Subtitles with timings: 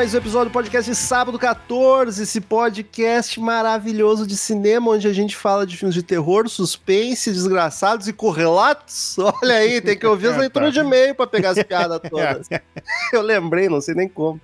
[0.00, 5.36] Mais um episódio do podcast Sábado 14, esse podcast maravilhoso de cinema, onde a gente
[5.36, 9.16] fala de filmes de terror, suspense, desgraçados e correlatos.
[9.42, 12.48] Olha aí, tem que ouvir as leituras de e-mail pra pegar as piadas todas.
[13.12, 14.40] Eu lembrei, não sei nem como.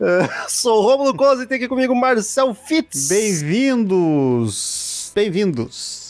[0.46, 3.09] Sou o Romulo Costa e tem aqui comigo Marcel Fitz.
[3.09, 5.10] Bem-vindos!
[5.15, 6.05] Bem-vindos!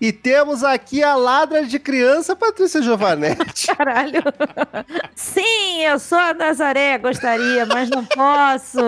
[0.00, 3.66] E temos aqui a ladra de criança, Patrícia Giovanetti.
[3.74, 4.22] Caralho.
[5.14, 8.78] Sim, eu sou a Nazaré, gostaria, mas não posso.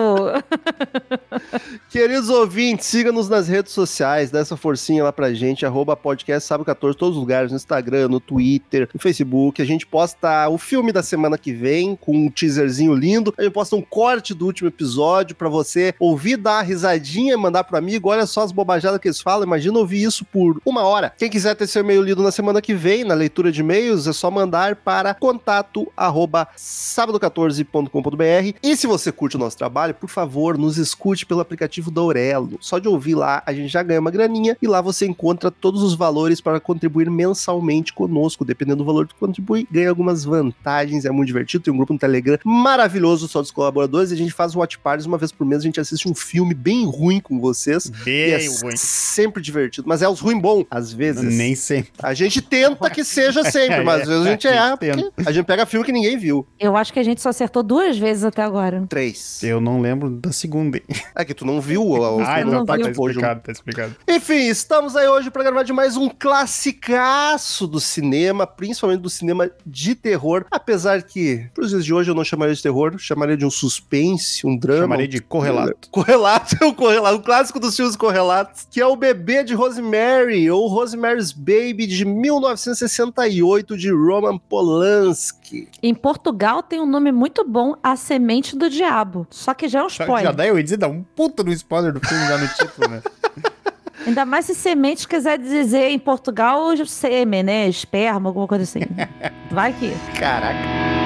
[1.89, 6.65] Queridos ouvintes, siga-nos nas redes sociais, dá essa forcinha lá pra gente, arroba podcast sábado
[6.65, 9.61] 14, todos os lugares, no Instagram, no Twitter, no Facebook.
[9.61, 13.33] A gente posta o filme da semana que vem, com um teaserzinho lindo.
[13.37, 17.65] A gente posta um corte do último episódio pra você ouvir, dar uma risadinha, mandar
[17.65, 18.09] pro amigo.
[18.09, 21.00] Olha só as bobajadas que eles falam, imagina ouvir isso por uma hora.
[21.09, 24.13] Quem quiser ter seu e-mail lido na semana que vem, na leitura de e-mails, é
[24.13, 28.57] só mandar para contato arroba sábado14.com.br.
[28.61, 32.57] E se você curte o nosso trabalho, por favor, nos escute pelo aplicativo da Aurelo.
[32.59, 35.81] Só de ouvir lá, a gente já ganha uma graninha e lá você encontra todos
[35.81, 38.45] os valores para contribuir mensalmente conosco.
[38.45, 41.63] Dependendo do valor que contribui, ganha algumas vantagens, é muito divertido.
[41.63, 45.05] Tem um grupo no Telegram maravilhoso só dos colaboradores e a gente faz watch parties
[45.05, 45.61] uma vez por mês.
[45.61, 47.89] A gente assiste um filme bem ruim com vocês.
[48.03, 48.75] Bem é ruim.
[48.75, 49.87] sempre divertido.
[49.87, 51.23] Mas é os ruim bom, às vezes.
[51.35, 51.91] Nem sempre.
[52.01, 54.77] A gente tenta que seja sempre, mas às vezes a gente erra.
[54.77, 56.45] porque A gente pega filme que ninguém viu.
[56.59, 58.85] Eu acho que a gente só acertou duas vezes até agora.
[58.89, 59.41] Três.
[59.43, 60.77] Eu não lembro da segunda.
[60.77, 60.83] hein?
[61.15, 61.93] É que tu não viu o,
[62.25, 63.95] filme não não, tá, tá explicado, tá explicado.
[64.07, 69.49] Enfim, estamos aí hoje para gravar de mais um classicaço do cinema, principalmente do cinema
[69.65, 70.45] de terror.
[70.51, 74.45] Apesar que, pros dias de hoje, eu não chamaria de terror, chamaria de um suspense,
[74.45, 74.81] um drama.
[74.81, 75.89] Chamarei de correlato.
[75.91, 80.67] Correlato, o correlato, o clássico dos filmes correlatos, que é o Bebê de Rosemary, ou
[80.81, 85.69] Rosemary's Baby de 1968, de Roman Polanski.
[85.81, 89.27] Em Portugal tem um nome muito bom, A Semente do Diabo.
[89.29, 90.23] Só que já é um spoiler.
[90.23, 92.89] já daí eu ia dizer, dá um puta no spoiler do filme já no título,
[92.89, 93.01] né?
[94.07, 97.69] Ainda mais se semente quiser dizer em Portugal sêmen, né?
[97.69, 98.79] Esperma, alguma coisa assim.
[99.51, 99.93] Vai que.
[100.19, 101.00] Caraca.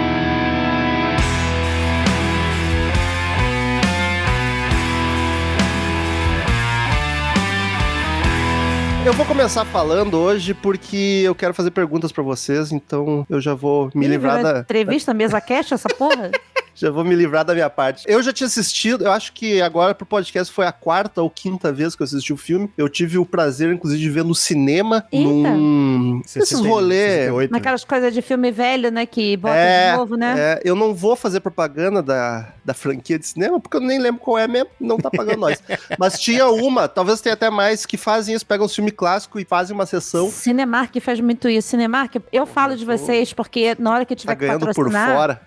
[9.05, 13.53] Eu vou começar falando hoje porque eu quero fazer perguntas pra vocês, então eu já
[13.53, 16.31] vou me Ih, livrar da, Entrevista, mesa cash, essa porra?
[16.75, 18.03] já vou me livrar da minha parte.
[18.05, 21.71] Eu já tinha assistido, eu acho que agora pro podcast foi a quarta ou quinta
[21.71, 22.69] vez que eu assisti o filme.
[22.77, 25.29] Eu tive o prazer, inclusive, de ver no cinema, Eita.
[25.29, 27.57] num esses 60, rolê 68, né?
[27.57, 29.05] Naquelas coisas de filme velho, né?
[29.05, 30.35] Que bota É, de novo, né?
[30.37, 34.19] É, eu não vou fazer propaganda da, da franquia de cinema, porque eu nem lembro
[34.19, 35.63] qual é mesmo, não tá pagando nós.
[35.97, 39.45] Mas tinha uma, talvez tenha até mais, que fazem isso, pegam um filme clássico e
[39.45, 40.29] fazem uma sessão.
[40.31, 41.67] Cinemark faz muito isso.
[41.69, 44.67] Cinemark, eu falo de vocês porque na hora que eu Tá tiver que ganhando por
[44.85, 45.15] patrocinar.
[45.15, 45.41] fora.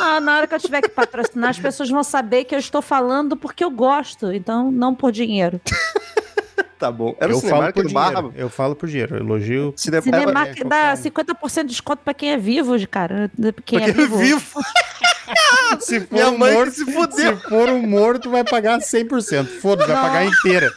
[0.00, 2.80] Ah, na hora que eu tiver que patrocinar, as pessoas vão saber que eu estou
[2.80, 5.60] falando porque eu gosto, então não por dinheiro.
[6.78, 7.14] Tá bom.
[7.20, 8.12] Era eu o falo por dinheiro.
[8.12, 8.30] Barra.
[8.34, 9.16] Eu falo por dinheiro.
[9.16, 9.72] Elogio.
[9.76, 10.02] Cine...
[10.02, 11.48] Cinemark é, dá concordo.
[11.48, 13.30] 50% de desconto pra quem é vivo, de cara.
[13.36, 14.18] Quem Porque é vivo.
[14.18, 14.60] vivo.
[15.78, 19.46] Se for Minha um mãe morto, se se for um morto, vai pagar 100%.
[19.60, 20.72] Foda-se, vai pagar inteira.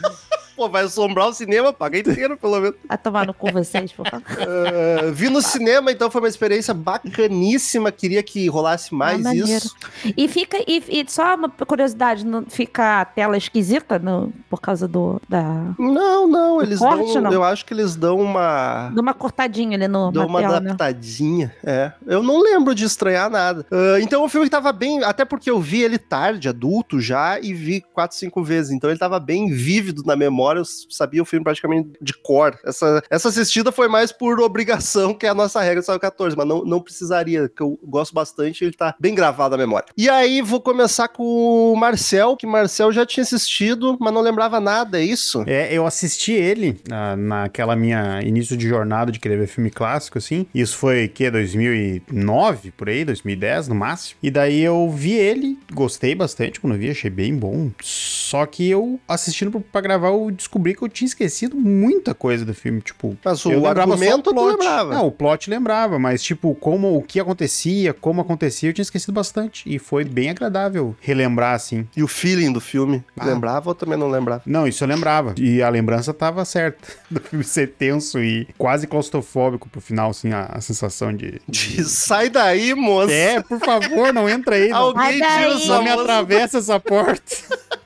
[0.56, 2.76] Pô, vai assombrar o cinema, paga inteiro, pelo menos.
[2.88, 4.24] Vai tomar no cu vocês, por favor.
[4.46, 7.92] Ah, vi no cinema, então foi uma experiência bacaníssima.
[7.92, 9.48] Queria que rolasse mais Ah, maneiro.
[9.48, 9.74] isso.
[10.16, 14.86] E fica, e, e só uma curiosidade, não fica a tela esquisita no, por causa
[14.88, 15.42] do, da,
[15.78, 17.22] Não, não, eles corte, dão.
[17.22, 17.32] não?
[17.32, 18.90] Eu acho que eles dão uma.
[18.94, 20.70] de uma cortadinha ali no, na uma tela, né?
[20.70, 21.92] adaptadinha, é.
[22.06, 23.66] Eu não lembro de estranhar nada.
[23.70, 27.52] Ah, então o filme tava bem, até porque eu vi ele tarde, adulto já, e
[27.52, 28.72] vi quatro, cinco vezes.
[28.72, 32.56] Então ele tava bem vívido na memória eu sabia o filme praticamente de cor.
[32.64, 36.36] Essa, essa assistida foi mais por obrigação, que é a nossa regra do Sábado 14,
[36.36, 39.88] mas não, não precisaria, que eu gosto bastante, ele tá bem gravado na memória.
[39.96, 44.60] E aí, vou começar com o Marcel, que Marcel já tinha assistido, mas não lembrava
[44.60, 45.42] nada, é isso?
[45.46, 50.18] É, eu assisti ele na, naquela minha início de jornada de querer ver filme clássico,
[50.18, 50.46] assim.
[50.54, 54.18] Isso foi, que, 2009, por aí, 2010 no máximo.
[54.22, 57.70] E daí eu vi ele, gostei bastante quando vi, achei bem bom.
[57.82, 62.54] Só que eu, assistindo pra gravar, eu descobri que eu tinha esquecido muita coisa do
[62.54, 63.16] filme, tipo...
[63.24, 64.50] Mas o eu lembrava só argumento tu plot.
[64.50, 64.94] lembrava.
[64.94, 69.12] Não, o plot lembrava, mas tipo, como o que acontecia, como acontecia, eu tinha esquecido
[69.12, 69.62] bastante.
[69.66, 71.86] E foi bem agradável relembrar, assim.
[71.96, 73.24] E o feeling do filme, Ah.
[73.24, 74.42] lembrava ou também não lembrava?
[74.46, 75.34] Não, isso eu lembrava.
[75.38, 76.86] E a lembrança tava certa.
[77.10, 81.40] Do filme ser tenso e quase claustrofóbico pro final, assim, a, a sensação de.
[81.48, 83.12] De, Sai daí, moça!
[83.12, 84.68] É, por favor, não entra aí.
[84.68, 85.68] Não, Alguém tira daí.
[85.68, 87.22] não me atravessa essa porta.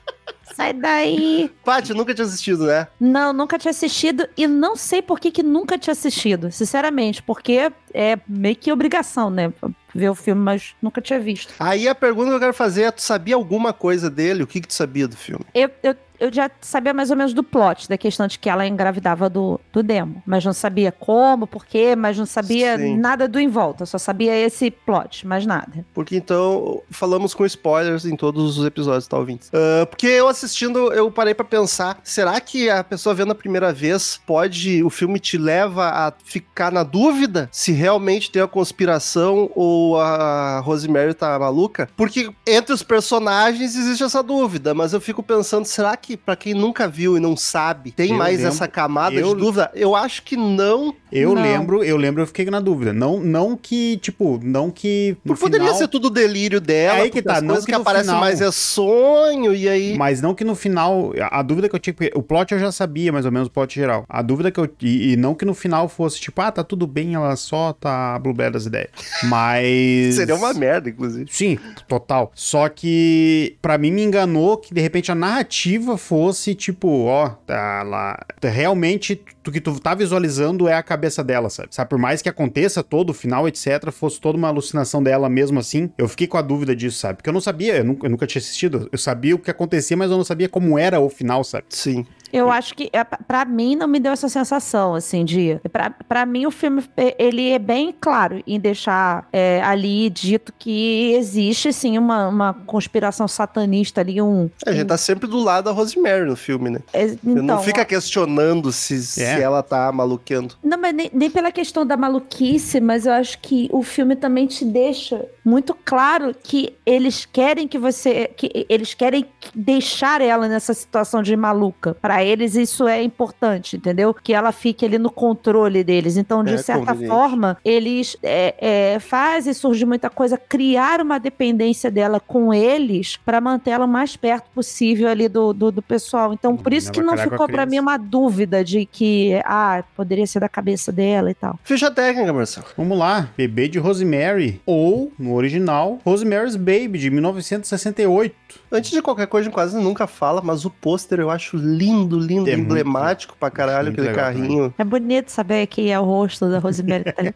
[0.61, 1.51] Sai daí.
[1.65, 2.87] Paty, nunca tinha assistido, né?
[2.99, 7.71] Não, nunca tinha assistido e não sei por que, que nunca tinha assistido, sinceramente, porque
[7.91, 9.51] é meio que obrigação, né?
[9.93, 11.51] Ver o filme, mas nunca tinha visto.
[11.59, 14.43] Aí a pergunta que eu quero fazer é: tu sabia alguma coisa dele?
[14.43, 15.43] O que, que tu sabia do filme?
[15.53, 18.67] Eu, eu, eu já sabia mais ou menos do plot, da questão de que ela
[18.67, 20.21] engravidava do, do demo.
[20.23, 22.95] Mas não sabia como, por quê, mas não sabia Sim.
[22.95, 23.87] nada do em volta.
[23.87, 25.83] Só sabia esse plot, mais nada.
[25.95, 29.49] Porque então falamos com spoilers em todos os episódios, tá, ouvintes?
[29.51, 33.73] Ah, porque eu assistindo, eu parei pra pensar: será que a pessoa vendo a primeira
[33.73, 34.83] vez pode.
[34.83, 40.59] O filme te leva a ficar na dúvida se realmente tem a conspiração ou a
[40.59, 41.89] Rosemary tá maluca?
[41.97, 46.53] Porque entre os personagens existe essa dúvida, mas eu fico pensando: será que pra quem
[46.53, 49.71] nunca viu e não sabe, tem Eu mais lembro- essa camada eu- de dúvida?
[49.73, 50.93] Eu acho que não.
[51.11, 51.41] Eu Não.
[51.41, 52.93] lembro, eu lembro, eu fiquei na dúvida.
[52.93, 55.17] Não, não que, tipo, não que.
[55.25, 57.77] Poderia final, ser tudo delírio dela, É aí que tá, as não coisas que que,
[57.77, 59.97] no aparecem final- mais é sonho, e aí.
[59.97, 61.11] Mas não que no final.
[61.29, 61.93] A dúvida que eu tinha.
[62.15, 64.05] O plot eu já sabia, mais ou menos, o plot geral.
[64.07, 64.69] A dúvida que eu.
[64.81, 68.17] E, e não que no final fosse tipo, ah, tá tudo bem, ela só tá
[68.19, 68.89] blueberry das ideias.
[69.23, 70.15] Mas.
[70.15, 71.27] Seria uma merda, inclusive.
[71.31, 71.57] Sim,
[71.87, 72.31] total.
[72.33, 77.83] Só que pra mim me enganou que de repente a narrativa fosse tipo, ó, tá
[77.83, 78.19] lá.
[78.41, 81.69] Realmente o que tu tá visualizando é a cabeça dela, sabe?
[81.71, 85.59] Sabe, por mais que aconteça todo o final, etc, fosse toda uma alucinação dela mesmo
[85.59, 87.17] assim, eu fiquei com a dúvida disso, sabe?
[87.17, 89.95] Porque eu não sabia, eu nunca, eu nunca tinha assistido, eu sabia o que acontecia,
[89.95, 91.65] mas eu não sabia como era o final, sabe?
[91.69, 92.05] Sim.
[92.31, 95.59] Eu acho que, é, pra mim, não me deu essa sensação, assim, de...
[95.71, 100.53] Pra, pra mim, o filme, é, ele é bem claro em deixar é, ali dito
[100.57, 104.49] que existe, sim, uma, uma conspiração satanista ali, um...
[104.65, 106.79] A gente tá sempre do lado da Rosemary no filme, né?
[106.93, 109.41] é, então, não fica questionando se, se É.
[109.41, 110.55] ela tá maluqueando.
[110.63, 114.47] Não, mas nem, nem pela questão da maluquice, mas eu acho que o filme também
[114.47, 118.29] te deixa muito claro que eles querem que você.
[118.35, 121.95] que eles querem deixar ela nessa situação de maluca.
[122.01, 124.13] Pra eles, isso é importante, entendeu?
[124.13, 126.17] Que ela fique ali no controle deles.
[126.17, 127.07] Então, de É certa conveniente.
[127.09, 128.55] forma, eles é,
[128.95, 134.15] é, fazem surgir muita coisa, criar uma dependência dela com eles pra mantê-la o mais
[134.15, 136.33] perto possível ali do, do, do pessoal.
[136.33, 140.25] Então, por isso Ela que não ficou pra mim uma dúvida de que, ah, poderia
[140.27, 141.59] ser da cabeça dela e tal.
[141.63, 142.67] Ficha técnica, Marcelo.
[142.77, 148.35] Vamos lá, Bebê de Rosemary, ou, no original, Rosemary's Baby, de 1968.
[148.71, 152.17] Antes de qualquer coisa, a gente quase nunca fala, mas o pôster eu acho lindo,
[152.19, 155.99] lindo, É muito emblemático pra caralho, muito aquele legal carrinho É bonito saber que é
[155.99, 157.03] o rosto da Rosemary.
[157.03, 157.33] que tá ali.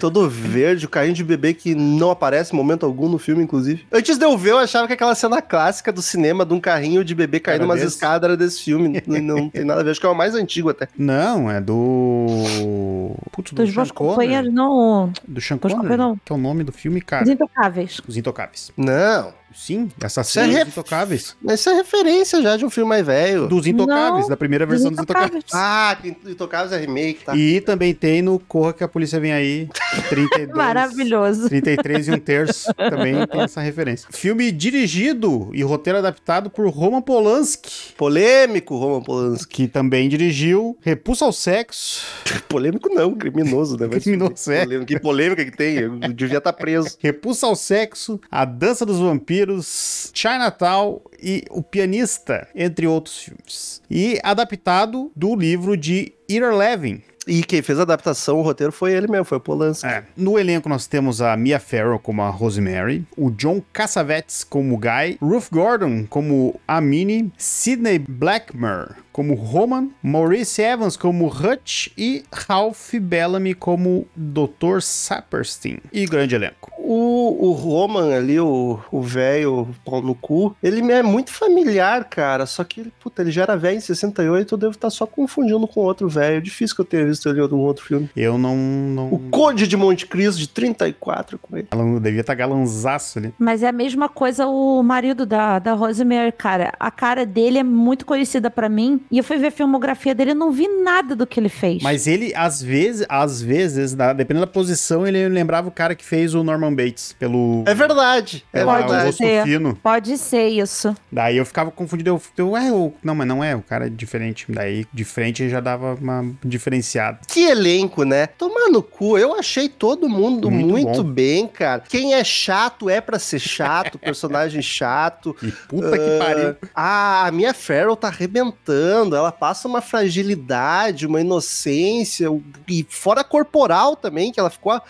[0.00, 3.86] todo verde, o carrinho de bebê que não aparece em momento algum no filme, inclusive.
[3.92, 7.04] Antes de eu ver, eu achava que aquela cena clássica do cinema de um carrinho
[7.04, 7.94] de bebê caindo Era umas desse?
[7.94, 9.02] escadas era desse filme.
[9.06, 10.88] Não, não tem nada a ver, acho que é o mais antigo até.
[10.98, 13.14] Não, é do.
[13.32, 14.50] Putz, do Dos Sean Connery.
[14.50, 15.12] não.
[15.26, 16.16] Do Sean Connery, não.
[16.24, 17.24] que é o nome do filme, cara.
[17.24, 18.00] Os intocáveis.
[18.06, 18.72] Os Intocáveis.
[18.76, 21.36] Não, Sim, essa Isso é dos Intocáveis.
[21.42, 23.48] mas isso é referência já de um filme mais velho.
[23.48, 25.44] Dos Intocáveis, Não, da primeira versão dos Intocáveis.
[25.52, 27.34] Ah, que Intocáveis é remake, tá?
[27.36, 29.68] E também tem no Corra que a Polícia Vem Aí,
[30.08, 30.54] 32.
[30.56, 31.48] Maravilhoso.
[31.48, 34.08] 33 e um terço, também tem essa referência.
[34.12, 39.46] Filme dirigido e roteiro adaptado por Roman Polanski, Polêmico, Roman Polanski.
[39.54, 42.04] que também dirigiu Repulsa ao Sexo,
[42.48, 43.88] Polêmico não, criminoso, né?
[43.88, 44.66] Criminoso, é.
[44.84, 46.96] Que polêmica que tem, eu devia estar preso.
[47.00, 53.82] Repulsa ao Sexo, A Dança dos Vampiros, Chinatown e O Pianista, entre outros filmes.
[53.90, 57.02] E adaptado do livro de Ira Levin.
[57.26, 59.86] E quem fez a adaptação, o roteiro foi ele mesmo, foi o Polanski.
[59.86, 60.04] É.
[60.16, 64.78] No elenco nós temos a Mia Farrow como a Rosemary, o John Cassavetes como o
[64.78, 72.22] Guy, Ruth Gordon como a Minnie, Sidney Blackmer como Roman, Maurice Evans como Hutch e
[72.30, 74.82] Ralph Bellamy como Dr.
[74.82, 75.78] Saperstein.
[75.90, 76.70] E grande elenco.
[76.76, 82.04] O o Roman ali, o o velho pau no cu, ele me é muito familiar,
[82.04, 82.46] cara.
[82.46, 85.80] Só que, puta, ele já era velho em 68, eu devo estar só confundindo com
[85.80, 86.42] outro velho.
[86.42, 88.10] Difícil que eu tenha visto ele em algum outro filme.
[88.14, 88.56] Eu não.
[88.56, 89.08] não...
[89.12, 91.68] O Conde de Monte Cristo, de 34 com ele.
[91.70, 93.34] Ela devia estar galanzaço ali.
[93.38, 96.72] Mas é a mesma coisa o marido da, da Rosemary, cara.
[96.78, 99.00] A cara dele é muito conhecida pra mim.
[99.10, 101.82] E eu fui ver a filmografia dele e não vi nada do que ele fez.
[101.82, 106.04] Mas ele, às vezes, às vezes, na- dependendo da posição, ele lembrava o cara que
[106.04, 107.62] fez o Norman Bates pelo.
[107.66, 109.06] É verdade, é pela- Pode o verdade.
[109.06, 109.44] rosto ser.
[109.44, 109.76] fino.
[109.82, 110.94] Pode ser isso.
[111.10, 112.10] Daí eu ficava confundido.
[112.10, 114.46] Eu, eu, é, o- não, mas não é, o cara é diferente.
[114.48, 117.18] Daí, de frente, já dava uma diferenciada.
[117.28, 118.26] Que elenco, né?
[118.26, 121.82] Tomar no cu, eu achei todo mundo Muito muito, bem, cara.
[121.88, 125.36] Quem é chato é pra ser chato, personagem chato.
[125.42, 126.56] E puta que pariu.
[126.74, 132.28] Ah, a Mia Farrow tá arrebentando, ela passa uma fragilidade, uma inocência,
[132.68, 134.80] e fora corporal também, que ela ficou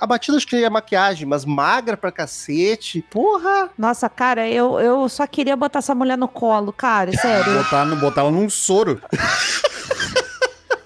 [0.00, 3.04] abatida, acho que é maquiagem, mas magra pra cacete.
[3.10, 3.70] Porra!
[3.78, 7.54] Nossa, cara, eu, eu só queria botar essa mulher no colo, cara, sério.
[7.58, 9.00] Botar, no- botar ela num soro.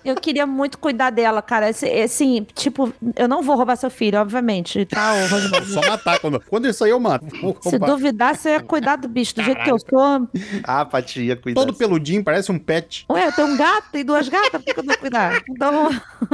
[0.04, 1.71] Eu queria muito cuidar dela, cara.
[1.71, 5.64] Esse- Assim, tipo, eu não vou roubar seu filho, obviamente, tá, ô?
[5.64, 6.19] Só matar.
[6.21, 7.26] Quando, quando isso aí eu mato.
[7.62, 9.35] Se duvidar, você ia cuidar do bicho.
[9.35, 10.28] Do jeito que eu sou.
[10.64, 11.66] Ah, Patia, cuidado.
[11.66, 13.04] Todo peludinho, parece um pet.
[13.11, 15.42] Ué, eu tenho um gato e duas gatas, por que eu não vou cuidar?
[15.49, 15.90] Então,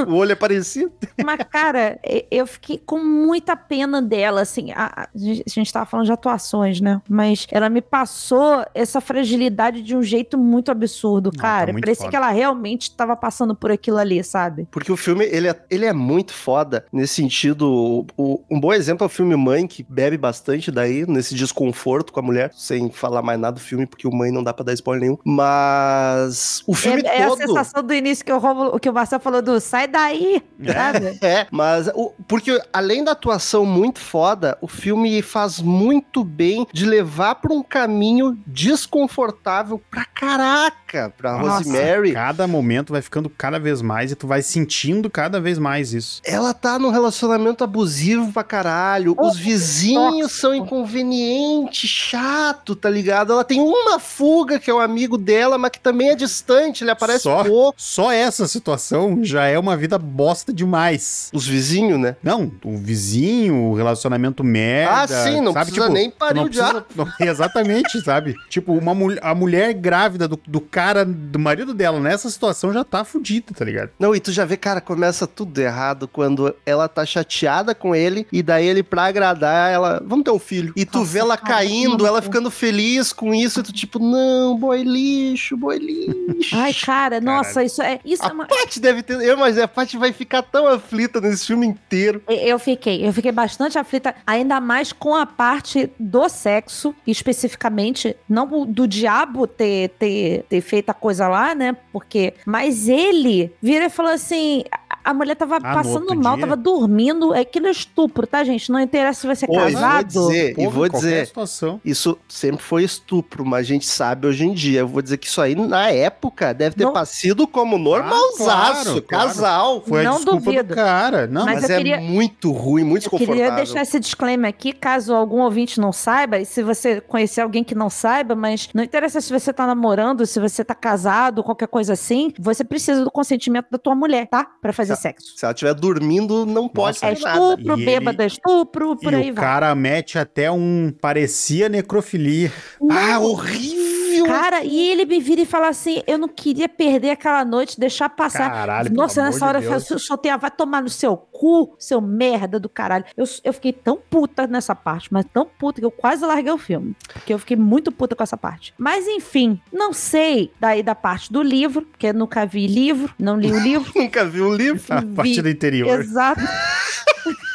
[0.07, 0.93] O olho é parecido.
[1.25, 1.99] mas, cara,
[2.31, 4.71] eu fiquei com muita pena dela, assim.
[4.73, 5.09] A, a
[5.49, 7.01] gente tava falando de atuações, né?
[7.09, 11.73] Mas ela me passou essa fragilidade de um jeito muito absurdo, tá cara.
[11.73, 12.11] muito Parecia foda.
[12.11, 14.67] que ela realmente tava passando por aquilo ali, sabe?
[14.71, 17.67] Porque o filme, ele é, ele é muito foda nesse sentido.
[17.67, 22.13] o- o- um bom exemplo é o filme Mãe, que bebe bastante daí, nesse desconforto
[22.13, 24.65] com a mulher, sem falar mais nada do filme, porque o Mãe não dá pra
[24.65, 25.19] dar spoiler nenhum.
[25.25, 27.39] Mas o filme É, é a todo...
[27.39, 31.19] sensação do início que o, Romulo, que o Marcelo falou do sai daí, sabe?
[31.27, 36.85] É, mas o, porque além da atuação muito foda, o filme faz muito bem de
[36.87, 42.13] levar pra um caminho desconfortável pra caraca pra Nossa, Rosemary.
[42.13, 46.21] Cada momento vai ficando cada vez mais e tu vai sentindo cada vez mais isso.
[46.25, 49.15] Ela tá num relacionamento abusivo pra caralho.
[49.17, 53.33] Oh, Os vizinhos são inconvenientes, chato, tá ligado?
[53.33, 56.91] Ela tem uma fuga que é o amigo dela, mas que também é distante, ele
[56.91, 57.45] aparece Só?
[57.45, 57.75] pouco.
[57.81, 61.31] Só essa situação já é uma vida bosta demais.
[61.33, 62.17] Os vizinhos, né?
[62.23, 65.03] Não, o vizinho, o relacionamento merda.
[65.03, 65.67] ah, sim, não sabe?
[65.67, 66.85] precisa Tipo, nem parir não o diabo.
[67.21, 68.35] exatamente, sabe?
[68.49, 72.83] Tipo, uma mul- a mulher grávida do, do cara, do marido dela, nessa situação já
[72.83, 73.91] tá fudida, tá ligado?
[73.99, 78.27] Não, e tu já vê, cara, começa tudo errado quando ela tá chateada com ele
[78.33, 80.73] e daí ele, pra agradar, ela, vamos ter um filho.
[80.77, 83.73] E tu Nossa, vê ela cara, caindo, que ela ficando feliz com isso, e tu
[83.73, 86.57] tipo, não, boy lixo, boy lixo.
[86.57, 88.01] Ai, cara, nossa, isso é.
[88.05, 88.47] Isso é a uma.
[88.47, 92.23] Paty deve ter, eu, mas a Paty vai ficar tão aflita nesse filme inteiro.
[92.29, 98.67] Eu fiquei, eu fiquei bastante aflita, ainda mais com a parte do sexo, especificamente, não
[98.67, 101.77] do diabo ter, ter, ter feito a coisa lá, né?
[101.93, 102.35] Porque.
[102.45, 103.26] Mas ele
[103.63, 104.65] vira e falou assim:
[105.11, 106.47] a- mulher tava Ah, passando mal, dia?
[106.47, 107.35] tava dormindo.
[107.35, 108.71] É aquilo é estupro, tá, gente?
[108.71, 110.07] Não interessa se vai ser Pô, e vou casado.
[110.07, 111.81] dizer, e vou dizer, situação.
[111.85, 114.81] isso sempre foi estupro, mas a gente sabe hoje em dia.
[114.81, 119.03] Eu vou dizer que isso aí, na época, deve ter Não- passado como normalzaço, claro,
[119.03, 119.03] claro.
[119.29, 119.83] casal.
[119.87, 120.65] Foi Não a desculpa duvido.
[120.69, 121.27] do cara.
[121.27, 123.35] Não, Mas Mas, eu é queria- muito ruim, muito Eu desconfortável.
[123.43, 127.63] queria deixar esse disclaimer aqui, caso algum ouvinte não saiba, e se você conhecer alguém
[127.65, 131.69] que não saiba, mas não interessa se você tá namorando, se você tá casado, qualquer
[131.69, 134.45] coisa assim, você precisa do consentimento da tua mulher, tá?
[134.61, 135.33] Pra fazer Sexo.
[135.37, 137.55] Se ela estiver dormindo, não pode Nossa, É nada.
[137.55, 139.45] estupro, E bêbado é estupro, por e aí o vai.
[139.45, 140.93] cara mete até um.
[141.01, 142.53] Parecia necrofilia.
[142.91, 143.96] Ah, horrível!
[144.25, 148.09] Cara, e ele me vira e fala assim: eu não queria perder aquela noite, deixar
[148.09, 148.51] passar.
[148.51, 149.87] Caralho, Nossa, nessa de hora eu Deus.
[149.89, 153.05] falei, soltei a vai tomar no seu cu, seu merda do caralho.
[153.17, 156.59] Eu, eu fiquei tão puta nessa parte, mas tão puta que eu quase larguei o
[156.59, 156.97] filme.
[157.13, 158.73] Porque eu fiquei muito puta com essa parte.
[158.79, 163.39] Mas enfim, não sei daí da parte do livro, porque eu nunca vi livro, não
[163.39, 163.93] li o livro.
[163.97, 164.83] Nunca vi um livro.
[164.91, 166.01] A parte do interior.
[166.01, 166.41] Exato.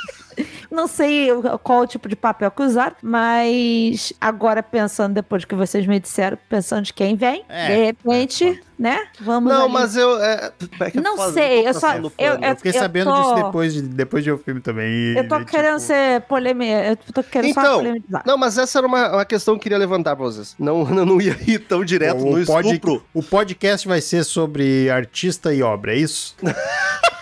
[0.72, 1.28] Não sei
[1.63, 6.38] qual o tipo de papel que usaram, mas agora pensando, depois que vocês me disseram,
[6.50, 9.04] pensando de quem vem, É, de repente, é, né?
[9.20, 9.74] Vamos Não, ali.
[9.74, 10.18] mas eu.
[10.24, 12.46] É, é que Não sei, eu só- eu- pano.
[12.46, 14.90] Eu fiquei eu sabendo tô- disso depois de, depois de ver o filme também.
[14.90, 18.24] e- Eu tô e, querendo tipo, ser polêmica, eu tô querendo só Então, polemizar.
[18.25, 20.56] Não, mas essa era uma, uma questão que eu queria levantar pra vocês.
[20.58, 23.04] Não, eu não ia ir tão direto o, no pod- estupro.
[23.13, 26.36] o podcast vai ser sobre artista e obra, é isso?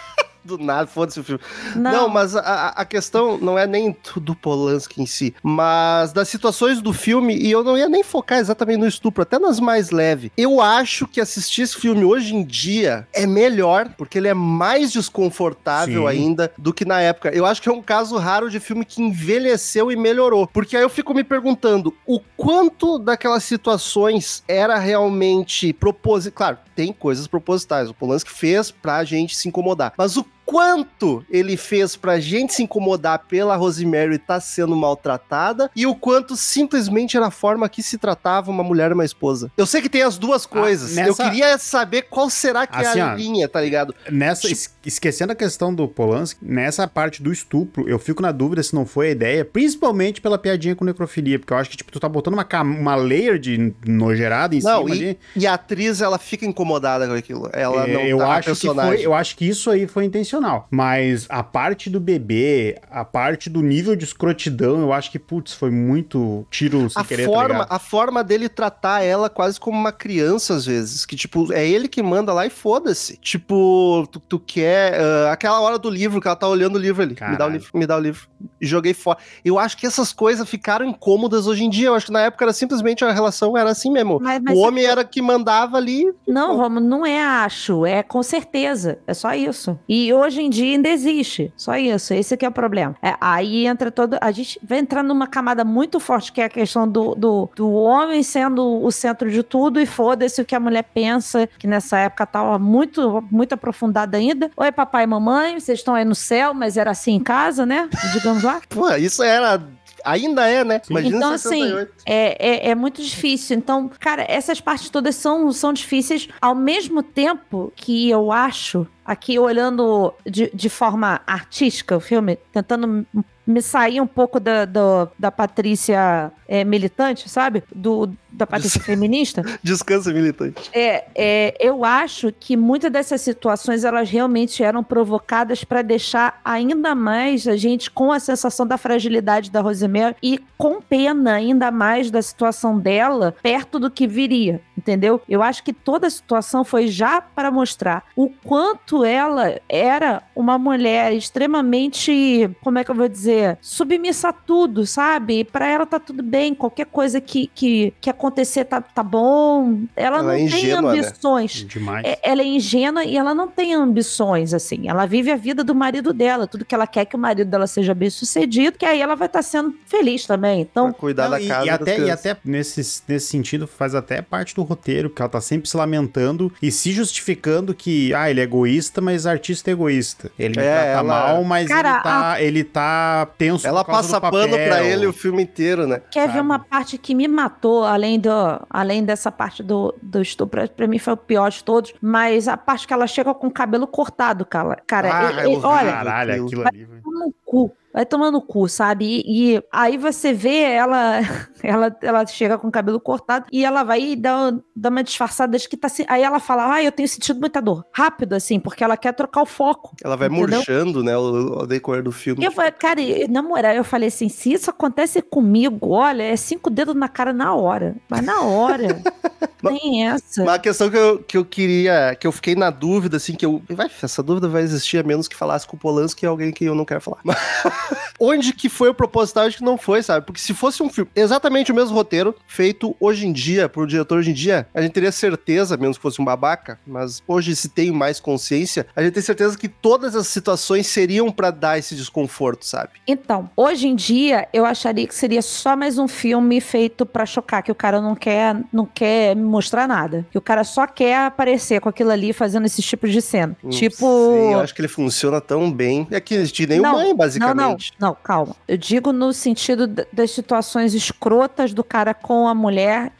[0.57, 1.41] do nada, foda-se o filme.
[1.75, 6.27] Não, Não, mas a, a questão não é nem do Polanski em si, mas das
[6.29, 9.91] situações do filme, e eu não ia nem focar exatamente no estupro, até nas mais
[9.91, 10.31] leves.
[10.37, 14.91] Eu acho que assistir esse filme hoje em dia é melhor, porque ele é mais
[14.91, 16.07] desconfortável Sim.
[16.07, 17.29] ainda do que na época.
[17.29, 20.47] Eu acho que é um caso raro de filme que envelheceu e melhorou.
[20.47, 26.35] Porque aí eu fico me perguntando o quanto daquelas situações era realmente proposital.
[26.35, 27.89] Claro, tem coisas propositais.
[27.89, 29.93] O Polanski fez pra gente se incomodar.
[29.97, 35.85] Mas o quanto ele fez pra gente se incomodar pela Rosemary estar sendo maltratada e
[35.85, 39.51] o quanto simplesmente era a forma que se tratava uma mulher e uma esposa.
[39.55, 40.97] Eu sei que tem as duas coisas.
[40.97, 43.93] Eu nessa- queria saber qual será que Assim, é a ó, linha, tá ligado?
[44.09, 48.31] Nessa, Tipo- es- esquecendo a questão do Polanski, nessa parte do estupro, eu fico na
[48.31, 51.77] dúvida se não foi a ideia, principalmente pela piadinha com necrofilia, porque eu acho que,
[51.77, 55.19] tipo, tu tá botando uma, uma layer de nojerada em Não, cima e, ali.
[55.35, 57.49] e a atriz, ela fica incomodada com aquilo.
[57.53, 60.38] Ela É, não eu tá acho que foi, eu acho que isso aí foi intencional.
[60.71, 65.53] Mas a parte do bebê, a parte do nível de escrotidão, eu acho que, putz,
[65.53, 67.67] foi muito tiro sem a querer, tá forma, ligado?
[67.71, 71.05] a forma dele tratar ela quase como uma criança, às vezes.
[71.05, 73.17] Que, tipo, é ele que manda lá e foda-se.
[73.17, 74.99] Tipo, tu, tu quer.
[74.99, 77.13] ah, aquela hora do livro, que ela tá olhando o livro ali.
[77.13, 77.53] Me dá o Caralho.
[77.53, 78.27] livro, me dá o livro.
[78.61, 79.17] E joguei fora.
[79.43, 81.87] Eu acho que essas coisas ficaram incômodas hoje em dia.
[81.87, 84.19] Eu acho que na época era simplesmente a relação era assim mesmo.
[84.21, 86.05] Mas- mas- o homem era que mandava ali.
[86.27, 88.99] Não, Romulo, não é acho, é com certeza.
[89.07, 89.77] É só isso.
[89.87, 91.51] E hoje em dia ainda existe.
[91.55, 92.13] Só isso.
[92.13, 92.95] Esse que é o problema.
[93.01, 94.17] É, aí entra todo.
[94.21, 97.71] A gente vai entrar numa camada muito forte, que é a questão do, do, do
[97.71, 101.97] homem sendo o centro de tudo e foda-se o que a mulher pensa, que nessa
[101.99, 104.51] época tava muito, muito aprofundada ainda.
[104.55, 107.89] Oi, papai e mamãe, vocês estão aí no céu, mas era assim em casa, né?
[108.13, 108.61] Digamos lá.
[108.69, 109.61] Pô, isso era.
[110.05, 110.81] Ainda é, né?
[110.89, 111.91] Imagina Então, em assim, 68.
[112.05, 113.57] É, é, é muito difícil.
[113.57, 119.37] Então, cara, essas partes todas são, são difíceis, ao mesmo tempo que eu acho, aqui
[119.39, 123.05] olhando de, de forma artística o filme, tentando
[123.45, 127.63] me sair um pouco da, do- da Patrícia é, militante, sabe?
[127.73, 129.43] Do, da Patrícia feminista.
[129.61, 130.71] Descansa, militante.
[130.73, 136.95] É, é, eu acho que muitas dessas situações elas realmente eram provocadas para deixar ainda
[136.95, 142.09] mais a gente com a sensação da fragilidade da Rosemary e com pena ainda mais
[142.09, 145.21] da situação dela perto do que viria, entendeu?
[145.29, 150.57] Eu acho que toda a situação foi já para mostrar o quanto ela era uma
[150.57, 155.43] mulher extremamente, como é que eu vou dizer, submissa a tudo, sabe?
[155.43, 159.81] Para ela tá tudo bem, qualquer coisa que, que, que acontecer tá, tá bom.
[159.95, 160.99] Ela, Ela não é tem ingênua, né?
[160.99, 161.65] ambições.
[161.67, 162.05] Demais.
[162.05, 164.87] É- Ela é ingênua e ela não tem ambições, assim.
[164.87, 166.47] Ela vive a vida do marido dela.
[166.47, 169.15] Tudo que ela quer é que o marido dela seja bem sucedido, que aí ela
[169.15, 170.61] vai estar sendo feliz também.
[170.61, 171.65] Então, Pra cuidar Não, da e, casa.
[171.65, 175.41] e até, e até nesse, nesse sentido faz até parte do roteiro, porque ela tá
[175.41, 180.31] sempre se lamentando e se justificando que, ah, ele é egoísta, mas artista é egoísta.
[180.37, 183.91] Ele me É, trata ela- mal, mas Cara, ele, tá, ele tá tenso Ela por
[183.91, 184.67] causa passa do pano papel.
[184.69, 186.01] pra ele o filme inteiro, né?
[186.11, 186.41] quer sabe?
[186.41, 188.29] uma parte que me matou, além, do,
[188.69, 190.67] além dessa parte do, do estupro?
[190.69, 193.51] Pra mim foi o pior de todos, mas a parte que ela chega com o
[193.51, 194.81] cabelo cortado, cara.
[194.87, 195.69] Cara, Ah, ele- é ele- horrível.
[195.69, 196.67] olha, Caralho, Aquilo.
[196.67, 196.87] ali.
[197.05, 197.71] no cu.
[197.99, 199.05] Vai tomando no cu, sabe?
[199.25, 201.19] E, e aí você vê ela,
[201.61, 205.67] ela, ela chega com o cabelo cortado e ela vai dar, dar uma disfarçada de
[205.67, 206.05] que tá assim.
[206.07, 207.85] Aí ela fala: Ah, eu tenho sentido muita dor.
[207.93, 209.97] Rápido, assim, porque ela quer trocar o foco.
[210.01, 210.59] Ela vai Entendeu?
[210.59, 212.45] murchando, né, o, o decorrer do filme.
[212.45, 216.95] Eu cara, na moral, eu falei assim: se isso acontece comigo, olha, é cinco dedos
[216.95, 217.97] na cara na hora.
[218.07, 219.01] Mas na hora.
[219.61, 220.41] tem essa.
[220.41, 223.61] Uma questão que eu, que eu queria, que eu fiquei na dúvida, assim, que eu.
[223.69, 226.51] Vai, essa dúvida vai existir a menos que falasse com o Polanski, que é alguém
[226.51, 227.19] que eu não quero falar.
[228.19, 230.25] Onde que foi o proposital, acho que não foi, sabe?
[230.25, 234.19] Porque se fosse um filme, exatamente o mesmo roteiro, feito hoje em dia, por diretor
[234.19, 237.69] hoje em dia, a gente teria certeza, menos que fosse um babaca, mas hoje se
[237.69, 241.95] tem mais consciência, a gente tem certeza que todas as situações seriam pra dar esse
[241.95, 242.91] desconforto, sabe?
[243.07, 247.63] Então, hoje em dia, eu acharia que seria só mais um filme feito pra chocar,
[247.63, 250.25] que o cara não quer, não quer mostrar nada.
[250.31, 253.55] Que o cara só quer aparecer com aquilo ali fazendo esses tipos de cena.
[253.63, 254.31] Não tipo.
[254.31, 256.07] sei, eu acho que ele funciona tão bem.
[256.11, 257.93] É que de nem Não, mãe, Não, não, basicamente.
[257.99, 258.55] não, calma.
[258.67, 263.11] Eu digo no sentido das situações escrotas do cara com a mulher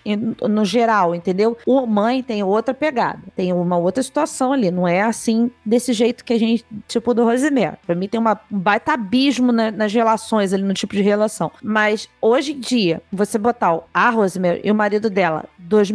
[0.48, 1.58] no geral, entendeu?
[1.66, 6.24] O mãe tem outra pegada, tem uma outra situação ali, não é assim desse jeito
[6.24, 7.78] que a gente, tipo do Rosemary.
[7.86, 11.52] Pra mim tem uma, um baita abismo na- nas relações ali, no tipo de relação.
[11.64, 15.46] Mas hoje em dia, você botar a Rosemary e o marido dela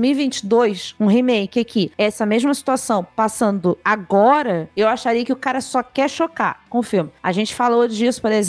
[0.09, 5.83] 2022, um remake aqui, essa mesma situação passando agora, eu acharia que o cara só
[5.83, 7.11] quer chocar com o filme.
[7.23, 8.43] A gente falou disso, por exemplo,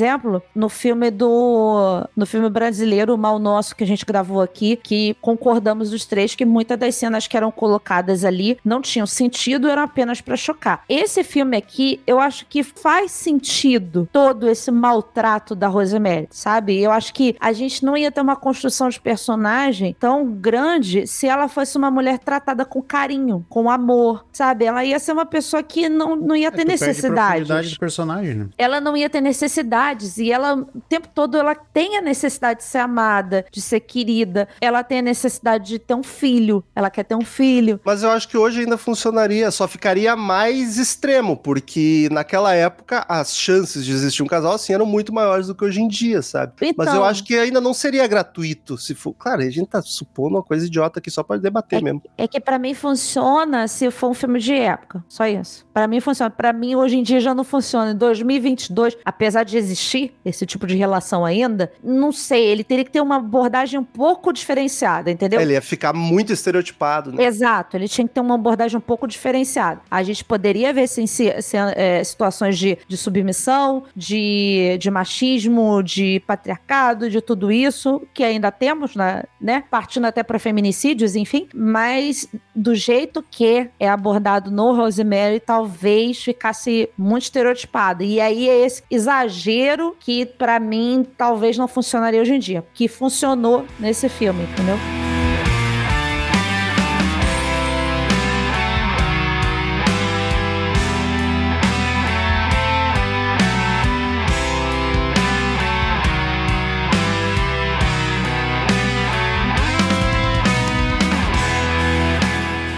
[0.54, 2.08] no filme do.
[2.16, 6.36] No filme brasileiro, O Mal Nosso, que a gente gravou aqui, que concordamos os três
[6.36, 10.84] que muitas das cenas que eram colocadas ali não tinham sentido, eram apenas para chocar.
[10.90, 16.82] Esse filme aqui, eu acho que faz sentido todo esse maltrato da Rosemary, sabe?
[16.82, 21.28] Eu acho que a gente não ia ter uma construção de personagem tão grande se
[21.28, 24.66] ela fosse uma mulher tratada com carinho, com amor, sabe?
[24.66, 27.16] Ela ia ser uma pessoa que não, não ia É, ter perde necessidade.
[27.46, 28.48] profundidade do personagem, né?
[28.58, 29.22] Ela não ia ter
[29.94, 33.80] necessidades e ela o tempo todo ela tem a necessidade de ser amada, de ser
[33.82, 34.48] querida.
[34.60, 36.64] Ela tem a necessidade de ter um filho.
[36.76, 37.80] Ela quer ter um filho.
[37.84, 43.36] Mas eu acho que hoje ainda funcionaria, só ficaria mais extremo, porque naquela época as
[43.36, 46.54] chances de existir um casal assim eram muito maiores do que hoje em dia, sabe?
[46.76, 49.14] Mas eu Então- acho que ainda não seria gratuito se for.
[49.14, 52.02] Claro, a gente tá supondo uma coisa idiota aqui só pra debater mesmo.
[52.18, 55.04] É que pra mim funciona se for um filme de época.
[55.08, 55.66] Só isso.
[55.74, 56.30] Pra mim funciona.
[56.30, 57.92] Pra mim hoje em dia já não funciona.
[57.92, 59.75] Em 2022, apesar de existir
[60.24, 64.32] esse tipo de relação ainda, não sei, ele teria que ter uma abordagem um pouco
[64.34, 65.40] diferenciada, entendeu?
[65.40, 67.24] Ele ia ficar muito estereotipado, né?
[67.24, 69.82] Exato, ele tinha que ter uma abordagem um pouco diferenciada.
[69.90, 75.82] A gente poderia ver sim, se- se- é, situações de, de submissão, de, de machismo,
[75.84, 79.24] de patriarcado, de tudo isso, que ainda temos, né?
[79.40, 79.64] né?
[79.70, 81.48] Partindo até para feminicídios, enfim.
[81.54, 88.04] Mas do jeito que é abordado no Rosemary, talvez ficasse muito estereotipado.
[88.04, 92.64] E aí é esse exagero que, para mim, talvez não funcionaria hoje em dia.
[92.74, 95.05] Que funcionou nesse filme, entendeu?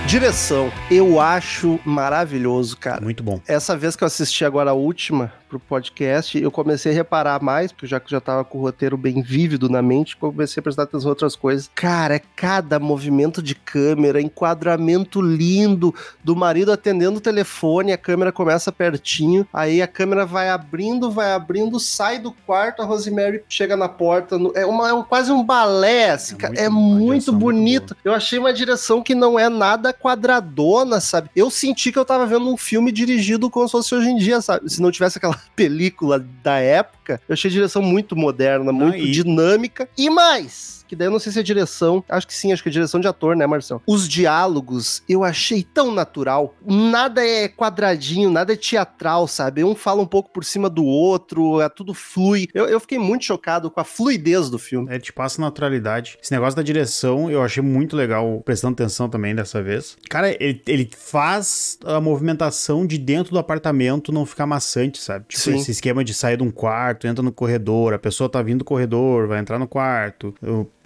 [0.08, 3.02] Direção, eu acho maravilhoso, cara.
[3.02, 3.42] Muito bom.
[3.46, 7.72] Essa vez que eu assisti agora a última pro podcast, eu comecei a reparar mais,
[7.72, 10.84] porque já que já tava com o roteiro bem vívido na mente, comecei a prestar
[10.84, 11.70] atenção em outras coisas.
[11.74, 18.32] Cara, é cada movimento de câmera, enquadramento lindo do marido atendendo o telefone, a câmera
[18.32, 23.76] começa pertinho, aí a câmera vai abrindo, vai abrindo, sai do quarto, a Rosemary chega
[23.78, 24.38] na porta.
[24.38, 27.32] no- é, uma, é um- quase um balé, assim, É muito é muito é muito
[27.34, 27.96] bonito.
[28.04, 31.30] Eu achei uma direção que não é nada quadradona, sabe?
[31.36, 34.42] Eu senti que eu tava vendo um filme dirigido como se fosse hoje em dia,
[34.42, 34.70] sabe?
[34.70, 39.12] Se não tivesse aquela película da época, eu achei a direção muito moderna, muito e-
[39.12, 39.88] dinâmica.
[39.98, 42.70] E mais, que daí eu não sei se é direção, acho que sim, acho que
[42.70, 43.82] é direção de ator, né, Marcelo?
[43.86, 46.56] Os diálogos eu achei tão natural.
[46.66, 49.64] Nada é quadradinho, nada é teatral, sabe?
[49.64, 52.48] Um fala um pouco por cima do outro, é tudo flui.
[52.54, 54.88] Eu, eu fiquei muito chocado com a fluidez do filme.
[54.94, 56.18] É, te passa naturalidade.
[56.22, 59.98] Esse negócio da direção eu achei muito legal, prestando atenção também dessa vez.
[60.10, 65.26] Cara, ele, ele faz a movimentação de dentro do apartamento não ficar maçante, sabe?
[65.28, 65.56] Tipo, Sim.
[65.56, 68.66] esse esquema de sair de um quarto, entra no corredor, a pessoa tá vindo do
[68.66, 70.34] corredor, vai entrar no quarto.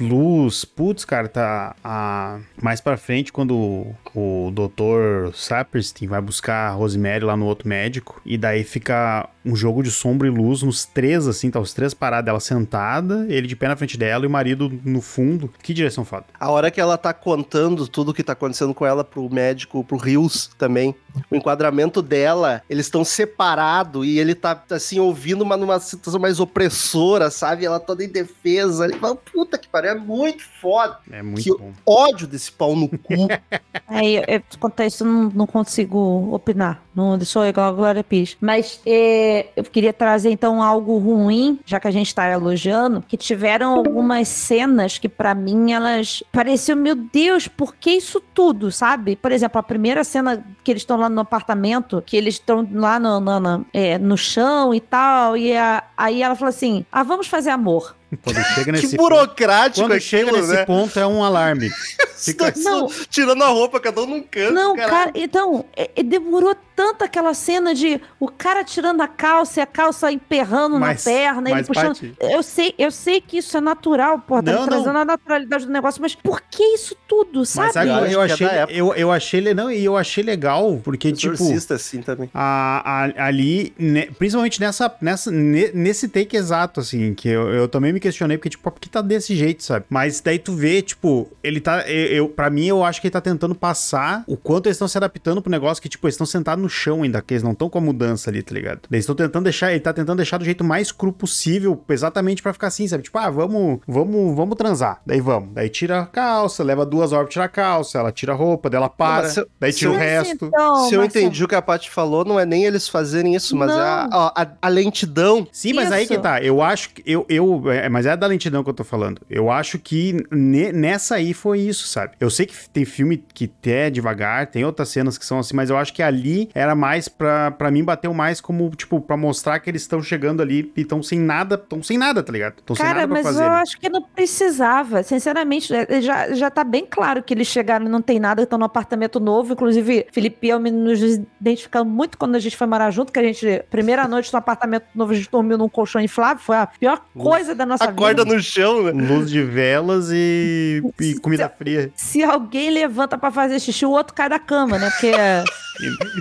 [0.01, 2.39] Luz, putz, cara, tá a...
[2.61, 5.33] mais pra frente quando o, o Dr.
[5.33, 9.91] Saperstein vai buscar a Rosemary lá no outro médico, e daí fica um jogo de
[9.91, 13.67] sombra e luz nos três, assim, tá os três parados, ela sentada, ele de pé
[13.67, 15.51] na frente dela e o marido no fundo.
[15.61, 16.25] Que direção foda.
[16.39, 19.97] A hora que ela tá contando tudo que tá acontecendo com ela pro médico, pro
[19.97, 20.95] Rios também,
[21.29, 26.39] o enquadramento dela, eles estão separados e ele tá, assim, ouvindo uma numa situação mais
[26.39, 27.65] opressora, sabe?
[27.65, 28.85] Ela toda em defesa.
[28.85, 30.97] Ele fala, puta que pariu, é muito foda.
[31.11, 31.71] É muito Que- bom.
[31.85, 32.97] Ódio desse pau no cu.
[33.87, 36.81] Aí, eu, eu- quanto a isso, eu não, não consigo opinar.
[36.93, 38.35] Não sou igual a Glória Pires.
[38.41, 43.15] Mas é, eu queria trazer, então, algo ruim, já que a gente tá elogiando, que
[43.15, 49.15] tiveram algumas cenas que, pra mim, elas pareciam, meu Deus, por que isso tudo, sabe?
[49.15, 52.99] Por exemplo, a primeira cena que eles estão lá no apartamento, que eles estão lá
[52.99, 57.03] no, no, no- é, no chão e tal, e a- aí ela fala assim, ah,
[57.03, 57.95] vamos fazer amor.
[58.23, 60.65] Quando chega que nesse ponto, burocrático quando chega aquilo, nesse né?
[60.65, 61.69] ponto é um alarme.
[62.21, 62.87] Fica- Não.
[63.09, 64.53] tirando a roupa, cada um num canto.
[64.53, 64.91] Não, caralho.
[64.91, 69.63] cara, então, é- é, demorou tanto aquela cena de o cara tirando a calça e
[69.63, 71.97] a calça emperrando Mas- na perna e mas, puxando.
[72.19, 75.71] Eu sei, eu sei que isso é natural, pô, tá Não, trazendo a naturalidade do
[75.71, 77.65] negócio, mas por que isso tudo, sabe?
[77.67, 81.11] Mas sabe, Eu que é achei, eu, eu achei, não, e eu achei legal, porque,
[81.11, 81.33] tipo,
[81.73, 82.29] assim, também.
[82.35, 87.67] a, a- ali, ne- principalmente nessa, nessa, ne- nesse take exato, assim, que eu, eu
[87.67, 89.85] também me questionei, porque, tipo, por que tá desse jeito, sabe?
[89.89, 93.11] Mas daí tu vê, tipo, ele tá, eu, eu, pra mim, eu acho que ele
[93.13, 96.25] tá tentando passar o quanto eles estão se adaptando pro negócio que, tipo, eles estão
[96.25, 98.79] sentados no chão ainda, que eles não estão com a mudança ali, tá ligado?
[98.91, 102.51] Eles estão tentando deixar, ele tá tentando deixar do jeito mais cru possível, exatamente pra
[102.53, 103.03] ficar assim, sabe?
[103.03, 105.01] Tipo, ah, vamos, vamos, vamos transar.
[105.05, 105.53] Daí vamos.
[105.53, 108.69] Daí tira a calça, leva duas horas pra tirar a calça, ela tira a roupa,
[108.69, 109.27] daí ela para,
[109.59, 110.45] daí tira o resto.
[110.45, 113.35] Então, Se eu Marcelo, entendi o que a Paty falou, não é nem eles fazerem
[113.35, 115.47] isso, mas é a, a- a lentidão.
[115.51, 116.13] Sim, mas aí Isso.
[116.13, 116.41] que tá.
[116.41, 117.03] Eu acho que.
[117.05, 119.21] Eu, eu, é, mas é da lentidão que eu tô falando.
[119.29, 122.13] Eu acho que ne- nessa aí foi isso, sabe?
[122.19, 125.69] Eu sei que tem filme que é devagar, tem outras cenas que são assim, mas
[125.69, 129.59] eu acho que ali era mais pra, pra mim bateu mais como, tipo, pra mostrar
[129.59, 132.55] que eles estão chegando ali e estão sem nada, estão sem nada, tá ligado?
[132.67, 133.43] Sem Cara, mas fazer.
[133.43, 135.03] eu acho que não precisava.
[135.03, 138.57] Sinceramente, é, já, já tá bem claro que eles chegaram e não tem nada, estão
[138.57, 139.53] no apartamento novo.
[139.53, 143.19] Inclusive, Felipe e eu me- nos identificamos muito quando a gente foi morar junto, que
[143.19, 146.41] a gente, primeira noite no apartamento novo, a gente dormiu num colchão inflável.
[146.43, 148.35] Foi a pior coisa da nossa Acorda vida.
[148.35, 148.91] no chão, né?
[148.91, 151.91] Luz de velas e, e comida fria.
[151.95, 154.89] Se alguém levanta pra fazer xixi, o outro cai da cama, né?
[154.89, 155.07] Porque.
[155.07, 155.43] é-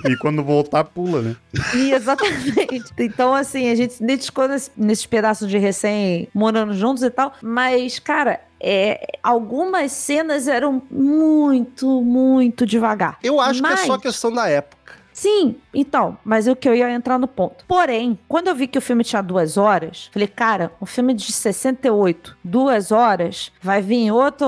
[0.07, 1.37] E, e quando voltar, pula, né?
[1.75, 2.85] E exatamente.
[2.99, 7.35] Então, assim, a gente se identificou nesse, nesses pedaços de recém morando juntos e tal.
[7.43, 13.19] Mas, cara, é, algumas cenas eram muito, muito devagar.
[13.23, 14.81] Eu acho que é Mas- só questão da época.
[15.13, 17.65] Sim, então, mas o que eu ia entrar no ponto.
[17.67, 21.31] Porém, quando eu vi que o filme tinha duas horas, falei, cara, um filme de
[21.33, 24.47] 68, duas horas, vai vir outro.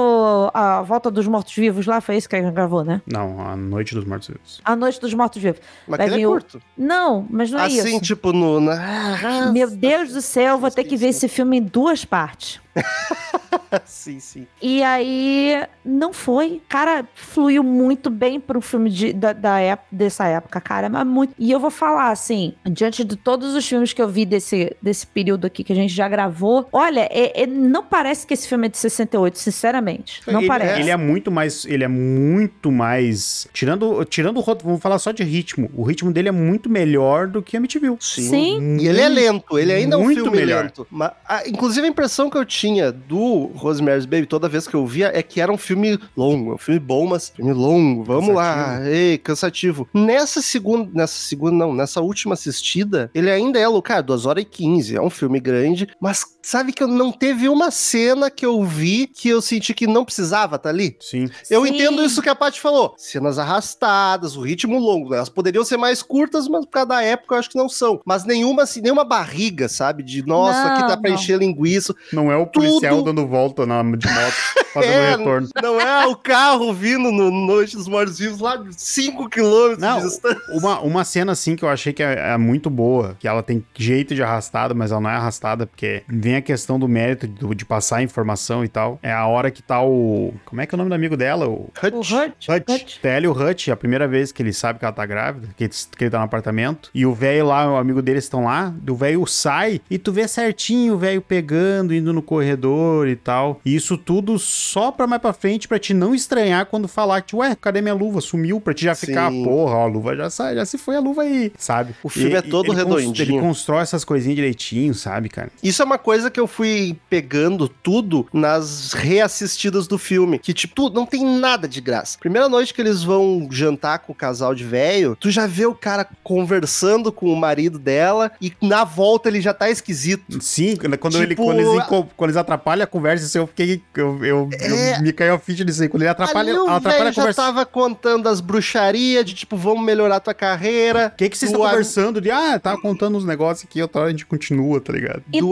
[0.54, 3.00] A Volta dos Mortos-Vivos lá, foi isso que a gente gravou, né?
[3.06, 4.60] Não, a Noite dos Mortos Vivos.
[4.64, 5.60] A Noite dos Mortos-Vivos.
[5.86, 6.62] Mas Vai que ele vir é o- curto.
[6.76, 8.00] Não, mas não é assim, isso.
[8.00, 8.60] tipo, no.
[8.60, 9.50] Na...
[9.52, 12.60] Meu Deus do céu, vou ter que ver esse filme em duas partes.
[13.84, 14.46] sim, sim.
[14.60, 16.62] E aí, não foi.
[16.68, 20.88] Cara, fluiu muito bem pro filme de- da, da ép- dessa época, cara.
[20.88, 21.34] Mas muito.
[21.38, 25.06] E eu vou falar, assim, diante de todos os filmes que eu vi desse, desse
[25.06, 28.66] período aqui que a gente já gravou, olha, é- é- não parece que esse filme
[28.66, 30.22] é de 68, sinceramente.
[30.26, 30.80] Não ele, parece.
[30.80, 31.64] Ele é muito mais.
[31.64, 33.46] Ele é muito mais.
[33.52, 35.70] Tirando, tirando o roteiro, vamos falar só de ritmo.
[35.76, 37.96] O ritmo dele é muito melhor do que Amityville.
[38.00, 38.78] Sim.
[38.78, 40.64] E ele é lento, ele ainda é um Muito filme melhor.
[40.64, 40.86] lento.
[40.90, 44.86] Mas, a- inclusive, a impressão que eu tinha do Rosemary's Baby toda vez que eu
[44.86, 48.34] via é que era um filme longo, é um filme bom, mas filme longo, vamos
[48.34, 49.88] lá, ei, cansativo.
[49.92, 54.46] Nessa segunda, nessa segunda, não, nessa última assistida, ele ainda é, cara, 2 horas e
[54.46, 58.62] 15, é um filme grande, mas sabe que eu não teve uma cena que eu
[58.64, 60.96] vi que eu senti que não precisava tá ali?
[61.00, 61.28] Sim.
[61.50, 61.72] Eu Sim.
[61.74, 62.94] entendo isso que a Paty falou.
[62.98, 65.10] Cenas arrastadas, o ritmo longo.
[65.10, 65.16] né?
[65.16, 68.00] Elas poderiam ser mais curtas, mas por causa da época eu acho que não são.
[68.04, 70.02] Mas nenhuma, assim, nenhuma barriga, sabe?
[70.02, 71.94] De nossa, aqui tá pra Não, encher linguiça.
[72.12, 74.34] Não é o policial Tudo- dando volta na, de moto,
[74.74, 75.48] fazendo É, retorno.
[75.62, 79.98] Não é o carro vindo no Noite dos Mortos Vivos lá de 5 quilômetros Não,
[80.00, 80.40] de distância.
[80.50, 83.64] Uma, uma cena assim que eu achei que é, é muito boa, que ela tem
[83.74, 87.54] jeito de arrastada, mas ela não é arrastada, porque vem a questão do mérito de,
[87.54, 88.98] de passar a informação e tal.
[89.02, 90.32] É a hora que tá o.
[90.44, 91.46] Como é que é o nome do amigo dela?
[91.48, 92.12] O O Hutch.
[92.12, 92.48] Hutch.
[92.48, 92.98] Hutch.
[93.28, 96.04] O Hutch, a primeira vez que ele sabe que ela tá grávida, que ele, que
[96.04, 96.90] ele tá no apartamento.
[96.94, 98.74] E o velho lá, o amigo deles estão lá.
[98.88, 103.60] O velho sai e tu vê certinho o velho pegando, indo no corredor e tal.
[103.64, 107.34] E isso tudo só pra mais pra frente, pra te não estranhar quando falar que,
[107.36, 108.20] ué, cadê minha luva?
[108.20, 109.44] Sumiu, pra te já ficar, Sim.
[109.44, 111.94] porra, ó, a luva já sai, já se foi a luva aí, sabe?
[112.02, 113.14] O filme E- é todo cons- redondinho.
[113.18, 115.50] Ele constrói essas coisinhas direitinho, sabe, cara?
[115.62, 120.38] Isso é uma coisa que eu fui pegando tudo nas reassistidas do filme.
[120.38, 122.18] Que, tipo, tu- não tem nada de graça.
[122.18, 125.74] Primeira noite que eles vão jantar com o casal de velho, tu já vê o
[125.74, 130.40] cara conversando com o marido dela e na volta ele já tá esquisito.
[130.40, 131.84] Sim, quando, ele, Tipo, quando, eles,
[132.16, 133.82] quando eles atrapalham a conversa, isso eu fiquei.
[133.96, 134.96] Eu, eu, É.
[134.98, 135.88] eu me caiu a ficha disso aí.
[135.88, 137.42] Quando ele atrapalha, Ali o atrapalha a já conversa.
[137.42, 141.10] tava contando as bruxarias de tipo, vamos melhorar tua carreira.
[141.14, 142.20] O que, que vocês estão conversando?
[142.20, 145.22] De, ah, tava contando uns negócios aqui, outra hora a gente continua, tá ligado?
[145.28, 145.50] Do Então,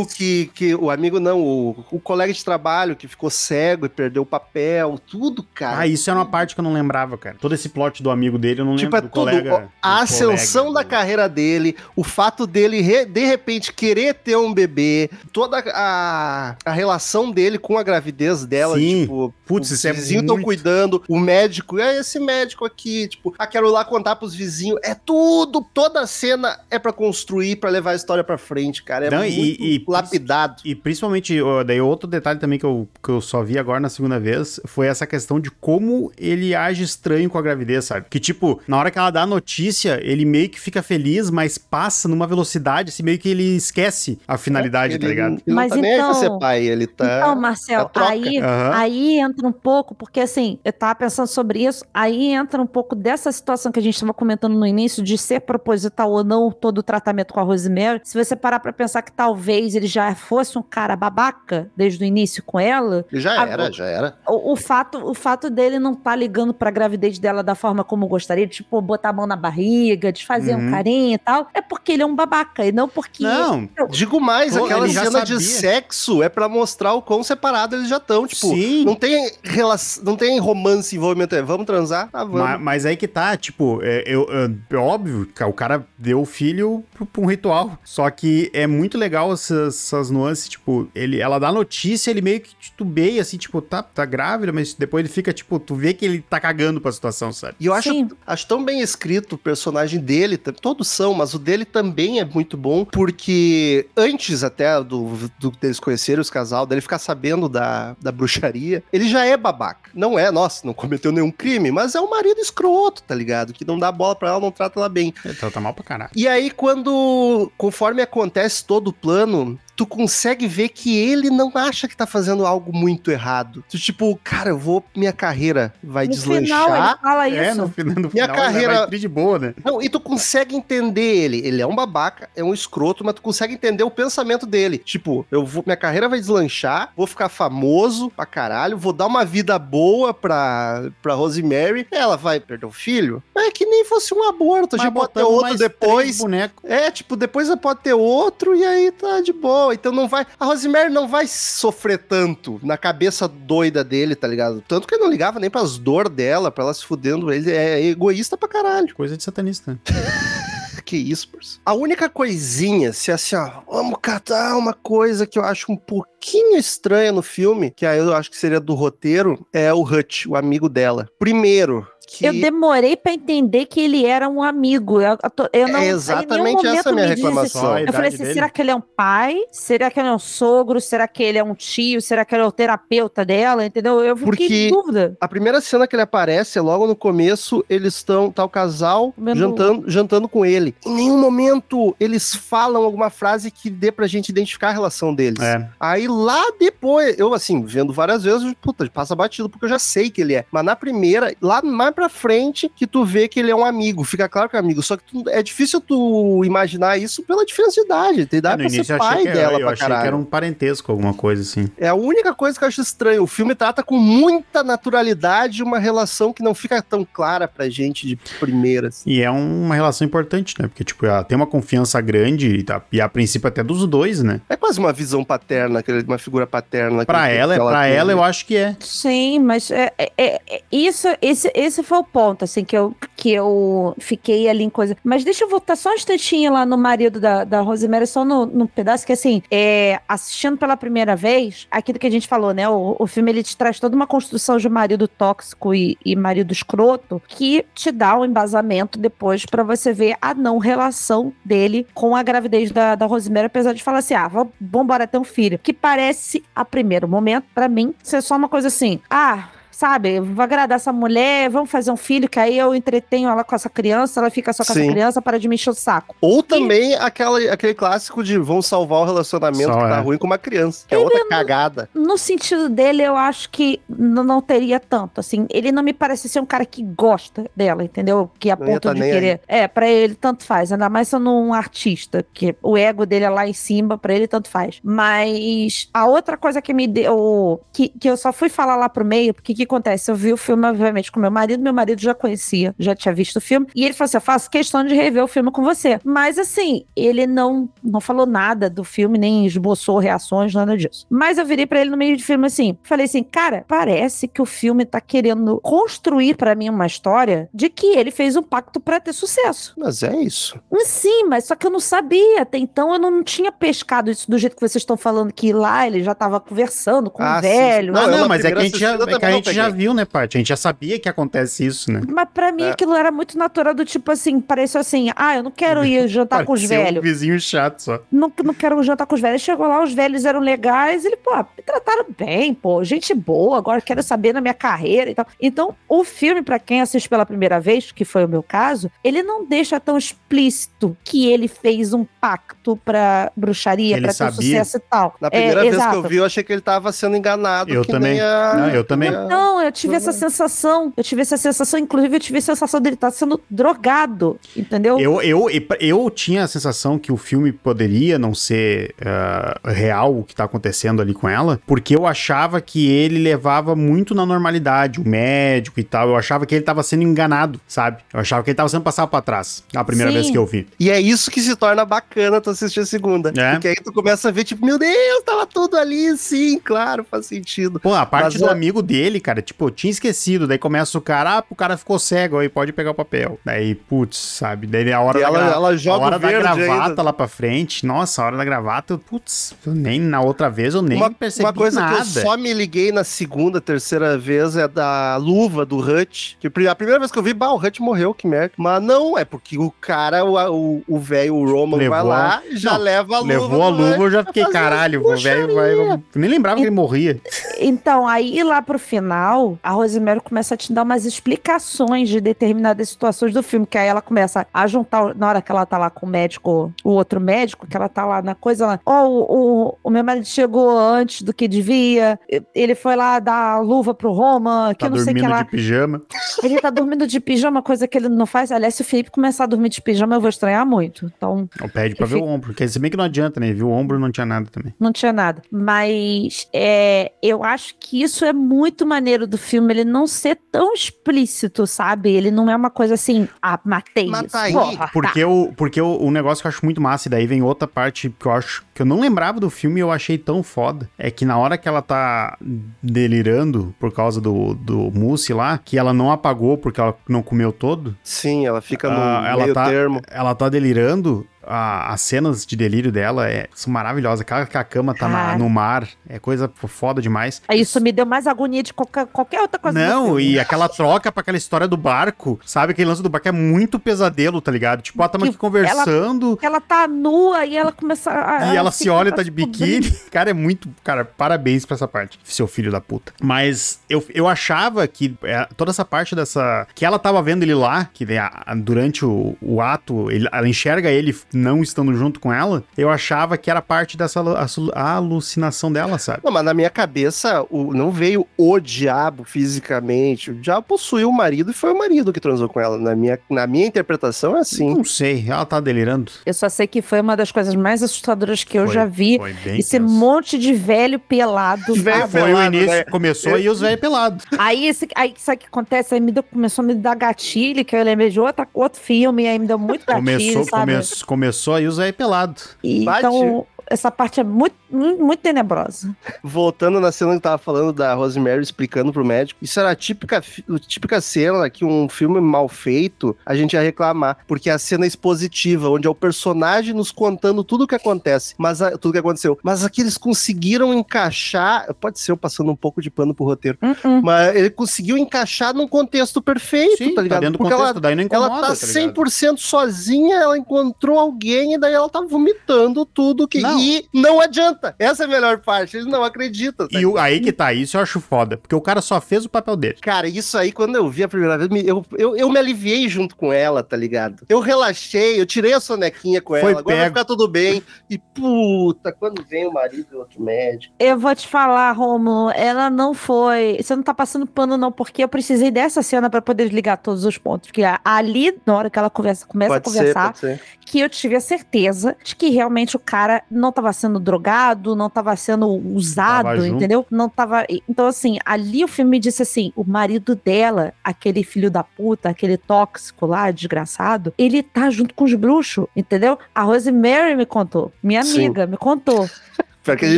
[0.00, 0.74] amigo que, que.
[0.74, 4.98] O amigo não, o, o colega de trabalho que ficou cego e perdeu o papel,
[5.10, 5.78] tudo, cara.
[5.80, 7.36] Ah, isso era uma parte que eu não lembrava, cara.
[7.40, 9.24] Todo esse plot do amigo dele, eu não Tipo, lembro é do tudo.
[9.24, 9.68] colega.
[9.82, 14.36] a ascensão colega da do- carreira dele, o fato dele, re- de repente, querer ter
[14.36, 19.02] um bebê, toda a, a relação dele com a gravidez dela, Sim.
[19.02, 19.34] tipo.
[19.46, 23.34] Putz, os isso é vizinhos estão muito- cuidando, o médico, é esse médico aqui, tipo,
[23.38, 24.78] ah, quero ir lá contar pros vizinhos.
[24.82, 29.06] É tudo, toda a cena é pra construir, pra levar a história pra frente, cara.
[29.06, 30.56] É Não, e- muito e- lapidado.
[30.64, 34.18] E principalmente, daí outro detalhe também que eu, que eu só vi agora na segunda
[34.18, 38.06] vez foi essa questão de como ele age estranho com a gravidez, sabe?
[38.08, 41.58] Que tipo, na hora que ela dá a notícia, ele meio que fica feliz, mas
[41.58, 45.42] passa numa velocidade, assim, meio que ele esquece a finalidade, ele, tá ligado?
[45.46, 47.18] Ele Mas não tá nem aí pra então- ser pai, ele tá.
[47.18, 48.70] Então, Marcel, troca aí, Aham.
[48.74, 52.94] aí entra um pouco, porque assim, eu tava pensando sobre isso, aí entra um pouco
[52.94, 56.78] dessa situação que a gente tava comentando no início, de ser proposital ou não todo
[56.78, 58.00] o tratamento com a Rosemary.
[58.04, 62.06] Se você parar pra pensar que talvez ele já fosse um cara babaca desde o
[62.06, 64.18] início com ela, Já Agora- era, já era.
[64.26, 68.06] o, o fato, o fato dele não tá ligando pra gravidez dela da forma como
[68.06, 70.68] gostaria, tipo, botar a mão na barriga, desfazer Uhum.
[70.68, 73.22] um carinho e tal, é porque ele é um babaca, e não porque.
[73.24, 75.40] Não, Digo mais, Pô, aquela cena de sabia.
[75.40, 78.26] sexo é pra mostrar o quão separado eles já estão.
[78.26, 78.84] Tipo, Sim.
[78.84, 81.34] não tem relação, não tem romance, envolvimento.
[81.34, 82.08] É, vamos transar?
[82.12, 82.40] Ah, vamos.
[82.40, 86.20] Ma- Mas, aí que tá, tipo, é, eu, eu- é óbvio que o cara deu
[86.20, 87.78] o filho pra um ritual.
[87.84, 89.30] Só que é muito legal
[89.64, 93.82] essas, essas nuances, tipo, ele, ela dá notícia, ele meio que titubeia, assim, tipo, tá,
[93.82, 97.32] tá grávida, mas depois ele fica, tipo, tu vê que ele tá cagando pra situação,
[97.32, 97.54] sabe?
[97.60, 98.08] E eu acho, Sim.
[98.26, 102.56] acho tão bem escrito o personagem dele, todos são, mas o dele também é muito
[102.56, 108.10] bom, porque antes até do, do deles conhecerem os casal, dele ficar sabendo da, da
[108.10, 109.90] bruxaria, ele já é babaca.
[109.94, 113.52] Não é, nossa, não cometeu nenhum crime, mas é um marido escroto, tá ligado?
[113.52, 115.14] Que não dá bola pra ela, não trata ela bem.
[115.24, 116.10] Ele tá, tá mal pra caralho.
[116.14, 121.50] E aí, quando, conforme acontece todo o plano, boom, tu consegue ver que ele não
[121.54, 123.64] acha que tá fazendo algo muito errado.
[123.68, 126.42] Tu, tipo, cara, eu vou, minha carreira vai no deslanchar.
[126.64, 127.60] final ele fala É, isso.
[127.60, 129.54] no, final- no Minha final carreira- ele vai de boa, né?
[129.64, 131.38] Não, e tu consegue entender ele.
[131.46, 134.78] Ele é um babaca, é um escroto, mas tu consegue entender o pensamento dele.
[134.78, 139.24] Tipo, eu vou, minha carreira vai deslanchar, vou ficar famoso pra caralho, vou dar uma
[139.24, 141.86] vida boa pra, pra Rosemary.
[141.90, 143.22] Ela vai perder o filho?
[143.36, 146.20] É que nem fosse um aborto, a Mas gente pode ter outro depois.
[146.62, 149.63] É, tipo, depois pode ter outro e aí tá de boa.
[149.72, 150.26] Então não vai.
[150.38, 154.62] A Rosemary não vai sofrer tanto na cabeça doida dele, tá ligado?
[154.66, 157.32] Tanto que ele não ligava nem pras dor dela, pra ela se fudendo.
[157.32, 158.94] Ele é egoísta pra caralho.
[158.94, 159.78] Coisa de satanista.
[160.84, 161.62] Que isso, parceiro.
[161.64, 166.58] A única coisinha, se assim, ó, vamos catar uma coisa que eu acho um pouquinho
[166.58, 170.36] estranha no filme, que aí eu acho que seria do roteiro, é o Hutch, o
[170.36, 171.08] amigo dela.
[171.18, 172.24] Primeiro, que.
[172.26, 175.00] Eu demorei pra entender que ele era um amigo.
[175.00, 177.72] Eu, eu eu não, É em exatamente nenhum momento essa a minha me disse- reclamação.
[177.74, 178.34] A Eu falei assim, dele.
[178.34, 179.38] será que ele é um pai?
[179.50, 180.80] Será que ele é um sogro?
[180.80, 182.00] Será que ele é um tio?
[182.00, 183.64] Será que ele é o terapeuta dela?
[183.64, 184.00] Entendeu?
[184.00, 185.16] Eu fiquei Porque- em dúvida.
[185.20, 189.14] A primeira cena que ele aparece é logo no começo, eles estão, tá o casal
[189.34, 190.74] jantando, jantando com ele.
[190.84, 195.40] Em nenhum momento eles falam alguma frase que dê pra gente identificar a relação deles.
[195.40, 195.68] É.
[195.78, 200.10] Aí lá depois, eu assim, vendo várias vezes, puta, passa batido, porque eu já sei
[200.10, 200.44] que ele é.
[200.50, 204.04] Mas na primeira, lá mais pra frente, que tu vê que ele é um amigo.
[204.04, 204.82] Fica claro que é amigo.
[204.82, 208.26] Só que tu- é difícil tu imaginar isso pela diferença de idade.
[208.26, 210.02] Tem idade no pra ser eu pai dela eu pra achei caralho.
[210.02, 211.68] que era um parentesco, alguma coisa assim.
[211.78, 213.22] É a única coisa que eu acho estranho.
[213.22, 218.06] O filme trata com muita naturalidade uma relação que não fica tão clara pra gente
[218.06, 219.02] de primeiras.
[219.06, 220.66] E é uma relação importante, né?
[220.68, 224.22] Porque, tipo, ela tem uma confiança grande e, tá, e a princípio até dos dois,
[224.22, 224.40] né?
[224.48, 227.04] É quase uma visão paterna, aquele- uma figura paterna.
[227.04, 227.92] Pra que- ela, que pra tem.
[227.92, 228.76] ela eu acho que é.
[228.80, 232.94] Sim, mas é, é- é- é- isso, esse, esse foi o ponto, assim, que eu,
[233.16, 234.96] que eu fiquei ali em coisa.
[235.04, 238.46] Mas deixa eu voltar só um instantinho lá no marido da, da Rosemary, só no,
[238.46, 242.68] no pedaço que, assim, é, assistindo pela primeira vez, aquilo que a gente falou, né?
[242.68, 246.52] O, o filme, ele te traz toda uma construção de marido tóxico e, e marido
[246.52, 252.16] escroto que te dá um embasamento depois pra você ver a não relação dele com
[252.16, 255.58] a gravidez da, da Rosemary, apesar de falar assim, ah, vamos embora ter um filho.
[255.58, 259.48] Que parece, a primeiro momento, pra mim, ser só uma coisa assim, ah...
[259.84, 263.54] Sabe, vou agradar essa mulher, vamos fazer um filho, que aí eu entretenho ela com
[263.54, 264.80] essa criança, ela fica só com Sim.
[264.80, 266.16] essa criança para de me encher o saco.
[266.22, 270.00] Ou também aquela, aquele clássico de vão salvar o relacionamento Só que tá é.
[270.00, 270.86] ruim com uma criança.
[270.88, 271.90] Que é Ele outra cagada.
[271.92, 275.46] No sentido dele, eu acho que não teria tanto, assim.
[275.50, 278.30] Ele não me parece ser um cara que gosta dela, entendeu?
[278.38, 279.42] Que a Não ponto tá de querer.
[279.46, 283.30] É, pra ele tanto faz, ainda mais sendo um artista, que o ego dele é
[283.30, 284.80] lá em cima, pra ele tanto faz.
[284.82, 287.60] Mas a outra coisa que me deu.
[287.70, 290.10] Que, que eu só fui falar lá pro meio, porque o que acontece?
[290.10, 293.36] Eu vi o filme, obviamente, com meu marido, meu marido já conhecia, já tinha visto
[293.36, 295.98] o filme, e ele falou assim: eu faço questão de rever o filme com você.
[296.04, 301.06] Mas assim, ele não, não falou nada do filme, nem esboçou reações, nada disso.
[301.10, 304.40] Mas eu virei pra ele no meio de filme assim, falei assim, cara, parece que
[304.40, 308.80] o filme tá querendo construir pra mim uma história de que ele fez um pacto
[308.80, 309.74] pra ter sucesso.
[309.76, 310.58] Mas é isso.
[310.84, 312.42] Sim, mas só que eu não sabia.
[312.42, 315.86] Até então eu não tinha pescado isso do jeito que vocês estão falando que lá
[315.86, 317.48] ele já tava conversando com Ah, o sim.
[317.48, 317.92] velho.
[317.92, 319.53] Não, ah, não, na mas é que a gente já, é que a gente não
[319.54, 320.36] já viu, né, Paty?
[320.36, 322.00] A gente já sabia que acontece isso, né?
[322.08, 322.70] Mas pra mim É.
[322.70, 326.44] aquilo era muito natural do tipo assim, pareceu assim, ah, eu não quero ir jantar
[326.44, 326.98] com os velhos.
[326.98, 328.00] um vizinho chato só.
[328.10, 329.42] Não, não quero jantar com os velhos.
[329.42, 331.04] Chegou lá, os velhos eram legais.
[331.04, 333.58] Ele, pô, me trataram bem, pô, gente boa.
[333.58, 335.26] Agora quero saber na minha carreira e tal.
[335.40, 339.22] Então, o filme, pra quem assiste pela primeira vez, que foi o meu caso, ele
[339.22, 344.32] não deixa tão explícito que ele fez um pacto pra bruxaria, Ele pra ter um
[344.32, 344.58] sabia.
[344.64, 345.14] sucesso e tal.
[345.20, 345.96] Na primeira É, vez que exato.
[345.96, 347.72] eu vi, eu achei que ele tava sendo enganado.
[347.72, 348.12] Eu que também.
[348.14, 349.10] nem a- Não, eu também.
[349.44, 350.90] Não, eu tive essa sensação.
[350.96, 354.98] Eu tive essa sensação, inclusive, eu tive a sensação dele estar sendo drogado, entendeu?
[354.98, 355.46] Eu, eu,
[355.80, 360.44] eu tinha a sensação que o filme poderia não ser ah, real o que tá
[360.44, 365.78] acontecendo ali com ela, porque eu achava que ele levava muito na normalidade, o médico
[365.78, 366.08] e tal.
[366.08, 368.02] Eu achava que ele tava sendo enganado, sabe?
[368.12, 370.18] Eu achava que ele tava sendo passado pra trás, a primeira Sim.
[370.18, 370.66] vez que eu vi.
[370.80, 373.30] E é isso que se torna bacana tu assistir a segunda.
[373.36, 373.52] É.
[373.52, 377.26] Porque aí tu começa a ver, tipo, meu Deus, tava tudo ali, sim, claro, faz
[377.26, 377.78] sentido.
[377.78, 380.46] Pô, a parte Mas do é- amigo dele, cara, tipo, eu tinha esquecido.
[380.46, 383.38] Daí começa o cara, ah, o cara ficou cego aí, pode pegar o papel.
[383.44, 384.66] Daí, putz, sabe?
[384.66, 387.02] Daí a hora E da ela, gra- ela A joga hora o da gravata ainda.
[387.02, 390.74] lá pra frente, nossa, a hora da gravata, eu, putz, eu nem na outra vez
[390.74, 391.94] eu nem Uma, percebi uma coisa nada.
[391.96, 396.36] que eu só me liguei na segunda, terceira vez é da luva do Hut.
[396.40, 398.52] Que a primeira vez que eu vi, bah, o Hut morreu, que merda.
[398.56, 402.36] Mas não, é porque o cara, o- o o velho, o, Roman, vai Levou lá,
[402.36, 403.32] a- já Não, leva a luva.
[403.32, 405.72] Levou a luva, eu já fiquei, caralho, o velho vai.
[405.74, 407.20] Eu nem lembrava que ele morria.
[407.58, 409.23] Então, aí lá pro final,
[409.62, 413.86] a Rosemary começa a te dar umas explicações de determinadas situações do filme, que aí
[413.88, 417.20] ela começa a juntar, na hora que ela tá lá com o médico, o outro
[417.20, 419.20] médico, que ela tá lá na coisa, ela, ó, o,
[419.68, 422.18] o, o meu marido chegou antes do que devia,
[422.54, 425.30] ele foi lá dar luva pro Roma, que Tá eu não sei o que dormindo
[425.36, 425.42] lá.
[425.42, 426.02] de pijama.
[426.42, 428.50] Ele tá dormindo de pijama, coisa que ele não faz.
[428.50, 431.10] Aliás, se o Felipe começar a dormir de pijama, eu vou estranhar muito.
[431.16, 433.52] Então, Eu pede pra ver fico- o ombro, porque se bem que não adianta, né?
[433.52, 434.74] Viu o ombro não tinha nada também.
[434.80, 435.42] não tinha nada.
[435.50, 440.72] Mas é, eu acho que isso é muito maneiro do filme, ele não ser tão
[440.74, 442.12] explícito, sabe?
[442.12, 444.36] Ele não é uma coisa assim, ah, matei Mata isso.
[444.36, 444.52] aí.
[444.52, 445.28] Porra, Porque, tá.
[445.28, 448.14] o, porque o, o negócio que eu acho muito massa, e daí vem outra parte
[448.18, 450.88] que eu acho que eu não lembrava do filme e eu achei tão foda.
[450.98, 452.36] É que na hora que ela tá
[452.82, 457.52] delirando por causa do, do mousse lá, que ela não apagou porque ela não comeu
[457.52, 460.00] todo, Sim, ela fica no Ah, ela meio tá- termo.
[460.10, 461.26] ela tá delirando.
[461.46, 464.20] A- as cenas de delírio dela é, são maravilhosas.
[464.20, 467.42] Aquela que a cama tá na- no mar é coisa foda demais.
[467.52, 469.78] Isso me deu mais agonia de qualquer, qualquer outra coisa.
[469.78, 472.72] Não, e aquela troca pra aquela história do barco, sabe?
[472.72, 474.82] Aquele lance do barco é muito pesadelo, tá ligado?
[474.82, 478.52] Tipo, ela tamo Que aqui conversando Ela tá nua e ela começa a.
[478.52, 479.90] e ela se olha e tá de biquíni.
[480.10, 480.68] Cara, é muito.
[480.82, 483.12] Cara, parabéns pra essa parte, seu filho da puta.
[483.22, 486.66] Mas eu, eu achava que é, toda essa parte dessa.
[486.74, 488.28] Que ela tava vendo ele lá, que né,
[488.58, 492.62] durante o, o ato, ele- ela enxerga ele não estando junto com ela.
[492.76, 496.20] Eu achava que era parte dessa alu- alu- alucinação dela, sabe?
[496.24, 500.30] Não, mas na minha cabeça, o, não veio o diabo fisicamente.
[500.30, 502.78] O diabo possuiu o marido e foi o marido que transou com ela.
[502.78, 504.74] Na minha, na minha interpretação é assim.
[504.74, 506.10] Não sei, ela tá delirando.
[506.24, 509.18] Eu só sei que foi uma das coisas mais assustadoras que eu Foi- já vi.
[509.18, 509.92] Foi bem Esse tenso.
[509.92, 511.74] monte de velho pelado.
[511.84, 512.12] Velho sabe?
[512.12, 512.84] Foi o pelado, início, né?
[512.84, 514.24] começou e os velhos pelados.
[514.38, 515.94] Aí, esse, aí sabe o que acontece?
[515.94, 519.26] Aí me deu, começou a me dar gatilho, que eu lembrei de outra, outro filme,
[519.26, 520.72] aí me deu muito gatilho, Começou, sabe?
[520.72, 522.50] começou, começou aí os velhos pelados.
[522.62, 522.98] E, Bate.
[523.06, 525.94] então, essa parte é muito, muito, tenebrosa.
[526.22, 530.22] Voltando na cena que tava falando da Rosemary explicando pro médico, isso era a típica,
[530.66, 534.86] típica cena que um filme mal feito a gente ia reclamar, porque é a cena
[534.86, 538.98] expositiva, onde é o personagem nos contando tudo o que acontece, mas a- tudo que
[538.98, 539.38] aconteceu.
[539.42, 543.58] Mas aqui eles conseguiram encaixar, pode ser eu passando um pouco de pano pro roteiro,
[543.62, 544.02] Uh-uh.
[544.02, 547.30] mas ele conseguiu encaixar num contexto perfeito, Sim, tá tá ligado?
[547.32, 548.94] do porque contexto, ela, daí não incomoda, ela tá tá ligado?
[548.94, 553.53] 100% sozinha, ela encontrou alguém e daí ela tá vomitando tudo que Não.
[553.58, 554.74] E não adianta.
[554.78, 556.66] Essa é a melhor parte, eles não acreditam.
[556.68, 559.24] tá E o- aí que tá, isso eu acho foda, porque o cara só fez
[559.24, 559.76] o papel dele.
[559.80, 563.16] Cara, isso aí, quando eu vi a primeira vez, eu, eu, eu me aliviei junto
[563.16, 564.24] com ela, tá ligado?
[564.28, 567.62] Eu relaxei, eu tirei a sonequinha com Foi ela, agora vai ficar tudo bem.
[567.88, 570.74] E puta, quando vem o marido e outro médico.
[570.78, 573.58] Eu vou te falar, Romulo, ela não foi.
[573.60, 577.04] Você não tá passando pano, não, porque eu precisei dessa cena pra poder ligar todos
[577.04, 577.48] os pontos.
[577.48, 580.40] Porque ali, na hora que ela conversa, começa Pode a ser, conversar, pode ser.
[580.64, 584.88] que eu tive a certeza de que realmente o cara não tava sendo drogado, não
[584.90, 586.56] tava sendo usado, Tava junto.
[586.56, 586.86] entendeu?
[586.90, 587.44] Não tava.
[587.68, 592.08] Então, assim, ali o filme me disse assim: o marido dela, aquele filho da puta,
[592.08, 596.18] aquele tóxico lá, desgraçado, ele tá junto com os bruxos, entendeu?
[596.34, 598.26] A Rosemary me contou, minha Sim.
[598.26, 599.08] amiga me contou.
[599.64, 599.96] Pior que a gente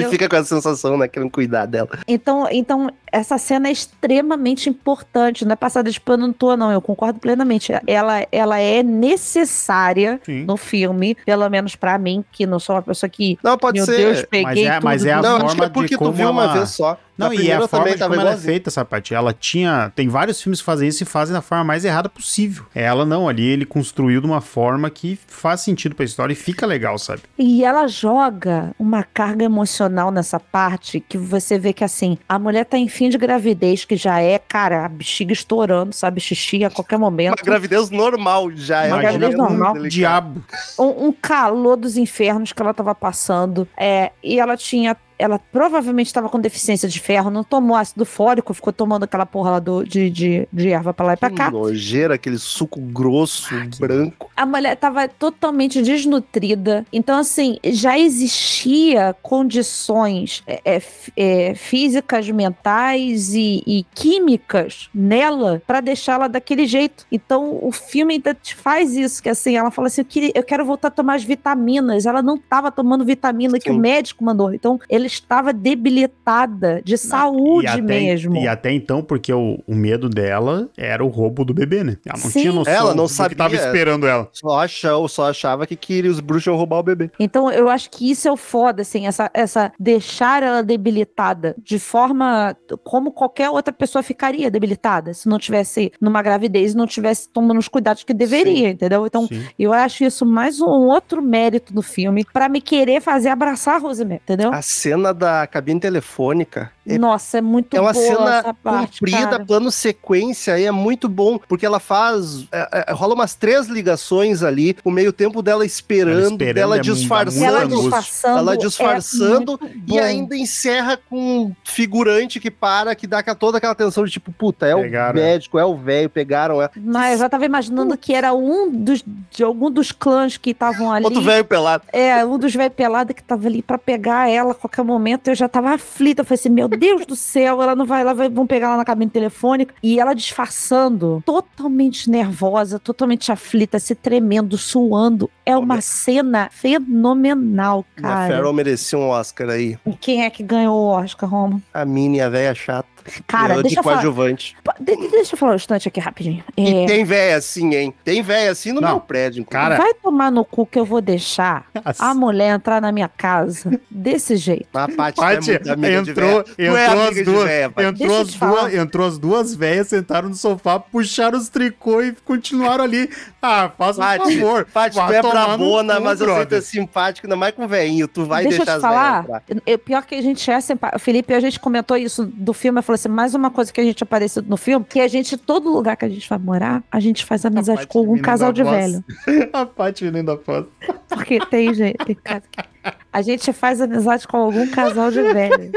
[0.02, 0.10] Entendeu?
[0.12, 1.08] fica com essa sensação, né?
[1.08, 1.88] Querendo cuidar dela.
[2.06, 6.70] Então, então essa cena é extremamente importante, não é passada de pano à toa, não.
[6.70, 7.72] Eu concordo plenamente.
[7.86, 10.44] Ela, ela é necessária Sim.
[10.44, 13.38] no filme, pelo menos pra mim, que não sou uma pessoa que.
[13.42, 13.96] Não, pode meu ser.
[13.96, 14.84] Deus, peguei é- tudo.
[14.84, 16.96] mas é a não, forma acho que é porque tu viu uma ela- vez só.
[17.16, 19.14] Não, e é a forma também de tava como ela é feita, essa parte.
[19.14, 19.90] Ela tinha.
[19.94, 22.64] Tem vários filmes que fazem isso e fazem da forma mais errada possível.
[22.74, 26.66] Ela não, ali ele construiu de uma forma que faz sentido pra história e fica
[26.66, 27.22] legal, sabe?
[27.38, 32.64] E ela joga uma carga emocional nessa parte que você vê que assim, a mulher
[32.64, 36.20] tá em fim de gravidez, que já é, cara, a bexiga estourando, sabe?
[36.20, 37.38] Xixi a qualquer momento.
[37.38, 39.72] Uma gravidez normal já é Uma um gravidez normal.
[39.74, 39.96] delicado.
[39.96, 40.44] Diabo.
[40.78, 43.66] um, um calor dos infernos que ela tava passando.
[43.76, 44.96] É, e ela tinha.
[45.18, 49.52] Ela provavelmente estava com deficiência de ferro, não tomou ácido fólico, ficou tomando aquela porra
[49.52, 51.50] lá do, de, de, de erva pra lá e pra cá.
[51.50, 54.30] Nojeira, aquele suco grosso, branco.
[54.36, 56.84] A mulher tava totalmente desnutrida.
[56.92, 60.82] Então, assim, já existia condições é, é,
[61.16, 67.06] é, físicas, mentais e, e químicas nela pra deixá-la daquele jeito.
[67.10, 70.42] Então, o filme ainda te faz isso, que assim, ela fala assim, eu, queria- eu
[70.42, 72.06] quero voltar a tomar as vitaminas.
[72.06, 73.76] Ela não tava tomando vitamina que Sim.
[73.76, 74.52] o médico mandou.
[74.52, 78.36] Então, ela estava debilitada de saúde e até, mesmo.
[78.36, 81.96] E até então, porque o, o medo dela era o roubo do bebê, né?
[82.04, 82.40] Ela não Sim.
[82.40, 83.36] tinha noção Ela não do que sabia.
[83.36, 84.28] tava esperando ela.
[84.32, 87.10] Só achava, só achava que queria os bruxos iam roubar o bebê.
[87.18, 91.78] Então, eu acho que isso é o foda, assim, essa, essa deixar ela debilitada de
[91.78, 97.28] forma como qualquer outra pessoa ficaria debilitada se não tivesse numa gravidez e não tivesse
[97.28, 99.06] tomando os cuidados que deveria, entendeu?
[99.06, 99.44] Então, Sim.
[99.58, 103.78] eu acho isso mais um outro mérito do filme pra me querer fazer abraçar a
[103.78, 104.52] Rosemary, entendeu?
[104.52, 109.00] A cena da cabine telefônica é, Nossa, é muito é uma boa cena essa parte,
[109.00, 109.44] comprida, cara.
[109.44, 112.46] plano sequência, e é muito bom, porque ela faz.
[112.52, 116.76] é, é, rola umas três ligações ali, o meio tempo dela esperando, Ela esperando, dela
[116.76, 117.44] é disfarçando.
[117.44, 118.38] Ela disfarçando.
[118.38, 123.58] Ela disfarçando é muito E ainda encerra com um figurante que para, que dá toda
[123.58, 126.70] aquela tensão de tipo, puta, é Pegaram o médico, é o velho, pegaram ela.
[126.76, 130.92] Mas eu já tava imaginando que era um dos, de algum dos clãs que estavam
[130.92, 131.04] ali.
[131.04, 131.84] Outro velho pelado.
[131.92, 135.28] É, um dos velhos pelados que tava ali pra pegar ela a qualquer momento.
[135.28, 136.22] Eu já tava aflita.
[136.22, 138.76] Eu falei assim: Meu Deus do céu, ela não vai, ela vai, vão pegar ela
[138.76, 139.74] na cabine telefônica.
[139.82, 145.30] E ela disfarçando, totalmente nervosa, totalmente aflita, se tremendo, suando.
[145.44, 148.34] É uma cena fenomenal, A cara.
[148.34, 149.78] Farrell merecia um Oscar aí.
[149.86, 151.62] E quem é que ganhou o Oscar, Romo?
[151.72, 152.95] A Minnie, a velha chata.
[153.26, 154.34] Cara, ganhou deixa de eu falar.
[154.80, 156.42] de- de- Deixa eu falar um instante aqui rapidinho.
[156.56, 157.94] E É, tem véia assim, hein?
[158.04, 159.44] Tem véia assim no Não, meu prédio.
[159.44, 163.08] cara- Vai tomar no cu que eu vou deixar Assim, a mulher entrar na minha
[163.08, 164.66] casa desse jeito.
[164.74, 165.54] A Paty, Paty é
[165.94, 169.54] entrou, é entrou amiga as de duas, véia, entrou eu as duas, entrou as duas
[169.54, 173.08] velhas, sentaram no sofá, puxaram os tricô e continuaram ali.
[173.40, 174.64] Ah, faz um Paty, favor.
[174.72, 178.08] Paty, tu é brabona, cu, mas eu sei que é simpático, ainda mais com velhinho.
[178.08, 180.60] Tu vai Deixa eu deixar te as velhas falar, eu- pior que a gente é
[180.60, 180.98] simpático.
[180.98, 183.84] Felipe, a gente comentou isso do filme, eu falei assim, mais uma coisa que a
[183.84, 186.98] gente apareceu no filme, que a gente, todo lugar que a gente vai morar, a
[187.00, 189.04] gente faz amizade com algum casal de velho.
[189.52, 190.68] A Paty menina da foto.
[191.08, 192.64] Porque tem gente, tem casa que-
[193.12, 195.72] a gente faz amizade com algum casal de velho.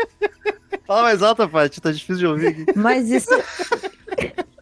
[0.86, 2.66] Fala mais alta, Paty, tá difícil de ouvir.
[2.76, 3.30] Mas isso.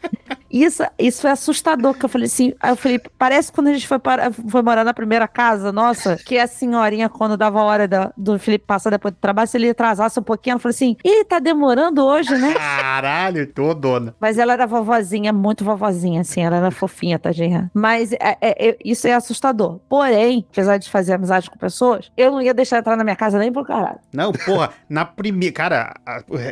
[0.52, 3.88] Isso, isso é assustador, que eu falei assim, aí eu falei, parece quando a gente
[3.88, 7.88] foi, para, foi morar na primeira casa, nossa, que a senhorinha, quando dava a hora
[7.88, 10.96] da- do Felipe passar depois do trabalho, se ele atrasasse um pouquinho, ela falou assim,
[11.04, 12.54] ih, tá demorando hoje, né?
[12.54, 14.16] Caralho, tô dona.
[14.20, 17.70] Mas ela era vovozinha, muito vovozinha, assim, ela era fofinha, tadinha.
[17.74, 19.80] Mas é- é- é- isso é assustador.
[19.90, 23.38] Porém, apesar de fazer amizade com pessoas, eu não ia deixar entrar na minha casa
[23.40, 24.00] nem por caralho.
[24.14, 25.54] Não, porra, na primeira.
[25.54, 25.94] Cara,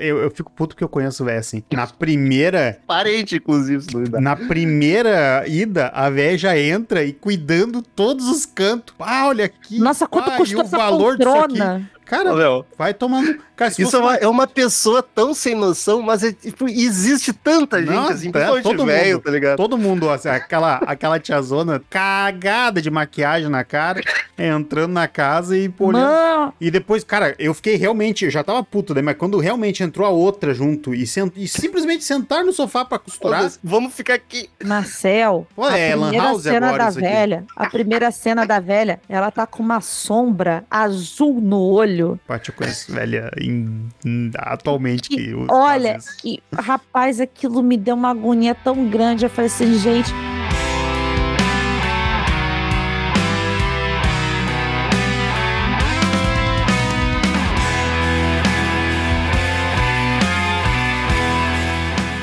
[0.02, 1.64] eu, eu fico puto que eu conheço o velho assim.
[1.72, 2.80] Na primeira.
[2.88, 3.85] Parente, inclusive,
[4.22, 8.96] Na primeira ida, a velha já entra e cuidando todos os cantos.
[9.00, 9.80] Ah, olha aqui.
[9.80, 11.58] Nossa, quanto ah, custou o essa valor disso aqui.
[11.58, 11.90] poltrona?
[12.06, 13.39] Cara, Ô, vai tomando.
[13.56, 17.32] Cara, Isso é fosse uma, é uma pessoa tão sem noção, mas é, tipo, existe
[17.32, 19.24] tanta gente Não, assim, é, todo velho, mundo.
[19.24, 19.58] tá ligado?
[19.58, 24.01] Todo mundo, assim, aquela, aquela tiazona cagada de maquiagem na cara,
[24.38, 26.53] entrando na casa e olhando.
[26.60, 29.01] E depois, cara, eu fiquei realmente, eu já tava puto, né?
[29.01, 32.99] Mas quando realmente entrou a outra junto e, sent, e simplesmente sentar no sofá pra
[32.99, 33.39] costurar.
[33.39, 34.49] Foda-se, Vamos ficar aqui.
[34.64, 37.08] Marcel, Pô, a é Lan primeira House cena agora da isso aqui.
[37.08, 41.95] velha, a primeira cena da velha, ela tá com uma sombra azul no olho.
[42.28, 47.96] Pati, eu conheço velha em- em- atualmente que usa- Olha, que rapaz, aquilo me deu
[47.96, 49.26] uma agonia tão grande.
[49.26, 50.12] Eu falei assim, gente.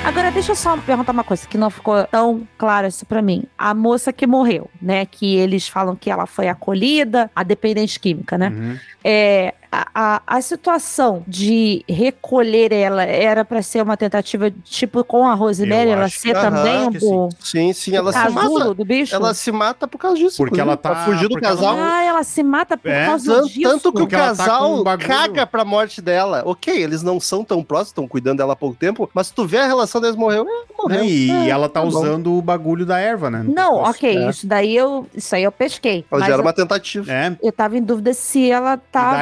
[0.05, 3.45] Agora, deixa eu só perguntar uma coisa que não ficou tão claro isso pra mim.
[3.57, 5.07] A moça que morreu, né?
[5.07, 8.49] Que eles falam que ela foi acolhida, a dependente química, né?
[8.49, 8.77] Uhum.
[9.05, 15.27] É, a, a, a situação de recolher ela era pra ser uma tentativa, tipo, com
[15.27, 17.07] a Rosemary, Eu ela acho ser que- também aham, um que sim.
[17.15, 18.75] o Sim, sim, ela se mata.
[18.75, 19.15] do bicho?
[19.15, 20.37] Ela se mata por causa disso.
[20.37, 21.77] Porque ela tá- fugir do porque ela- casal.
[21.79, 23.07] Ah, ela se mata por É.
[23.07, 23.63] causa Tanto, disso.
[23.71, 26.43] tanto que o Porque ela tá casal um bagulho- caga pra morte dela.
[26.45, 29.57] Ok, eles não são tão próximos, estão cuidando dela há pouco tempo, mas tu vê
[29.59, 31.05] a relação deles morreu, é, morreu.
[31.05, 31.89] E, É, e ela tá tá bom.
[31.89, 33.43] usando o bagulho da erva, né?
[33.43, 33.91] no Não, pescoço.
[33.91, 34.31] ok, É.
[34.31, 36.05] isso daí eu, isso aí eu pesquei.
[36.11, 37.11] Mas já era eu, uma tentativa.
[37.11, 37.35] É.
[37.43, 39.17] eu tava em dúvida se ela E tava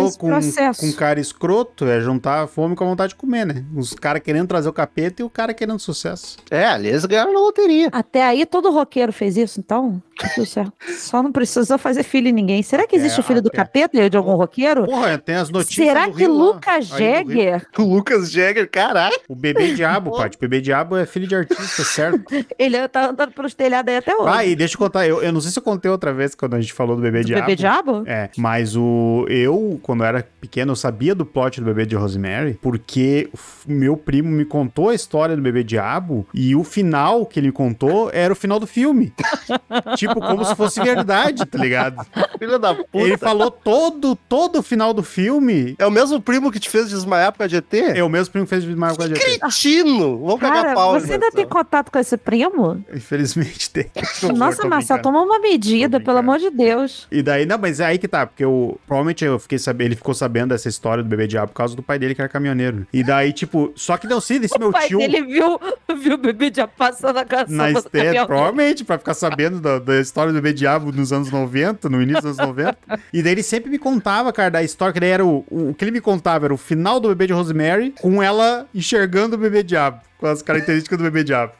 [0.00, 3.64] nesse com, com cara escroto, é juntar a fome com a vontade de comer, né?
[3.74, 6.36] Os caras querendo trazer o capeta e o cara querendo sucesso.
[6.50, 7.88] É, ali eles ganharam na loteria.
[7.92, 10.02] Até aí todo roqueiro fez isso, então
[10.34, 10.72] tudo certo.
[10.98, 12.62] Só não precisou fazer filho em ninguém.
[12.62, 13.56] Será que existe É, o filho do até.
[13.58, 14.84] capeta de algum roqueiro?
[14.84, 19.16] Porra, tem as notícias Será do que Rio lá, Lucas do O Lucas Jagger, caralho.
[19.28, 20.36] O bebê diabo, Paty.
[20.36, 22.22] O bebê diabo é filho de artista, certo?
[22.58, 24.28] ele tá andando pelos telhados aí até hoje?
[24.34, 25.06] Ah, e deixa eu contar.
[25.06, 27.20] Eu, eu não sei se eu contei outra vez quando a gente falou do bebê
[27.20, 27.42] Do diabo.
[27.42, 28.02] bebê diabo?
[28.06, 31.94] É, mas o eu, quando eu era pequeno, eu sabia do plot do bebê de
[31.96, 33.28] Rosemary, porque
[33.66, 37.52] meu primo me contou a história do bebê diabo e o final que ele me
[37.52, 39.12] contou era o final do filme.
[39.96, 42.04] tipo, como se fosse verdade, tá ligado?
[42.38, 42.88] Filho da puta.
[42.94, 45.74] Ele falou todo, todo o final do filme.
[45.78, 47.96] É o mesmo primo que te fez desmaiar por causa de ET?
[47.96, 49.38] É o mesmo primo que fez Marvel com a gente.
[49.38, 50.18] Cretino!
[50.18, 50.92] Vamos cagar Cara, pau.
[50.92, 52.84] você ainda tem contato com esse primo?
[52.92, 53.86] Infelizmente tem.
[54.34, 55.02] Nossa, brincando.
[55.02, 57.06] toma uma medida, pelo amor de Deus.
[57.10, 59.96] E daí, não, mas é aí que tá, porque eu provavelmente eu fiquei sabendo, ele
[59.96, 62.86] ficou sabendo dessa história do bebê diabo por causa do pai dele que era caminhoneiro.
[62.92, 64.98] E daí, tipo, só que não sei desse meu pai tio.
[64.98, 65.60] dele viu,
[65.96, 69.78] viu o bebê já passando a canção Na do esteira, provavelmente, pra ficar sabendo da,
[69.78, 72.78] da história do bebê diabo nos anos 90, no início dos anos 90.
[73.12, 75.74] E daí ele sempre me contava, cara, da história, que daí era o, o, o
[75.74, 79.38] que ele me contava era o final do bebê de Rosemary com ela enxergando o
[79.38, 81.52] bebê diabo, com as características do bebê diabo.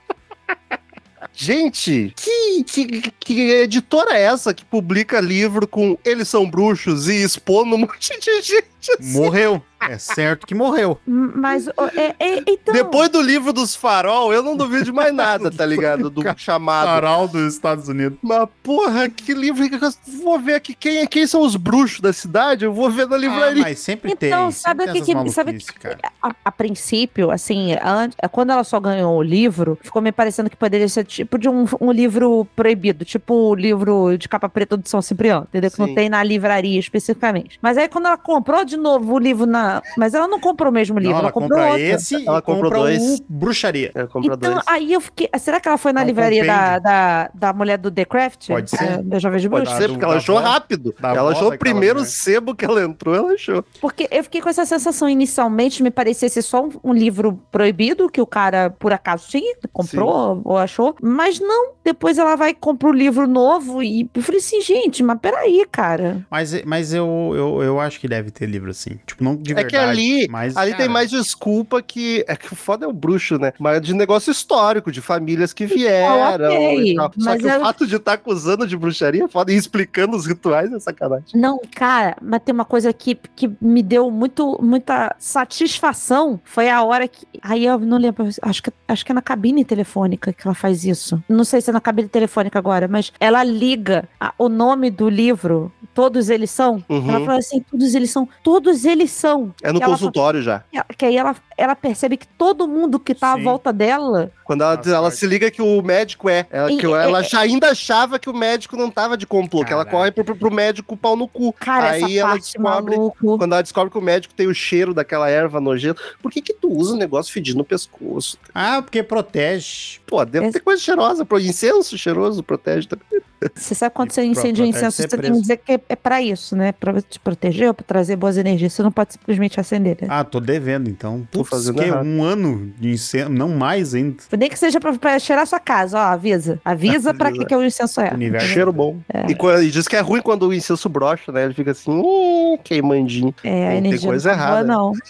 [1.34, 7.22] Gente, que, que, que editora é essa que publica livro com eles são bruxos e
[7.22, 8.64] expondo um monte de gente?
[8.90, 9.12] Assim?
[9.20, 9.62] Morreu.
[9.88, 10.96] É certo que morreu.
[11.04, 11.66] Mas,
[11.96, 12.72] é, é, então...
[12.72, 16.08] Depois do livro dos farol, eu não duvido de mais nada, tá ligado?
[16.08, 16.86] Do chamado.
[16.86, 18.16] Farol dos Estados Unidos.
[18.22, 19.76] Mas, porra, que livro que
[20.22, 20.72] vou ver aqui.
[20.72, 22.64] Quem, quem são os bruxos da cidade?
[22.64, 23.62] Eu vou ver na Ah, livraria.
[23.62, 24.52] mas sempre Então, tem.
[24.52, 25.96] sabe sempre o que que- sabe que-.
[26.22, 30.56] A, a princípio, assim, an- quando ela só ganhou o livro, ficou me parecendo que
[30.56, 34.88] poderia ser tipo de um, um livro proibido, tipo o livro de capa preta do
[34.88, 35.70] São Cipriano, entendeu?
[35.70, 35.86] Que Sim.
[35.86, 37.58] não tem na livraria especificamente.
[37.60, 39.82] Mas aí quando ela comprou de novo o livro na.
[39.96, 41.84] Mas ela não comprou o mesmo livro, Não, ela, ela comprou compra outro.
[41.86, 43.02] esse Ela e comprou compra dois.
[43.20, 43.90] o Bruxaria.
[43.94, 44.64] Eu compro Então, dois.
[44.66, 45.28] aí eu fiquei.
[45.38, 48.48] Será que ela foi na um livraria da, da, da mulher do The Craft?
[48.48, 48.96] Pode ser.
[48.98, 49.80] Da, da Jovem de Pode Bruxa?
[49.80, 50.94] ser, porque ela achou rápido.
[51.02, 53.64] Ela achou o primeiro sebo que ela entrou, ela achou.
[53.80, 58.08] Porque eu fiquei com essa sensação inicialmente, me parecia ser só um, um livro proibido
[58.08, 60.94] que o cara, por acaso, tinha, comprou ou achou.
[61.02, 65.02] Mas não, depois ela vai e compra o livro novo e eu falei assim, gente,
[65.02, 66.24] mas peraí, cara.
[66.30, 68.98] Mas, mas eu, eu, eu acho que deve ter livro assim.
[69.06, 69.70] Tipo, não de É verdade.
[69.70, 72.24] que ali, mas, ali cara, tem mais desculpa que.
[72.28, 73.52] É que o foda é o bruxo, né?
[73.58, 76.46] Mas de negócio histórico, de famílias que vieram.
[76.46, 77.12] ok, e tal.
[77.18, 80.16] Só mas que eu- o fato de estar acusando de bruxaria é foda e explicando
[80.16, 81.26] os rituais é sacanagem.
[81.34, 86.40] Não, cara, mas tem uma coisa que, que me deu muito, muita satisfação.
[86.44, 87.26] Foi a hora que.
[87.42, 90.84] Aí eu não lembro, acho que, acho que é na cabine telefônica que ela faz
[90.84, 91.22] isso.
[91.28, 95.08] Não sei se é na cabine telefônica agora, mas ela liga a- o nome do
[95.08, 96.82] livro, todos eles são.
[96.88, 97.08] Uhum.
[97.10, 98.51] Ela fala assim: todos eles são, todos
[98.84, 99.54] eles são.
[99.62, 100.60] É no consultório já.
[100.70, 103.40] Que, que aí ela, ela percebe que todo mundo que tá Sim.
[103.40, 104.30] à volta dela.
[104.44, 106.46] Quando ela, ela se liga que o médico é.
[106.50, 109.64] Ela, que E- ela é- já ainda achava que o médico não tava de complô,
[109.64, 111.52] que ela corre pro, pro- pro médico pau no cu.
[111.54, 112.96] Cara, Aí essa ela parte descobre.
[112.96, 113.38] maluco.
[113.38, 116.52] Quando ela descobre que o médico tem o cheiro daquela erva nojenta, por que que
[116.52, 118.36] tu usa um negócio fedindo no pescoço?
[118.54, 120.00] Ah, porque protege.
[120.06, 123.22] Pô, deve Esse- ter coisa cheirosa, pro incenso cheiroso protege também.
[123.56, 125.34] Você sabe quando E você incendia protege incenso, você tem preso.
[125.34, 126.70] que dizer que é, é pra isso, né?
[126.72, 128.72] Pra te proteger ou pra trazer boas energias.
[128.72, 129.96] Você não pode simplesmente acender.
[130.00, 130.06] Né?
[130.10, 131.26] Ah, tô devendo, então.
[131.30, 132.04] Tô Putz, fazendo que errado.
[132.06, 134.16] um ano de incêndio, não mais ainda.
[134.38, 136.60] Nem que seja pra, pra cheirar sua casa, ó, avisa.
[136.64, 138.12] Avisa pra que, que o incenso é.
[138.12, 138.46] Universo.
[138.48, 138.98] Cheiro bom.
[139.12, 139.26] É.
[139.30, 141.44] E, e diz que é ruim quando o incenso brocha, né?
[141.44, 143.34] Ele fica assim, hum, queimandinho.
[143.44, 144.68] É, a Tem energia coisa não tá boa, errada.
[144.68, 144.92] não.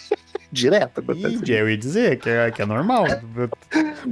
[0.51, 1.51] Direto Ih, acontece.
[1.51, 3.05] eu ia dizer que é, que é normal.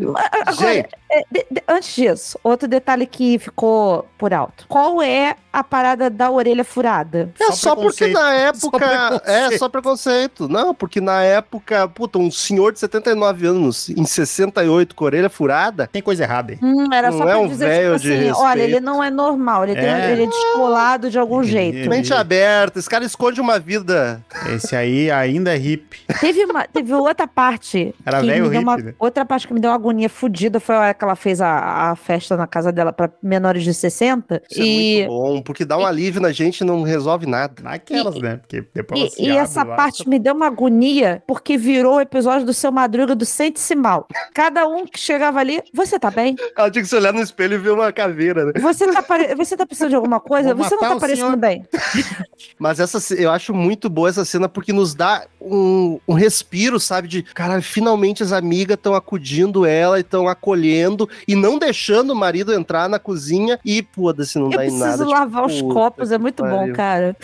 [0.46, 0.90] Agora, Gente,
[1.32, 4.66] de- de- antes disso, outro detalhe que ficou por alto.
[4.68, 7.30] Qual é a parada da orelha furada?
[7.40, 8.14] é Só só porque preconceito.
[8.14, 8.78] na Só época.
[8.80, 9.30] preconceito.
[9.54, 10.48] é, só preconceito.
[10.48, 15.30] Não, porque na época, puta, um senhor de 79 anos em 68 com a orelha
[15.30, 15.88] furada.
[15.92, 16.60] Tem coisa errada aí.
[16.62, 18.40] Hum, era Não só é pra um dizer, véio tipo de assim, respeito.
[18.48, 20.12] olha, ele não é normal, ele, tem- É.
[20.12, 21.78] ele é descolado de algum Ele- jeito.
[21.80, 24.22] ele- Mente aberta, esse cara esconde uma vida.
[24.56, 26.00] Esse aí ainda é hippie.
[26.20, 28.94] Teve, uma, teve outra parte Era que velho me deu hippie, uma, né?
[29.00, 31.96] outra parte que me deu uma agonia fodida foi a que ela fez a, a
[31.96, 34.44] festa na casa dela pra menores de 60.
[34.52, 37.56] Isso é e muito bom, porque dá um alívio na gente e não resolve nada.
[37.64, 38.38] Naquelas, E- né?
[38.38, 42.46] Porque depois E, e essa lá, parte me deu uma agonia, porque virou o episódio
[42.46, 44.08] do seu Madruga do Sente-se Mal.
[44.34, 46.36] Cada um que chegava ali, você tá bem?
[46.56, 48.52] Ela tinha que se olhar no espelho e ver uma caveira, né?
[48.62, 50.54] Você tá, pare- você tá precisando de alguma coisa?
[50.54, 51.38] Vou Você não tá parecendo senhor.
[51.38, 51.66] bem.
[52.60, 57.08] Mas essa, eu acho muito boa essa cena porque nos dá um, um respiro, sabe?
[57.08, 60.91] De, cara, finalmente as amigas estão acudindo ela e estão acolhendo
[61.28, 64.86] e não deixando o marido entrar na cozinha e, foda-se, não Eu dá em preciso
[64.86, 65.08] nada.
[65.08, 67.16] lavar os puta copos, é muito bom, cara.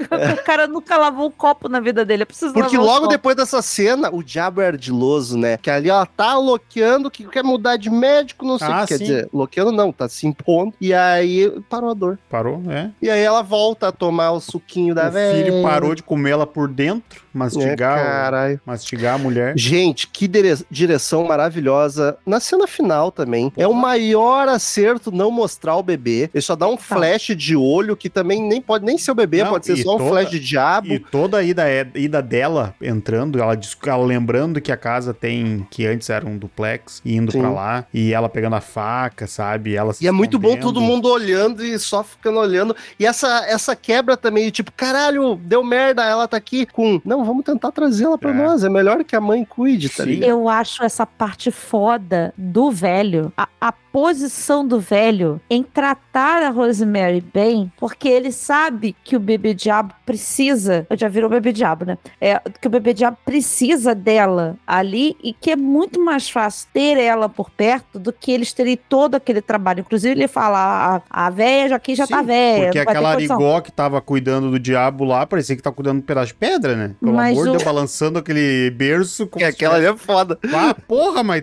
[0.00, 2.22] O cara nunca lavou um copo na vida dele.
[2.22, 3.08] Eu preciso Porque logo copos.
[3.08, 5.56] depois dessa cena, o diabo é ardiloso, né?
[5.56, 8.88] Que ali ela tá loqueando, que quer mudar de médico, não sei o Ah, que.
[8.88, 9.04] Quer sim.
[9.04, 10.74] dizer, loqueando não, tá se impondo.
[10.80, 12.18] E aí parou a dor.
[12.30, 12.90] Parou, é.
[13.00, 15.44] E aí ela volta a tomar o suquinho da o velha.
[15.44, 18.60] filho parou de comer ela por dentro, É, mastigar, caralho.
[18.64, 19.54] mastigar a mulher.
[19.56, 22.16] Gente, que dire- direção maravilhosa.
[22.26, 23.52] Na cena final também.
[23.56, 26.30] É o maior acerto não mostrar o bebê.
[26.32, 29.42] Ele só dá um flash de olho, que também nem pode nem ser o bebê,
[29.44, 30.88] Não, pode ser e só um toda- flash de diabo.
[30.92, 35.66] E toda a ida, é- ida dela entrando, ela, ela lembrando que a casa tem,
[35.70, 37.40] que antes era um duplex, e indo Sim.
[37.40, 39.74] pra lá, e ela pegando a faca, sabe?
[39.74, 42.74] Ela E é muito bom todo mundo olhando e só ficando olhando.
[42.98, 47.00] E essa, essa quebra também, tipo, caralho, deu merda, ela tá aqui com.
[47.04, 48.34] Não, vamos tentar trazê-la pra É.
[48.34, 48.64] nós.
[48.64, 50.28] É melhor que a mãe cuide, tá ligado?
[50.28, 56.48] Eu acho essa parte foda do velho, a, a posição do velho em tratar a
[56.50, 60.86] Rosemary bem, porque ele sabe que o bebê diabo precisa.
[60.88, 61.98] Eu já virou bebê diabo, né?
[62.20, 66.96] É, que o bebê diabo precisa dela ali e que é muito mais fácil ter
[66.98, 69.80] ela por perto do que eles terem todo aquele trabalho.
[69.80, 72.64] Inclusive, ele fala: a, a véia já aqui já Sim, tá velha.
[72.64, 76.02] Porque aquela condição." arigó que tava cuidando do diabo lá, parecia que tá cuidando de
[76.02, 76.94] um pedaço de pedra, né?
[76.98, 79.26] Pelo Mas amor de o- Deus, balançando aquele berço.
[79.26, 80.38] Que se aquela ali é foda.
[80.54, 81.42] Ah, porra, mas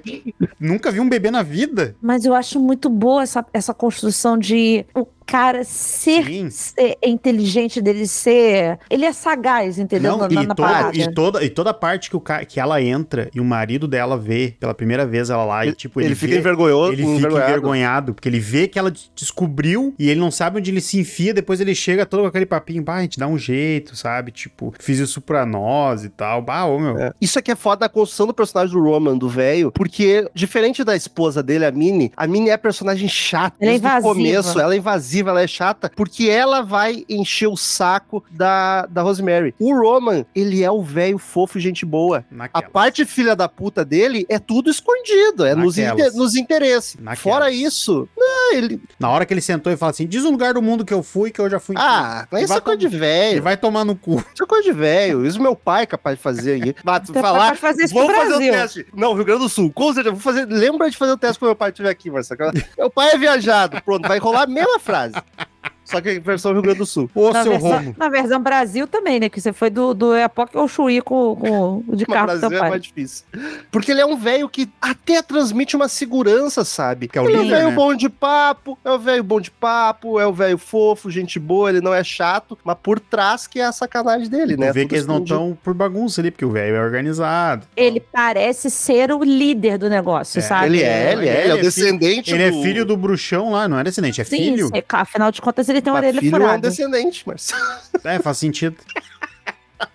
[0.60, 1.96] nunca vi um bebê na vida.
[2.02, 8.08] Mas eu acho muito boa essa, essa construção de o cara ser, ser inteligente dele
[8.08, 8.80] ser.
[8.90, 10.12] Ele é sagaz, entendeu?
[10.18, 10.98] Não, na, na e, toda, parada.
[10.98, 12.44] e, toda, e toda parte que, o ca...
[12.46, 16.00] que ela entra e o marido dela vê pela primeira vez ela lá e, tipo,
[16.00, 16.94] ele, Ele, fica vê- envergonhoso.
[16.94, 18.14] Ele fica envergonhado.
[18.14, 21.34] porque ele vê que ela des- descobriu e ele não sabe onde ele se enfia,
[21.34, 24.32] depois ele chega todo com aquele papinho, bah, a gente dá um jeito, sabe?
[24.32, 26.42] Tipo, fiz isso pra nós e tal.
[26.42, 26.98] Bah, ô meu.
[26.98, 27.14] É.
[27.22, 30.96] Isso aqui é foda da construção do personagem do Roman, do velho, porque, diferente da
[30.96, 33.56] esposa dele, a Minnie, a Minnie é personagem chata.
[33.60, 34.14] Ela é desde o invasiva.
[34.14, 39.02] começo, ela é invasiva, ela é chata, porque ela vai encher o saco da, da
[39.02, 39.54] Rosemary.
[39.60, 42.24] O Roman, ele é o velho fofo e gente boa.
[42.32, 42.70] A Naquela.
[42.70, 46.08] parte filha da puta dele é tudo escondido, é nos, Naquelas.
[46.14, 46.96] inte- nos interesses.
[46.96, 47.20] Naquelas.
[47.20, 48.82] Fora isso, não, ele.
[49.00, 51.04] Na hora que ele sentou e falou assim: diz um lugar do mundo que eu
[51.04, 51.76] fui, que eu já fui.
[51.78, 53.44] Ah, mas Ele isso é coisa de Ele velho.
[53.44, 54.24] vai tomar no cu.
[54.34, 55.26] Isso é coisa de velho.
[55.26, 56.76] Isso meu pai é capaz de fazer aí.
[56.84, 57.56] Vai tu Você falar.
[57.58, 58.86] fazer isso Vamos fazer o teste.
[58.96, 59.72] Não, Rio Grande do Sul.
[59.74, 60.46] Com certeza, vou fazer.
[60.46, 62.40] Lembra de fazer o teste quando meu pai estiver aqui, Marcelo.
[62.78, 63.82] Meu pai é viajado.
[63.84, 65.09] Pronto, vai rolar a mesma frase.
[65.12, 65.24] does.
[65.90, 67.10] Só que versão Rio Grande do Sul.
[67.16, 67.96] Ô, Na seu versão, Romo.
[67.98, 69.30] na versão Brasil também, né?
[69.30, 72.40] Que você foi do, do Epoch ao Chuí com, com o de Mas carro do
[72.40, 73.26] Brasil é mais difícil.
[73.72, 77.08] Porque ele é um velho que até transmite uma segurança, sabe?
[77.08, 77.76] Que é o ele é um velho né?
[77.76, 81.70] bom de papo, é o velho bom de papo, é o velho fofo, gente boa,
[81.70, 84.72] ele não é chato, mas por trás que é a sacanagem dele, né?
[84.72, 87.66] Vê que eles não estão por bagunça ali, porque o velho é organizado.
[87.76, 90.68] Ele parece ser o líder do negócio, É, sabe?
[90.68, 92.62] Ele é, ele é, ele é o Ele é fi- descendente Ele é do...
[92.62, 94.68] filho do bruxão lá, não é descendente, é Sim, filho.
[94.68, 96.70] sim, afinal de contas ele tem uma Mas orelha filho é um furada.
[96.70, 97.62] descendente, Marcelo.
[98.04, 98.78] É, faz sentido.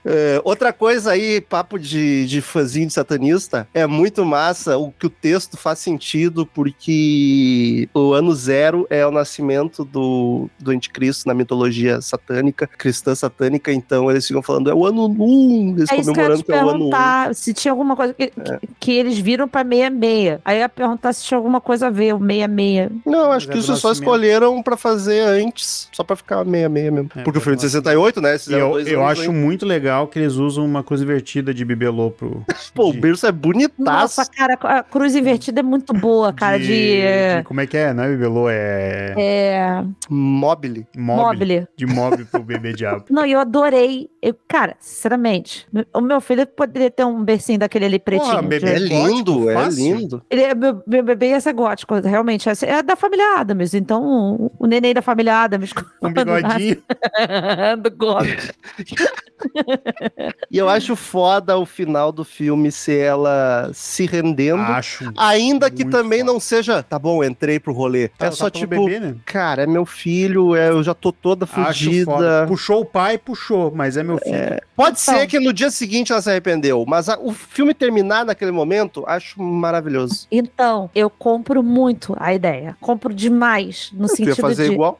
[0.05, 5.07] É, outra coisa aí, papo de, de fãzinho de satanista, é muito massa o que
[5.07, 11.35] o texto faz sentido, porque o ano zero é o nascimento do, do anticristo na
[11.35, 16.13] mitologia satânica, cristã satânica, então eles ficam falando, é o ano um, eles É isso
[16.13, 16.91] que eu ia comemorando te que é o ano um.
[16.91, 20.41] perguntar, se tinha alguma coisa que, que, que eles viram pra 66.
[20.45, 22.91] Aí eu ia perguntar se tinha alguma coisa a ver, o 66.
[23.07, 26.69] Não, acho é que do isso só escolheram pra fazer antes, só pra ficar meia
[26.69, 27.11] meia mesmo.
[27.17, 27.83] É, porque o filme de nascimento.
[27.83, 28.37] 68, né?
[28.49, 29.29] eu, dois eu acho aí.
[29.29, 29.74] muito legal
[30.11, 32.45] que eles usam uma cruz invertida de bibelô pro.
[32.75, 33.79] Pô, o de- berço é bonitaço.
[33.79, 36.67] Nossa, cara, a cruz invertida é muito boa, cara, de...
[36.67, 37.93] de- Como é que é?
[37.93, 39.15] Não é bibelô, é.
[39.17, 40.87] é, Mobile.
[40.97, 41.67] Mobile.
[41.77, 43.05] De mobile pro bebê diabo.
[43.11, 44.09] Não, eu adorei.
[44.23, 48.31] Eu, cara, sinceramente, o meu filho poderia ter um bercinho daquele ali pretinho.
[48.31, 50.23] Porra, bebê É de- lindo, é lindo.
[50.31, 52.49] Ele é, meu, meu bebê ia ser gótico, realmente.
[52.49, 55.73] É, é da família Adams, então o, o neném da família Adams.
[55.73, 56.83] Com bigodinho.
[57.83, 58.43] do gótico.
[60.51, 64.61] E eu acho foda o final do filme ser ela se rendendo.
[64.63, 65.13] Acho.
[65.17, 66.33] Ainda que também foda.
[66.33, 68.09] não seja, tá bom, entrei pro rolê.
[68.09, 69.15] Tá- é tá só pelo tipo, bebê, né?
[69.25, 71.67] cara, é meu filho, é, eu já tô toda Acho foda.
[71.73, 72.47] fugida.
[72.47, 74.35] Puxou o pai, puxou, mas é meu filho.
[74.77, 75.15] Pode Então.
[75.19, 79.05] ser que no dia seguinte ela se arrependeu, mas a- o filme terminar naquele momento,
[79.07, 80.27] acho maravilhoso.
[80.31, 82.77] Então, eu compro muito a ideia.
[82.81, 83.91] Compro demais.
[83.93, 84.73] No ia sentido fazer de.
[84.75, 84.99] igual?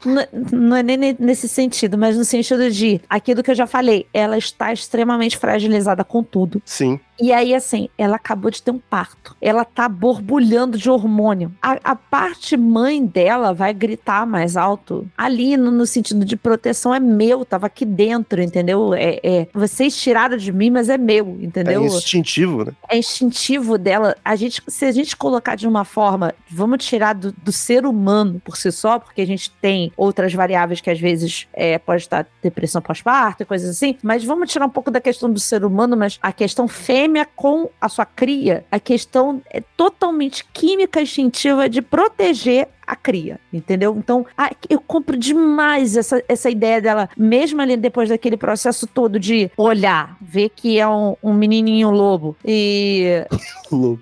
[0.53, 4.07] Não é nem ne- nesse sentido, mas no sentido de aquilo que eu já falei,
[4.13, 6.63] ela está extremamente fragilizada com tudo.
[6.65, 7.01] Sim.
[7.21, 9.37] E aí, assim, ela acabou de ter um parto.
[9.41, 11.53] Ela tá borbulhando de hormônio.
[11.63, 15.09] A, a parte mãe dela vai gritar mais alto.
[15.17, 18.95] Ali, no, no sentido de proteção, é meu, tava aqui dentro, entendeu?
[18.95, 21.83] É, é, vocês tiraram de mim, mas é meu, entendeu?
[21.83, 22.73] É instintivo, né?
[22.89, 24.17] é instintivo dela.
[24.25, 28.41] A gente, se a gente colocar de uma forma, vamos tirar do, do ser humano
[28.45, 32.27] por si só, porque a gente tem outras variáveis que às vezes é, pode estar
[32.43, 35.97] depressão pós-parto e coisas assim, mas vamos tirar um pouco da questão do ser humano,
[35.97, 41.81] mas a questão fêmea com a sua cria, a questão é totalmente química instintiva de
[41.83, 43.95] proteger a cria, entendeu?
[43.97, 49.19] Então, a- eu compro demais essa, essa ideia dela, mesmo ali depois daquele processo todo
[49.19, 53.25] de olhar, ver que é um, um menininho lobo e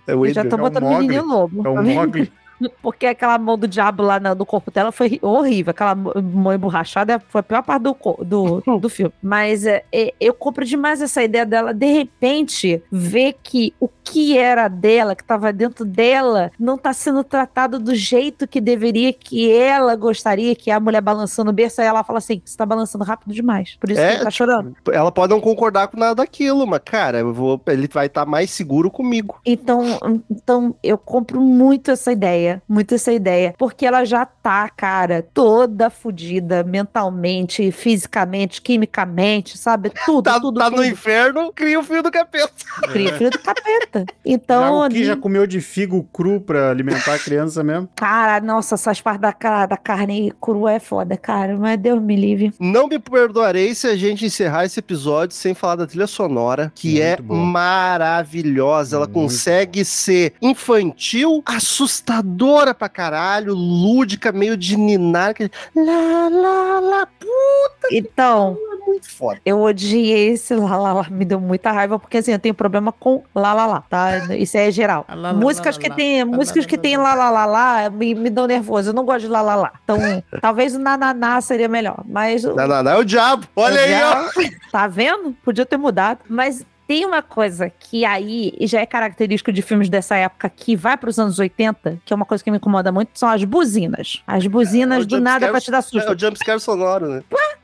[0.06, 0.66] É o já tô Adrian.
[0.66, 0.98] É botando Mogli.
[1.06, 1.66] menininho lobo.
[1.66, 2.32] É o tá.
[2.82, 5.70] Porque aquela mão do diabo lá no corpo dela foi horrível.
[5.70, 9.12] Aquela mão emborrachada foi a pior parte do, do, do filme.
[9.22, 14.36] Mas é, é, eu compro demais essa ideia dela, de repente, ver que o que
[14.36, 19.50] era dela, que estava dentro dela, não tá sendo tratado do jeito que deveria, que
[19.52, 22.66] ela gostaria, que é a mulher balançando o berço, aí ela fala assim: você tá
[22.66, 23.76] balançando rápido demais.
[23.80, 24.76] Por isso É, que ele tá chorando.
[24.92, 28.90] Ela pode não concordar com nada daquilo, mas, cara, vou, ele vai estar mais seguro
[28.90, 29.38] comigo.
[29.44, 35.26] Então, então eu compro muito essa ideia, muito essa ideia, porque ela já tá, cara,
[35.34, 39.90] toda fodida mentalmente, fisicamente, quimicamente, sabe?
[40.04, 40.78] Tudo, Tá, tudo, tá tudo.
[40.78, 42.52] no inferno, cria o fio do capeta.
[42.92, 43.91] Cria filho do capeta.
[44.00, 47.88] Já, Então, o que já comeu de figo cru pra alimentar a criança mesmo?
[47.96, 52.52] cara, nossa, essas partes da, da carne crua é foda, cara, mas Deus me livre.
[52.58, 56.88] Não me perdoarei se a gente encerrar esse episódio sem falar da trilha sonora, que
[56.92, 57.40] Muito é boa.
[57.44, 58.96] maravilhosa.
[58.96, 65.30] Ela Muito consegue ser infantil, assustadora pra caralho, lúdica, meio de ninar.
[65.30, 69.40] aquele Lá, lá, lá, puta, Então, é muito foda.
[69.44, 72.92] eu odiei esse lá, lá, lá, me deu muita raiva, porque assim, eu tenho problema
[72.92, 74.34] com lá, lá, lá, tá?
[74.34, 75.04] Isso é geral.
[75.08, 77.14] Ah, lá, lá, músicas lá, que lá, tem, lá, músicas lá, que lá, tem lá.
[77.14, 78.90] lá, lá, lá, me, me dão nervoso.
[78.90, 79.72] Eu não gosto de lá, lá, lá.
[79.84, 79.96] Então,
[80.40, 82.02] talvez o nananá seria melhor.
[82.06, 83.46] Mas o- não, é o diabo.
[83.56, 83.98] Olha aí, ó.
[84.42, 85.36] já- Tá vendo?
[85.44, 86.20] Podia ter mudado.
[86.28, 90.96] Mas tem uma coisa que aí já é característico de filmes dessa época que vai
[90.96, 94.22] para os anos 80, que é uma coisa que me incomoda muito, são as buzinas.
[94.26, 96.08] As buzinas É o do nada pra te dar susto.
[96.10, 97.22] É o jumpscare sonoro, né?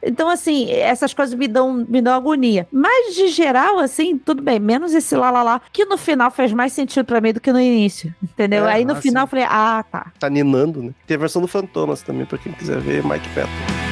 [0.09, 2.67] Então, assim, essas coisas me dão, me dão agonia.
[2.73, 4.59] Mas, de geral, assim, tudo bem.
[4.59, 7.53] Menos esse lá, lá, lá, que no final fez mais sentido pra mim do que
[7.53, 8.15] no início.
[8.23, 8.67] Entendeu?
[8.67, 10.13] É, Aí, no ah, final, eu falei, ah, tá.
[10.19, 10.93] Tá ninando, né?
[11.07, 13.88] Tem a versão do Fantomas também, pra quem quiser ver, Mike Patton.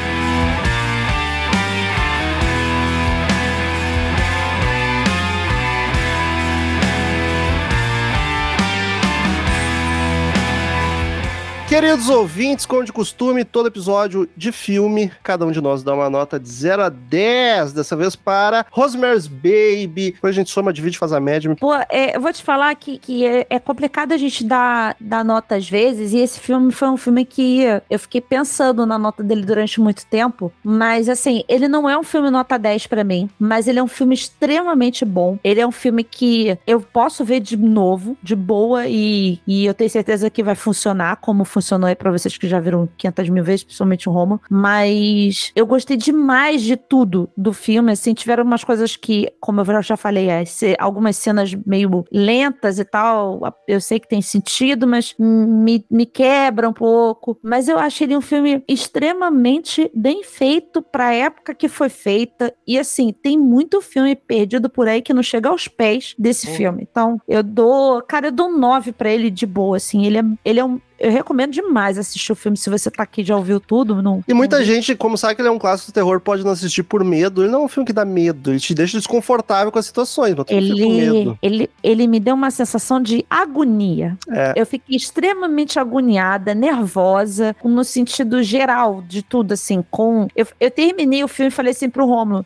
[11.77, 16.09] Queridos ouvintes, como de costume, todo episódio de filme, cada um de nós dá uma
[16.09, 20.13] nota de 0 a 10, dessa vez para Rosemary's Baby.
[20.13, 21.55] Depois a gente soma, divide, faz a média.
[21.55, 25.23] Pô, é, eu vou te falar que, que é, é complicado a gente dar, dar
[25.23, 29.23] nota às vezes, e esse filme foi um filme que eu fiquei pensando na nota
[29.23, 33.29] dele durante muito tempo, mas assim, ele não é um filme nota 10 pra mim,
[33.39, 35.39] mas ele é um filme extremamente bom.
[35.45, 39.75] Ele é um filme que eu posso ver de novo, de boa, e, e eu
[39.75, 43.43] tenho certeza que vai funcionar como funcionou aí pra vocês que já viram 500 mil
[43.43, 48.63] vezes, principalmente o Roma, mas eu gostei demais de tudo do filme, assim, tiveram umas
[48.63, 50.45] coisas que, como eu já falei, é,
[50.79, 56.69] algumas cenas meio lentas e tal, eu sei que tem sentido, mas me, me quebra
[56.69, 61.89] um pouco, mas eu achei ele um filme extremamente bem feito pra época que foi
[61.89, 66.47] feita, e assim, tem muito filme perdido por aí que não chega aos pés desse
[66.47, 70.19] filme, então eu dou, cara, eu dou um 9 pra ele de boa, assim, ele
[70.19, 73.37] é, ele é um eu recomendo demais assistir o filme se você tá aqui já
[73.37, 74.03] ouviu tudo.
[74.03, 76.45] Não, E muita não- gente, como sabe que ele é um clássico do terror, pode
[76.45, 77.43] não assistir por medo.
[77.43, 80.35] Ele não é um filme que dá medo, ele te deixa desconfortável com as situações,
[80.35, 84.17] mas Ele, ele, ele me deu uma sensação de agonia.
[84.31, 84.53] É.
[84.57, 90.29] Eu fiquei extremamente agoniada, nervosa, no sentido geral de tudo, assim, com...
[90.35, 92.45] Eu, eu terminei o filme e falei assim pro Rômulo,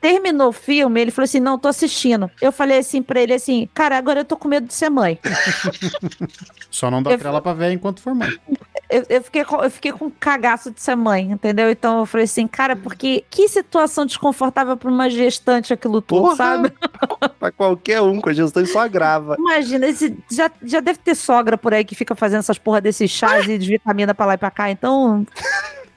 [0.00, 2.30] terminou o filme, ele falou assim, não, tô assistindo.
[2.40, 5.18] Eu falei assim pra ele, assim, cara, agora eu tô com medo de ser mãe.
[6.70, 8.30] Só não dá Eu- pra ela pra ver enquanto for mãe.
[8.88, 11.68] Eu, eu, fiquei com, eu fiquei com cagaço de ser mãe, entendeu?
[11.70, 16.36] Então eu falei assim, cara, porque que situação desconfortável pra uma gestante aquilo tudo, Porra!
[16.36, 16.72] sabe?
[17.38, 19.34] Pra qualquer um, com a gestante só agrava.
[19.38, 23.10] Imagina, esse, já, já deve ter sogra por aí que fica fazendo essas porra desses
[23.10, 25.26] chás e de vitamina pra lá e pra cá, então.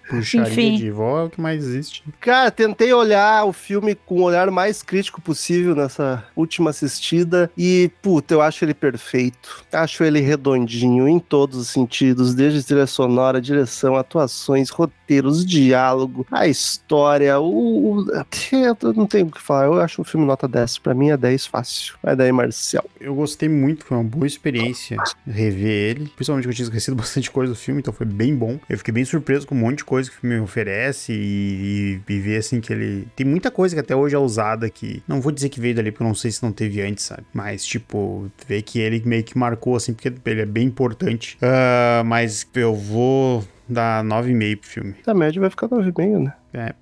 [0.09, 0.75] Puxaria Enfim.
[0.75, 2.03] de vó é o que mais existe.
[2.19, 7.91] Cara, tentei olhar o filme com o olhar mais crítico possível nessa última assistida e,
[8.01, 9.63] puta, eu acho ele perfeito.
[9.71, 16.47] Acho ele redondinho em todos os sentidos, desde trilha sonora, direção, atuações, roteiros, diálogo, a
[16.47, 18.05] história, o...
[18.51, 20.79] Eu não tenho o que falar, eu acho um filme nota 10.
[20.79, 21.95] Pra mim é 10 fácil.
[22.01, 22.83] Vai daí, Marcel.
[22.99, 24.97] Eu gostei muito, foi uma boa experiência
[25.27, 26.11] rever ele.
[26.15, 28.59] Principalmente que eu tinha esquecido bastante coisa do filme, então foi bem bom.
[28.69, 32.13] Eu fiquei bem surpreso com um monte de coisa que o filme oferece e, e,
[32.13, 33.07] e ver assim que ele.
[33.15, 35.03] Tem muita coisa que até hoje é usada que.
[35.07, 37.23] Não vou dizer que veio dali, porque eu não sei se não teve antes, sabe?
[37.33, 41.37] Mas, tipo, ver que ele meio que marcou, assim, porque ele é bem importante.
[41.41, 44.95] Ah, mas eu vou dar 9,5 pro filme.
[45.05, 46.33] A média vai ficar 9,5, né?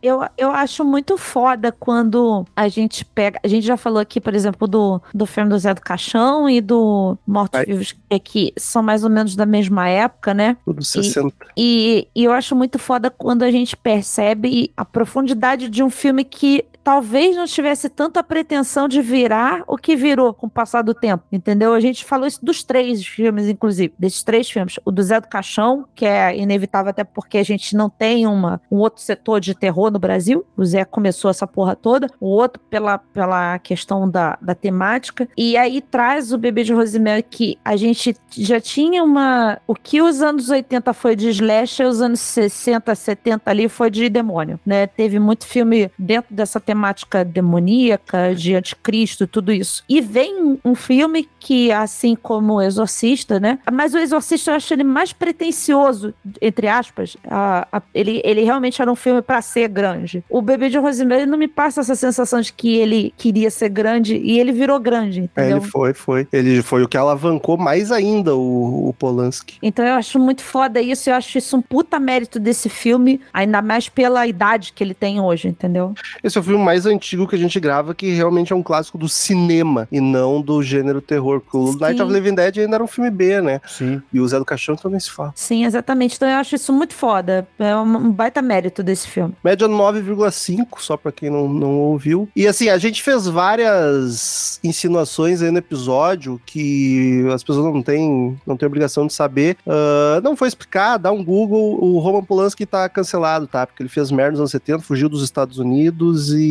[0.01, 3.39] Eu, eu acho muito foda quando a gente pega.
[3.43, 6.61] A gente já falou aqui, por exemplo, do, do filme do Zé do Caixão e
[6.61, 7.65] do Mortos.
[7.65, 10.55] Vivos, que, que são mais ou menos da mesma época, né?
[10.63, 11.33] Tudo 60.
[11.57, 16.23] E, e eu acho muito foda quando a gente percebe a profundidade de um filme
[16.23, 20.93] que talvez não tivesse tanta pretensão de virar o que virou com o passar do
[20.93, 21.73] tempo, entendeu?
[21.73, 24.79] A gente falou isso dos três filmes, inclusive, desses três filmes.
[24.85, 28.61] O do Zé do Caixão, que é inevitável até porque a gente não tem uma,
[28.71, 30.45] um outro setor de terror no Brasil.
[30.55, 32.07] O Zé começou essa porra toda.
[32.21, 35.27] O outro pela, pela questão da, da temática.
[35.35, 39.59] E aí traz o Bebê de Rosemary que a gente já tinha uma...
[39.67, 44.07] O que os anos 80 foi de slasher, os anos 60, 70 ali foi de
[44.07, 44.87] demônio, né?
[44.87, 46.76] Teve muito filme dentro dessa temática
[47.23, 49.83] demoníaca, de anticristo tudo isso.
[49.89, 53.59] E vem um filme que, assim como o Exorcista, né?
[53.71, 57.15] Mas o Exorcista eu acho ele mais pretencioso, entre aspas.
[57.29, 60.23] A- a- ele, ele realmente era um filme pra ser grande.
[60.29, 64.17] O Bebê de Rosemary não me passa essa sensação de que ele queria ser grande
[64.17, 65.57] e ele virou grande, É, entendeu?
[65.57, 66.27] ele foi, foi.
[66.31, 69.57] Ele foi o que alavancou mais ainda o, o Polanski.
[69.61, 73.61] Então eu acho muito foda isso, eu acho isso um puta mérito desse filme, ainda
[73.61, 75.93] mais pela idade que ele tem hoje, entendeu?
[76.23, 78.97] Esse é o filme mais antigo que a gente grava, que realmente é um clássico
[78.97, 81.39] do cinema e não do gênero terror.
[81.39, 81.79] Porque o Sim.
[81.79, 83.61] Night of the Living Dead ainda era um filme B, né?
[83.65, 84.01] Sim.
[84.11, 85.31] E o Zé do Caixão então nem se fala.
[85.33, 86.17] Sim, exatamente.
[86.17, 87.47] Então eu acho isso muito foda.
[87.57, 89.33] É um baita mérito desse filme.
[89.41, 92.27] Média 9,5, só pra quem não, não ouviu.
[92.35, 98.37] E assim, a gente fez várias insinuações aí no episódio que as pessoas não têm,
[98.45, 99.55] não têm obrigação de saber.
[99.65, 101.81] Ah, não foi explicar, dá um Google.
[101.81, 103.65] O Roman Polanski tá cancelado, tá?
[103.65, 106.46] Porque ele fez merda nos anos 70, fugiu dos Estados Unidos e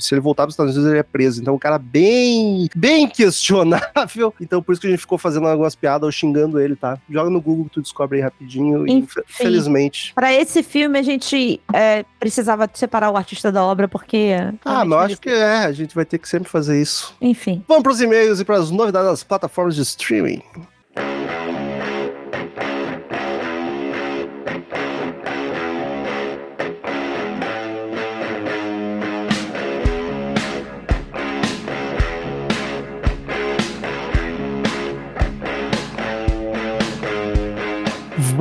[0.00, 1.40] se ele voltar para os Estados Unidos ele é preso.
[1.40, 4.34] Então, um cara bem, bem questionável.
[4.44, 6.98] Então, por isso que a gente ficou fazendo algumas piadas ou xingando ele, tá?
[7.08, 8.86] Joga no Google que tu descobre aí rapidinho.
[8.86, 9.20] E, Enfim.
[9.26, 10.12] felizmente.
[10.14, 14.32] Pra esse filme a gente é, precisava separar o artista da obra porque.
[14.64, 17.14] Ah, mas acho que é, a gente vai ter que sempre fazer isso.
[17.20, 17.64] Enfim.
[17.66, 20.42] Vamos para os e-mails e para as novidades das plataformas de streaming.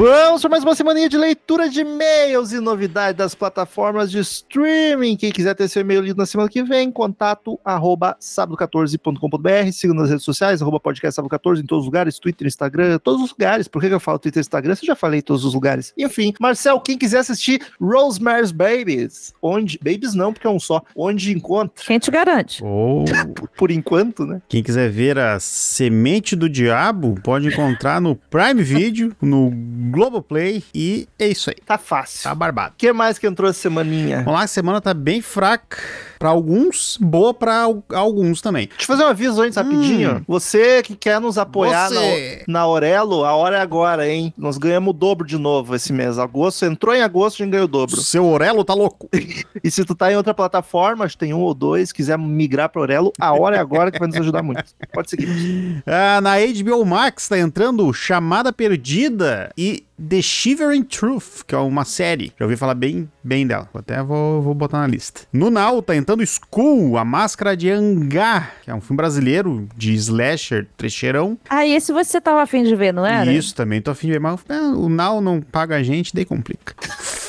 [0.05, 5.15] Vamos para mais uma semaninha de leitura de e-mails e novidades das plataformas de streaming.
[5.15, 10.09] Quem quiser ter seu e-mail lido na semana que vem, contato arroba sábado14.com.br, siga nas
[10.09, 13.69] redes sociais, arroba podcast sábado14 em todos os lugares, Twitter, Instagram, todos os lugares.
[13.69, 14.75] Por que eu falo Twitter e Instagram?
[14.75, 15.93] Se eu já falei em todos os lugares.
[15.97, 19.79] Enfim, Marcel, quem quiser assistir Rosemary's Babies, onde...
[19.81, 20.81] Babies não, porque é um só.
[20.93, 21.81] Onde encontra?
[21.85, 22.61] Quem te garante?
[23.33, 24.41] Por, por enquanto, né?
[24.49, 29.49] quem quiser ver a Semente do Diabo, pode encontrar no Prime Video, no
[29.93, 31.55] Globoplay e é isso aí.
[31.63, 32.23] Tá fácil.
[32.23, 32.73] Tá barbado.
[32.73, 34.17] O que mais que entrou essa semaninha?
[34.23, 35.77] Vamos lá, a semana tá bem fraca
[36.23, 38.67] pra alguns, boa al- alguns também.
[38.67, 40.19] Deixa eu fazer um aviso antes, rapidinho.
[40.19, 40.21] Hum.
[40.25, 42.45] Você que quer nos apoiar Você.
[42.47, 44.33] na, na Aurelo, a hora é agora, hein?
[44.37, 46.17] Nós ganhamos o dobro de novo esse mês.
[46.17, 47.97] Agosto, entrou em agosto, a gente ganhou o dobro.
[47.99, 49.09] Seu Orelo tá louco.
[49.63, 52.69] E se tu tá em outra plataforma, acho que tem um ou dois, quiser migrar
[52.69, 54.63] pro Aurelo, a hora é agora que vai nos ajudar muito.
[54.93, 55.27] Pode seguir.
[55.85, 61.85] Ah, na HBO Max tá entrando Chamada Perdida e The Shivering Truth, que é uma
[61.85, 62.33] série.
[62.37, 63.69] Já ouvi falar bem, bem dela.
[63.73, 65.21] Até vou, vou botar na lista.
[65.31, 69.93] No Now tá entrando School, A Máscara de Angar, que é um filme brasileiro de
[69.93, 71.37] slasher, trecheirão.
[71.49, 73.31] Ah, e esse você tava afim de ver, não era?
[73.31, 76.25] Isso também, tô afim de ver, mas é, o Now não paga a gente, daí
[76.25, 76.75] complica.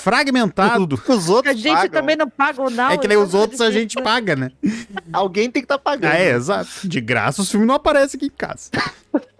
[0.05, 1.01] Fragmentado.
[1.09, 1.91] Os outros A gente pagam.
[1.91, 2.91] também não paga o não.
[2.91, 4.51] É que nem os outros a gente paga, né?
[5.11, 6.13] Alguém tem que estar tá pagando.
[6.13, 6.69] Ah, é, exato.
[6.85, 8.71] De graça os filmes não aparecem aqui em casa.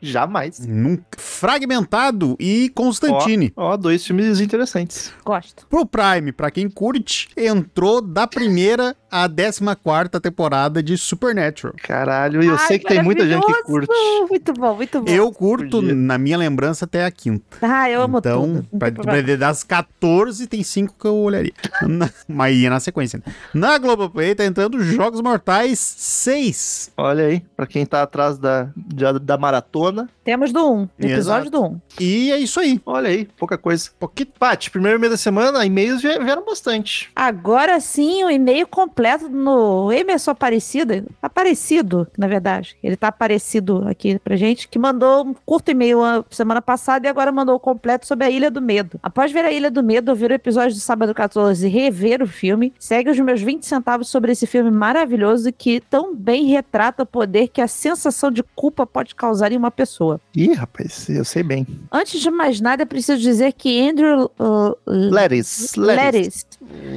[0.00, 0.60] Jamais.
[0.66, 1.18] Nunca.
[1.18, 3.52] Fragmentado e Constantine.
[3.56, 5.12] Ó, dois filmes interessantes.
[5.24, 5.66] Gosto.
[5.68, 11.74] Pro Prime, pra quem curte, entrou da primeira a 14 temporada de Supernatural.
[11.82, 13.88] Caralho, e eu Ai, sei que tem muita gente que curte.
[14.28, 15.10] Muito bom, muito bom.
[15.10, 17.56] Eu curto, na minha lembrança, até a quinta.
[17.62, 18.66] Ah, eu amo então, tudo.
[18.72, 21.52] Não pra, pra, das 14, tem 5 que eu olharia.
[21.82, 23.22] Na- mas ia na sequência.
[23.24, 23.32] Né?
[23.54, 26.92] Na Globoplay tá entrando Jogos Mortais 6.
[26.96, 30.08] Olha aí, pra quem tá atrás da, da, da maratona.
[30.24, 31.50] Temos do 1, episódio Exato.
[31.50, 31.80] do 1.
[32.00, 32.80] E é isso aí.
[32.86, 33.90] Olha aí, pouca coisa.
[33.98, 34.28] Pouquinho.
[34.38, 37.10] Paty, primeiro mês da semana, e-mails vie- vieram bastante.
[37.16, 41.04] Agora sim, o e-mail completo no Emerson Aparecido.
[41.22, 42.76] Aparecido, na verdade.
[42.82, 45.98] Ele tá aparecido aqui pra gente, que mandou um curto e-mail
[46.30, 48.98] semana passada e agora mandou o completo sobre a Ilha do Medo.
[49.02, 52.26] Após ver a Ilha do Medo, ouvir o episódio do Sábado 14 e rever o
[52.26, 57.06] filme, segue os meus 20 centavos sobre esse filme maravilhoso que tão bem retrata o
[57.06, 60.20] poder que a sensação de culpa pode causar em uma pessoa.
[60.34, 61.66] Ih, rapaz, eu sei bem.
[61.90, 64.76] Antes de mais nada, preciso dizer que Andrew uh.
[64.86, 66.44] Leris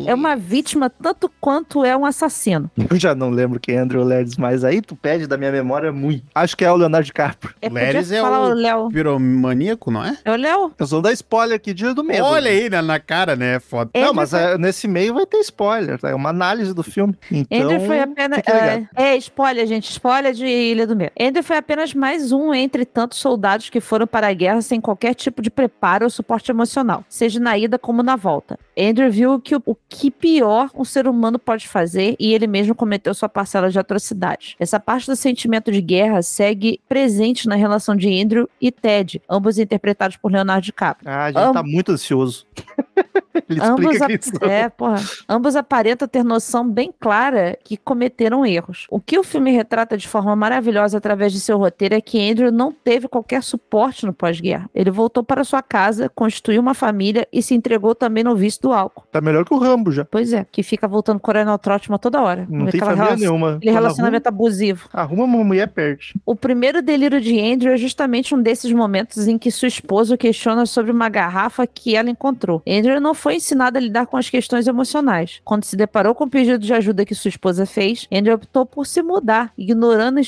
[0.06, 2.70] é uma vítima tanto quanto é um assassino.
[2.90, 5.92] Eu já não lembro quem é Andrew Leris, mas aí tu pede da minha memória
[5.92, 6.24] muito.
[6.36, 7.54] Acho que é o Leonardo DiCaprio.
[7.62, 8.90] É, é falar o- o Léo.
[8.90, 10.18] Piromaníaco, não é?
[10.26, 10.72] É o Léo?
[10.78, 12.24] Eu sou da spoiler aqui, dia do medo.
[12.26, 13.60] Olha aí na, na cara, né?
[13.60, 13.92] Foda.
[13.94, 16.10] Não, Andrew mas foi- é, nesse meio vai ter spoiler, tá?
[16.10, 17.16] É uma análise do filme.
[17.32, 18.40] Então, Andrew foi apenas.
[18.40, 19.90] É, é, spoiler, gente.
[19.90, 21.12] Spoiler de Ilha do Medo.
[21.20, 25.14] Andrew foi apenas mais um entre tantos soldados que foram para a guerra sem qualquer
[25.14, 28.58] tipo de preparo ou suporte emocional, seja na ida como na volta.
[28.78, 31.83] Andrew viu que o, o que pior um ser humano pode fazer
[32.20, 34.56] e ele mesmo cometeu sua parcela de atrocidades.
[34.60, 39.58] Essa parte do sentimento de guerra segue presente na relação de Andrew e Ted, ambos
[39.58, 41.10] interpretados por Leonardo DiCaprio.
[41.10, 42.46] Ah, a gente Am- tá muito ansioso.
[43.50, 44.50] Ele Ambos, explica ap- quem são.
[44.50, 45.02] é, porra.
[45.28, 48.86] Ambos aparentam ter noção bem clara que cometeram erros.
[48.90, 52.52] O que o filme retrata de forma maravilhosa através de seu roteiro é que Andrew
[52.52, 54.70] não teve qualquer suporte no pós-guerra.
[54.74, 58.74] Ele voltou para sua casa, constituiu uma família e se entregou também no vício do
[58.74, 59.04] álcool.
[59.12, 60.06] Tá melhor que o Rambo já.
[60.06, 62.46] Pois é, que fica voltando Coronel Trotman toda hora.
[62.50, 63.48] Não tem família relação- nenhuma.
[63.56, 64.90] Aquele Quando relacionamento abusivo.
[64.94, 66.14] Arruma, arruma uma mulher, perde.
[66.26, 70.18] O primeiro delírio de Andrew é justamente um desses momentos em que sua esposa o
[70.18, 72.62] questiona sobre uma garrafa que ela encontrou.
[72.68, 75.40] Andrew não foi ensinado a lidar com as questões emocionais.
[75.46, 78.86] Quando se deparou com o pedido de ajuda que sua esposa fez, Andrew optou por
[78.86, 80.20] se mudar, ignorando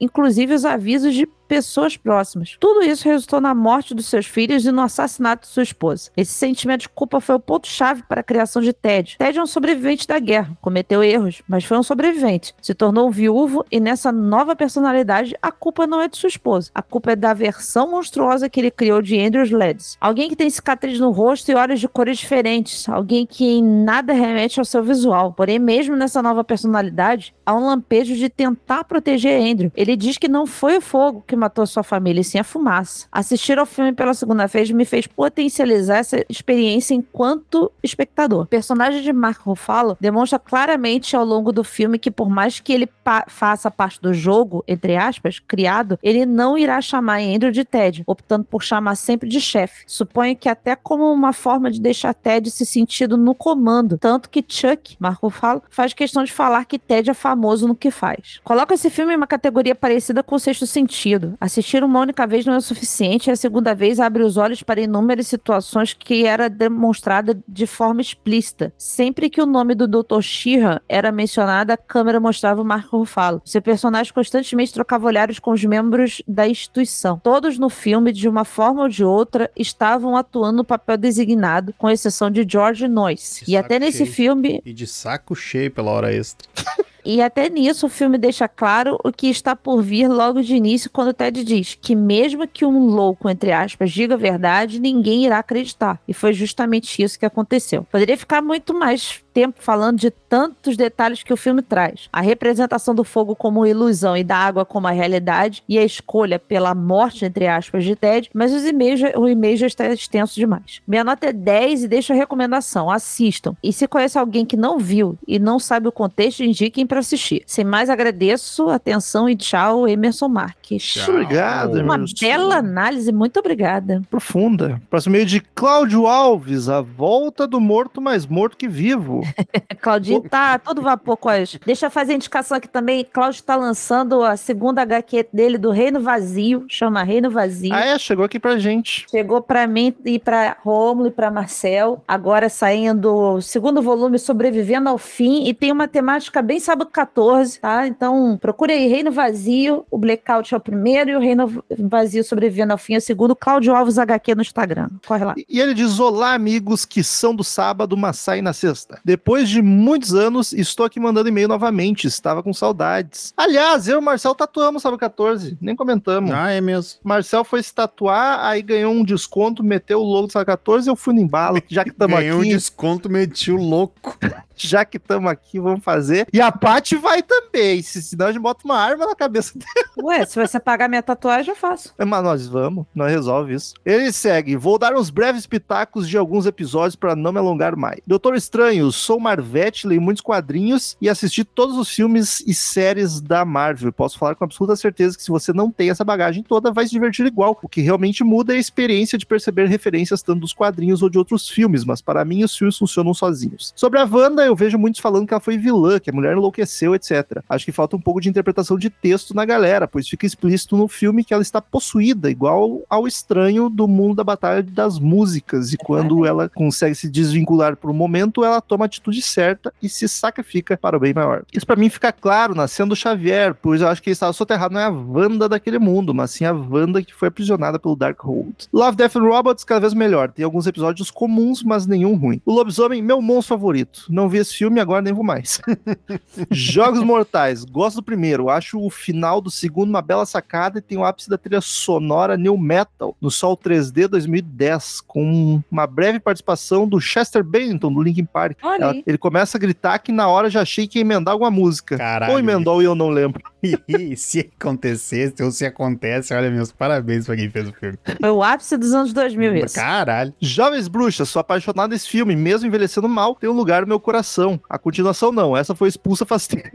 [0.00, 2.56] inclusive os avisos de pessoas próximas.
[2.58, 6.10] Tudo isso resultou na morte dos seus filhos e no assassinato de sua esposa.
[6.16, 9.16] Esse sentimento de culpa foi o ponto-chave para a criação de Ted.
[9.18, 12.54] Ted é um sobrevivente da guerra, cometeu erros, mas foi um sobrevivente.
[12.60, 16.70] Se tornou viúvo e nessa nova personalidade, a culpa não é de sua esposa.
[16.74, 19.96] A culpa é da versão monstruosa que ele criou de Andrews Leds.
[20.00, 22.88] Alguém que tem cicatriz no rosto e olhos de cores diferentes.
[22.88, 25.32] Alguém que em nada remete ao seu visual.
[25.32, 29.72] Porém, mesmo nessa nova personalidade, há um lampejo de tentar proteger Andrew.
[29.76, 33.06] Ele diz que não foi o fogo que matou sua família, e sim a fumaça.
[33.10, 38.42] Assistir ao filme pela segunda vez me fez potencializar essa experiência enquanto espectador.
[38.42, 42.72] O personagem de Mark Ruffalo demonstra claramente ao longo do filme que por mais que
[42.72, 47.64] ele pa- faça parte do jogo, entre aspas, criado, ele não irá chamar Andrew de
[47.64, 49.84] Ted, optando por chamar sempre de chefe.
[49.86, 54.44] Suponho que até como uma forma de deixar Ted se sentido no comando, tanto que
[54.46, 58.40] Chuck, Mark Ruffalo, faz questão de falar que Ted é famoso no que faz.
[58.44, 61.21] Coloca esse filme em uma categoria parecida com o Sexto Sentido.
[61.40, 64.62] Assistir uma única vez não é o suficiente, e a segunda vez abre os olhos
[64.62, 68.72] para inúmeras situações que era demonstrada de forma explícita.
[68.76, 70.20] Sempre que o nome do Dr.
[70.20, 73.42] Sheehan era mencionado, a câmera mostrava o Marco Ruffalo.
[73.44, 77.18] Seu personagem constantemente trocava olhares com os membros da instituição.
[77.22, 81.90] Todos no filme, de uma forma ou de outra, estavam atuando no papel designado, com
[81.90, 83.44] exceção de George Noyce.
[83.48, 84.12] E até nesse cheio.
[84.12, 86.48] filme, E de saco cheio pela hora extra.
[87.04, 90.90] e até nisso o filme deixa claro o que está por vir logo de início
[90.90, 95.38] quando Ted diz que mesmo que um louco, entre aspas, diga a verdade, ninguém irá
[95.38, 96.00] acreditar.
[96.06, 97.86] E foi justamente isso que aconteceu.
[97.90, 102.08] Poderia ficar muito mais tempo falando de tantos detalhes que o filme traz.
[102.12, 106.38] A representação do fogo como ilusão e da água como a realidade e a escolha
[106.38, 110.80] pela morte, entre aspas, de Ted, mas os e-mails, o e-mail já está extenso demais.
[110.86, 113.56] Minha nota é 10 e deixo a recomendação, assistam.
[113.62, 117.42] E se conhece alguém que não viu e não sabe o contexto, indiquem para assistir.
[117.46, 120.82] Sem mais, agradeço a atenção e tchau, Emerson Marques.
[120.82, 121.14] Tchau.
[121.14, 122.14] Obrigado, Uma Emerson.
[122.20, 124.02] bela análise, muito obrigada.
[124.10, 124.78] Profunda.
[124.90, 129.22] Próximo meio de Cláudio Alves, a volta do morto mais morto que vivo.
[129.80, 131.58] Claudinho tá todo vapor com as.
[131.64, 133.06] Deixa eu fazer a indicação aqui também.
[133.10, 137.72] Cláudio está lançando a segunda HQ dele do Reino Vazio, chama Reino Vazio.
[137.72, 137.98] Ah, é?
[137.98, 139.06] Chegou aqui pra gente.
[139.10, 142.04] Chegou pra mim e pra Rômulo e pra Marcel.
[142.06, 145.44] Agora saindo o segundo volume Sobrevivendo ao Fim.
[145.46, 147.86] E tem uma temática bem Sábado 14, tá?
[147.86, 152.72] Então, procure aí Reino Vazio, o Blackout é o primeiro e o Reino Vazio sobrevivendo
[152.72, 153.36] ao fim é o segundo.
[153.36, 154.88] Cláudio Alves HQ no Instagram.
[155.06, 155.34] Corre lá.
[155.48, 159.00] E ele diz: Olá, amigos que são do sábado, mas saem na sexta.
[159.04, 162.06] Depois de muitos anos, estou aqui mandando e-mail novamente.
[162.06, 163.32] Estava com saudades.
[163.36, 165.56] Aliás, eu e o Marcel tatuamos sábado 14.
[165.60, 166.32] Nem comentamos.
[166.32, 166.98] Ah, é mesmo.
[167.04, 170.96] Marcel foi se tatuar, aí ganhou um desconto, meteu o logo do sábado 14 eu
[170.96, 171.62] fui no embalo.
[171.68, 174.18] Já que estamos Ganhou um aqui, desconto, meti o louco.
[174.56, 176.26] Já que estamos aqui, vamos fazer.
[176.32, 177.82] E a Paty vai também.
[177.82, 180.08] Se, senão a gente bota uma arma na cabeça dela.
[180.08, 181.94] Ué, se você pagar minha tatuagem, eu faço.
[181.98, 183.74] Mas nós vamos, nós resolve isso.
[183.84, 184.56] Ele segue.
[184.56, 188.00] Vou dar uns breves pitacos de alguns episódios para não me alongar mais.
[188.06, 193.44] Doutor Estranho, sou Marvete, leio muitos quadrinhos e assisti todos os filmes e séries da
[193.44, 193.92] Marvel.
[193.92, 196.92] Posso falar com absoluta certeza que se você não tem essa bagagem toda, vai se
[196.92, 197.58] divertir igual.
[197.62, 201.18] O que realmente muda é a experiência de perceber referências tanto dos quadrinhos ou de
[201.18, 203.72] outros filmes, mas para mim os filmes funcionam sozinhos.
[203.76, 206.94] Sobre a Wanda, eu vejo muitos falando que ela foi vilã, que a mulher enlouqueceu,
[206.94, 207.42] etc.
[207.48, 210.88] Acho que falta um pouco de interpretação de texto na galera, pois fica explícito no
[210.88, 215.72] filme que ela está possuída, igual ao estranho do mundo da batalha das músicas.
[215.72, 219.88] E quando ela consegue se desvincular por um momento, ela toma a atitude certa e
[219.88, 221.44] se sacrifica para o bem maior.
[221.52, 224.32] Isso para mim fica claro na cena do Xavier, pois eu acho que ele estava
[224.32, 227.94] soterrado não é a Wanda daquele mundo, mas sim a Wanda que foi aprisionada pelo
[227.96, 228.68] Darkhold.
[228.72, 230.30] Love, Death and Robots cada vez melhor.
[230.30, 232.40] Tem alguns episódios comuns, mas nenhum ruim.
[232.44, 234.06] O Lobisomem, meu monstro favorito.
[234.08, 235.60] Não vi esse filme, agora nem vou mais.
[236.50, 238.48] Jogos Mortais, gosto do primeiro.
[238.50, 242.36] Acho o final do segundo uma bela sacada e tem o ápice da trilha sonora
[242.36, 248.24] New Metal no Sol 3D 2010, com uma breve participação do Chester Bennington do Linkin
[248.24, 248.58] Park.
[248.62, 251.96] Ela- ele começa a gritar que na hora já achei que ia emendar alguma música.
[251.98, 252.32] Caralho.
[252.32, 253.42] Ou emendou e eu não lembro.
[253.86, 257.96] E se acontecesse, ou se acontece, olha, meus parabéns pra quem fez o filme.
[258.20, 259.76] Foi o ápice dos anos 2000 isso.
[259.76, 260.34] Caralho.
[260.40, 264.21] Jovens Bruxas, sou apaixonado nesse filme, mesmo envelhecendo mal, tem um lugar no meu coração.
[264.68, 266.68] A continuação não, essa foi expulsa faz tempo.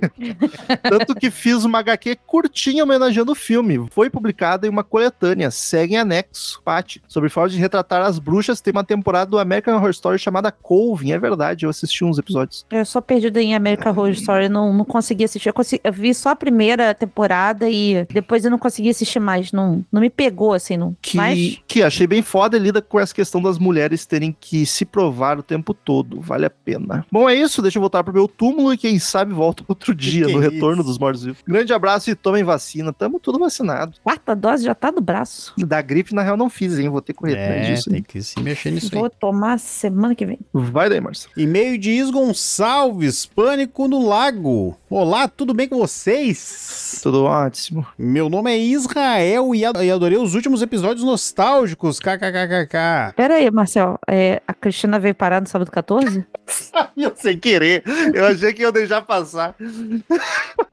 [0.83, 3.87] Tanto que fiz uma HQ curtinha homenageando o filme.
[3.91, 7.01] Foi publicada em uma coletânea, segue em anexo, Paty.
[7.07, 11.11] Sobre forma de retratar as bruxas, tem uma temporada do American Horror Story chamada Colvin,
[11.11, 12.65] é verdade, eu assisti uns episódios.
[12.71, 15.49] Eu sou perdida em American Horror Story, não, não consegui assistir.
[15.49, 19.51] Eu, consegui- eu vi só a primeira temporada e depois eu não consegui assistir mais.
[19.51, 20.95] Não, não me pegou, assim, não.
[21.01, 24.65] Que, Mas que achei bem foda e lida com essa questão das mulheres terem que
[24.65, 26.19] se provar o tempo todo.
[26.21, 27.05] Vale a pena.
[27.11, 27.61] Bom, é isso.
[27.61, 30.49] Deixa eu voltar pro meu túmulo e quem sabe volta outro dia que no é
[30.49, 30.89] retorno isso?
[30.89, 31.41] dos mortos-vivos.
[31.47, 32.91] Grande abraço e tomem vacina.
[32.93, 33.93] Tamo tudo vacinado.
[34.03, 35.53] quarta dose já tá no braço.
[35.57, 36.89] Da gripe, na real, não fiz, hein?
[36.89, 37.89] Vou ter que correr atrás É, disso.
[37.89, 38.05] tem hein?
[38.07, 38.99] que se mexer nisso aí.
[38.99, 40.39] Vou tomar semana que vem.
[40.53, 41.33] Vai daí, Marcelo.
[41.37, 44.77] E-mail de Is Gonçalves, Pânico no Lago.
[44.89, 46.99] Olá, tudo bem com vocês?
[47.03, 47.85] Tudo ótimo.
[47.97, 51.99] Meu nome é Israel e ad- adorei os últimos episódios nostálgicos.
[51.99, 53.13] KKKKK.
[53.15, 53.99] Pera aí, Marcel.
[54.07, 56.25] é, a Cristina veio parar no sábado 14?
[56.95, 57.83] Eu sem querer.
[58.13, 59.55] Eu achei que ia deixar passar.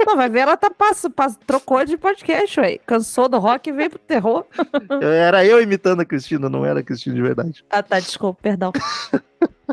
[0.06, 2.78] Não, vai ver, ela tá passo, passo, trocou de podcast, ué.
[2.86, 4.44] Cansou do rock e veio pro terror.
[5.02, 7.64] Era eu imitando a Cristina, não era a Cristina de verdade.
[7.68, 8.72] Ah, tá, desculpa, perdão.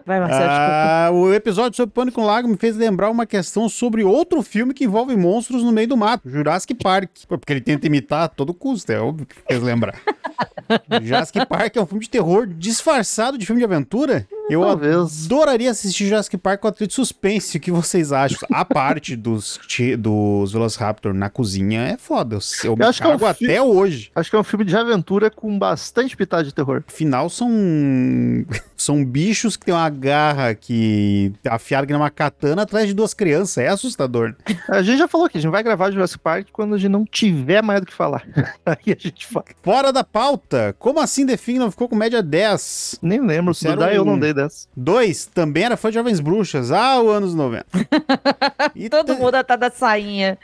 [0.05, 0.71] Vai, Marcel, desculpa.
[0.71, 4.73] Ah, o episódio sobre Pânico no Lago me fez lembrar uma questão sobre outro filme
[4.73, 7.09] que envolve monstros no meio do mato, Jurassic Park.
[7.27, 9.99] Porque ele tenta imitar a todo custo, é óbvio que fez lembrar.
[11.03, 14.27] Jurassic Park é um filme de terror disfarçado de filme de aventura.
[14.51, 15.27] Eu Talvez.
[15.27, 17.55] adoraria assistir Jurassic Park com a trilha de suspense.
[17.55, 18.37] O que vocês acham?
[18.51, 19.57] A parte dos,
[19.97, 22.35] dos Velociraptor na cozinha é foda.
[22.35, 24.11] Eu, eu me acho que é um até hoje.
[24.13, 26.83] Acho que é um filme de aventura com bastante pitada de terror.
[26.85, 27.49] Afinal, são,
[28.75, 33.57] são bichos que tem uma garra que afiada que uma katana atrás de duas crianças.
[33.57, 34.35] É assustador.
[34.67, 37.05] A gente já falou que a gente vai gravar Jurassic Park quando a gente não
[37.05, 38.25] tiver mais do que falar.
[38.65, 39.45] Aí a gente fala.
[39.63, 40.75] Fora da pauta.
[40.77, 42.99] Como assim The Thing não ficou com média 10?
[43.01, 44.67] Nem lembro, se eu um- não dei dessa.
[44.75, 45.25] 2.
[45.27, 46.71] Também era fã de Jovens Bruxas.
[46.71, 47.65] Ah, o anos 90.
[48.75, 50.37] E Todo mundo tá da sainha.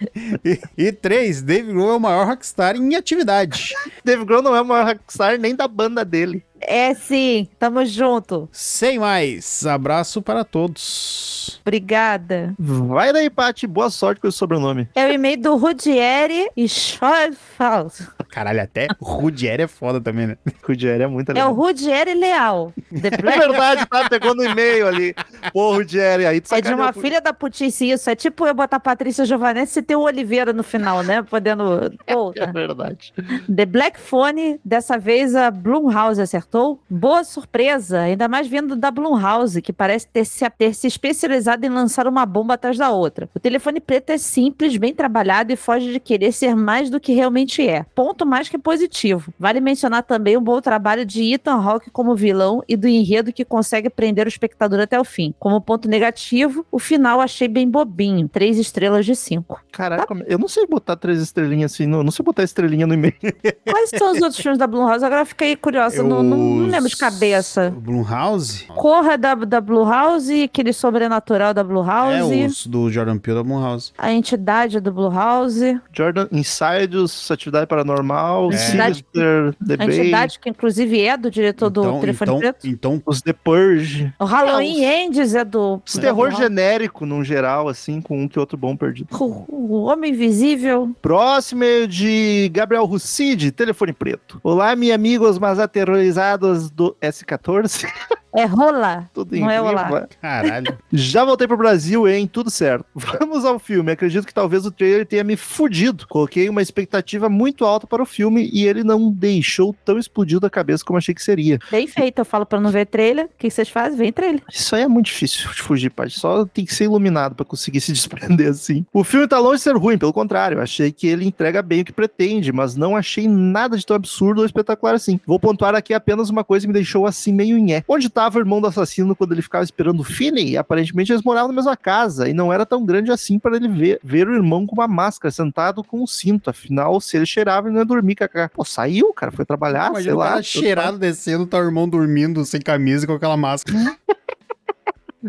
[0.77, 1.41] E 3.
[1.41, 3.73] Dave Grohl é o maior rockstar em atividade.
[4.03, 6.43] Dave Grohl não é o maior rockstar nem da banda dele.
[6.59, 8.49] É sim, tamo junto.
[8.51, 9.65] Sem mais.
[9.65, 11.59] Abraço para todos.
[11.61, 12.55] Obrigada.
[12.57, 13.67] Vai daí, Paty.
[13.67, 14.87] Boa sorte com esse sobrenome.
[14.95, 17.93] É o e-mail do Rudieri e Schoenfeld.
[18.29, 20.37] Caralho, até Rudier é foda também, né?
[20.77, 21.53] Jerry é muito É o legal.
[21.53, 22.73] Rudieri Leal.
[23.01, 24.09] The É Black verdade, tá?
[24.09, 25.15] Pegou no e-mail ali.
[25.53, 28.09] Pô, Jerry, aí tu É de uma filha da putice isso.
[28.09, 31.23] É tipo eu botar Patrícia Giovanetti e ter o Oliveira no final, né?
[31.23, 31.91] Podendo.
[32.05, 33.13] Pô, É verdade.
[33.53, 36.79] The Black Phone, dessa vez a Blumhouse acertou.
[36.89, 41.69] Boa surpresa, ainda mais vindo da Blumhouse, que parece ter se, ter se especializado em
[41.69, 43.29] lançar uma bomba atrás da outra.
[43.33, 47.13] O telefone preto é simples, bem trabalhado e foge de querer ser mais do que
[47.13, 47.85] realmente é.
[47.95, 49.33] Ponto mais que positivo.
[49.39, 53.45] Vale mencionar também o bom trabalho de Ethan Hawke como vilão e do enredo que
[53.45, 55.33] consegue prender o espectador até o fim.
[55.39, 58.27] Como ponto negativo, o final achei bem bobinho.
[58.27, 59.61] Três estrelas de cinco.
[59.71, 63.13] Caraca, eu não sei botar três estrelinhas assim, não, não sei botar estrelinha no e-mail.
[63.69, 65.03] Quais são os outros filmes da Blumhouse?
[65.05, 67.73] Agora eu fiquei curiosa, não, não, não lembro de cabeça.
[67.75, 68.65] O Blumhouse?
[68.67, 73.91] Corra da, da Blumhouse, aquele sobrenatural da É, Blumhouse, os do Jordan Peele da Blumhouse.
[73.97, 78.57] a entidade do Blumhouse, Jordan Insidious, Atividade Paranormal, Entidade-
[78.95, 82.67] Sinister, The a Bay, entidade que inclusive é do diretor do então, Telefone então, Preto.
[82.67, 84.13] então, os The Purge.
[84.19, 85.81] O Halloween Ends é do...
[85.85, 86.41] Os terror Blumhouse.
[86.43, 89.09] genérico, num geral, assim, com um que outro bom perdido.
[89.19, 90.91] O, o Homem Invisível.
[91.01, 94.39] Próximo é de Gabriel Rucide, Telefone Preto.
[94.43, 97.87] Olá, meus amigos mais aterrorizados do S14.
[98.37, 99.09] É rola.
[99.15, 99.89] Tudo em Não é olá.
[99.89, 100.07] né?
[100.21, 100.77] caralho.
[100.93, 102.29] Já voltei pro Brasil, hein?
[102.31, 102.85] Tudo certo.
[102.93, 103.91] Vamos ao filme.
[103.91, 106.05] Acredito que talvez o trailer tenha me fudido.
[106.07, 110.51] Coloquei uma expectativa muito alta para o filme e ele não deixou tão explodido a
[110.51, 111.57] cabeça como achei que seria.
[111.71, 112.19] Bem feito.
[112.19, 113.25] Eu falo pra não ver trailer.
[113.25, 113.97] O que vocês fazem?
[113.97, 114.43] Vem trailer.
[114.53, 116.11] Isso aí é muito difícil de fugir, pai.
[116.11, 118.85] Só tem que ser iluminado para conseguir se desprender assim.
[118.93, 120.61] O filme tá longe de ser ruim, pelo contrário.
[120.61, 124.41] Achei que ele entrega bem o que pretende, mas não achei nada de tão absurdo
[124.41, 125.19] ou espetacular assim.
[125.25, 127.83] Vou pontuar aqui apenas uma coisa que me deixou assim meio nhé.
[127.87, 130.57] Onde tava o irmão do assassino quando ele ficava esperando o Finney?
[130.57, 133.99] Aparentemente eles moravam na mesma casa e não era tão grande assim para ele ver,
[134.03, 136.49] ver o irmão com uma máscara, sentado com um cinto.
[136.49, 138.15] Afinal, se ele cheirava, ele não ia dormir.
[138.15, 138.49] Cacá.
[138.49, 140.41] Pô, saiu, cara, foi trabalhar, sei Imagina o lá.
[140.41, 143.77] cheirado descendo, tá o irmão dormindo sem camisa e com aquela máscara.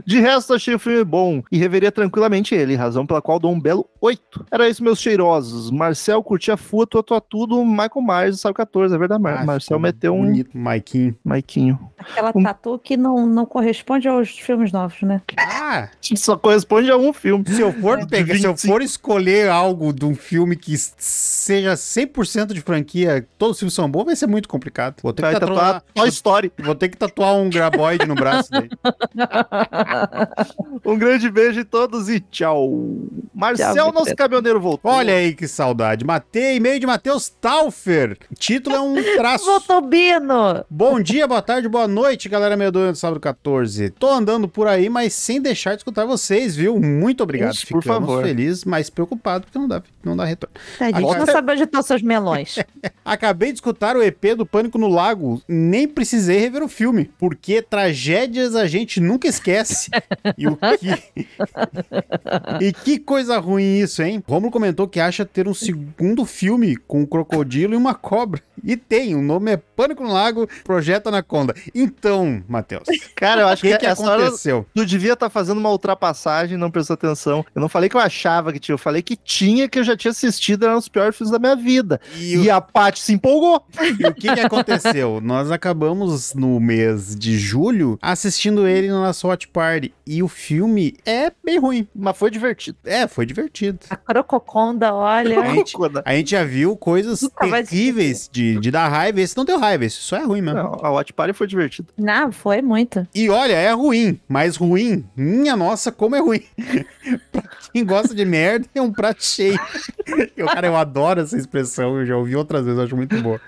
[0.04, 3.58] De resto, achei o filme bom e reveria tranquilamente ele, razão pela qual dou um
[3.60, 4.46] belo 8.
[4.50, 5.70] Era isso, meus cheirosos.
[5.70, 9.22] Marcel curtia full, tua tudo, Michael Myers, sabe 14, é verdade.
[9.22, 11.16] Mar Ah, Marcel meteu um Bonito, Maiquinho.
[11.24, 11.78] Maiquinho.
[11.98, 15.20] Aquela Um- tatu que não, não corresponde aos filmes novos, né?
[15.36, 17.44] Ah, Só corresponde a um filme.
[17.48, 18.72] se eu for pegar, se eu 25.
[18.72, 23.74] for escolher algo de um filme que s- seja 100% de franquia, todos os filmes
[23.74, 24.96] são bons, vai ser muito complicado.
[25.02, 26.52] Vou ter Vai que tatuar tatuar, Toy Story.
[26.62, 28.68] vou ter que tatuar um graboide no braço dele.
[30.84, 32.72] Um grande beijo em todos e tchau.
[33.34, 34.90] Marcel, Tchau, nosso caminhoneiro, voltou.
[34.90, 36.04] Olha aí que saudade.
[36.04, 38.16] Matei e-mail de Matheus Taufer.
[38.38, 39.44] Título é um traço.
[39.44, 40.64] Voltou Bino!
[40.68, 43.90] Bom dia, boa tarde, boa noite, galera medonha do sábado 14.
[43.90, 46.78] Tô andando por aí, mas sem deixar de escutar vocês, viu?
[46.80, 47.54] Muito obrigado.
[47.70, 48.24] Por Ficamos favor.
[48.24, 50.54] felizes, mas preocupado porque não dá, não dá retorno.
[50.80, 52.58] A gente não sabe onde estão seus melões.
[53.04, 57.62] Acabei de escutar o EP do Pânico no Lago, nem precisei rever o filme, porque
[57.62, 59.90] tragédias a gente nunca esquece.
[60.36, 61.24] e o que...
[62.64, 64.22] e que coisa ruim isso, hein?
[64.26, 68.40] Romulo comentou que acha ter um segundo filme com um crocodilo e uma cobra.
[68.64, 71.54] E tem, o nome é Pânico no Lago, Projeto Anaconda.
[71.72, 74.66] Então, Matheus, o Cara, eu acho que, que, que hora aconteceu?
[74.74, 77.46] tu devia estar fazendo uma ultrapassagem, não prestou atenção.
[77.54, 79.96] Eu não falei que eu achava que tinha, eu falei que tinha, que eu já
[79.96, 82.00] tinha assistido, era um dos piores filmes da minha vida.
[82.16, 83.64] E o, E a Paty se empolgou.
[83.80, 85.20] e o que, que aconteceu?
[85.22, 89.94] Nós acabamos no mês de julho assistindo ele na nossa Watch Party.
[90.04, 91.86] E o filme é bem ruim.
[91.94, 92.78] Mas foi divertido.
[92.84, 93.78] É, foi divertido.
[93.88, 95.40] A crococonda, olha.
[95.40, 99.20] A gente, a gente já viu coisas terríveis de, de dar raiva.
[99.20, 100.62] Esse não deu raiva, esse só é ruim mesmo.
[100.62, 101.88] Não, a Watch Party foi divertido.
[101.96, 103.06] Não, foi muito.
[103.14, 106.42] E olha, é ruim, mas ruim, minha nossa, como é ruim.
[107.32, 107.42] pra
[107.72, 109.58] quem gosta de merda, é um prato cheio.
[110.36, 113.40] eu, cara, eu adoro essa expressão, eu já ouvi outras vezes, eu acho muito boa.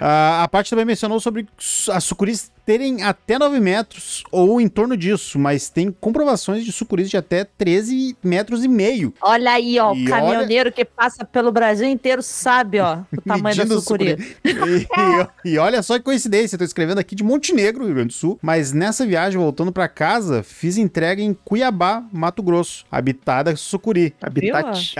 [0.00, 4.68] Ah, a parte também mencionou sobre su- as sucuris terem até 9 metros ou em
[4.68, 9.14] torno disso, mas tem comprovações de sucuris de até 13 metros e meio.
[9.22, 9.94] Olha aí, ó.
[9.94, 14.36] E o caminhoneiro que passa pelo Brasil inteiro sabe, ó, o tamanho da Medindo sucuri.
[14.44, 18.12] E, e olha só que coincidência, eu tô escrevendo aqui de Montenegro, Rio Grande do
[18.12, 24.14] Sul, mas nessa viagem voltando pra casa, fiz entrega em Cuiabá, Mato Grosso, habitada Sucuri.
[24.20, 24.92] Habitat.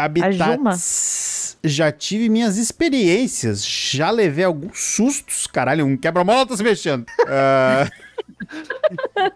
[1.63, 5.47] Já tive minhas experiências, já levei alguns sustos.
[5.47, 7.07] Caralho, um quebra-mola tá se mexendo.
[7.31, 7.89] Ah,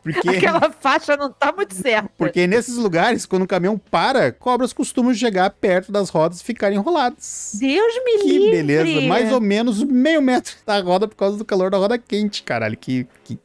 [0.03, 2.11] Porque, Aquela faixa não tá muito certa.
[2.17, 6.79] porque nesses lugares, quando o caminhão para, cobras costumam chegar perto das rodas e ficarem
[6.79, 7.53] enroladas.
[7.59, 8.51] Deus me Que livre.
[8.63, 12.43] beleza, mais ou menos meio metro da roda por causa do calor da roda quente,
[12.43, 12.77] caralho.
[12.77, 13.37] Que, que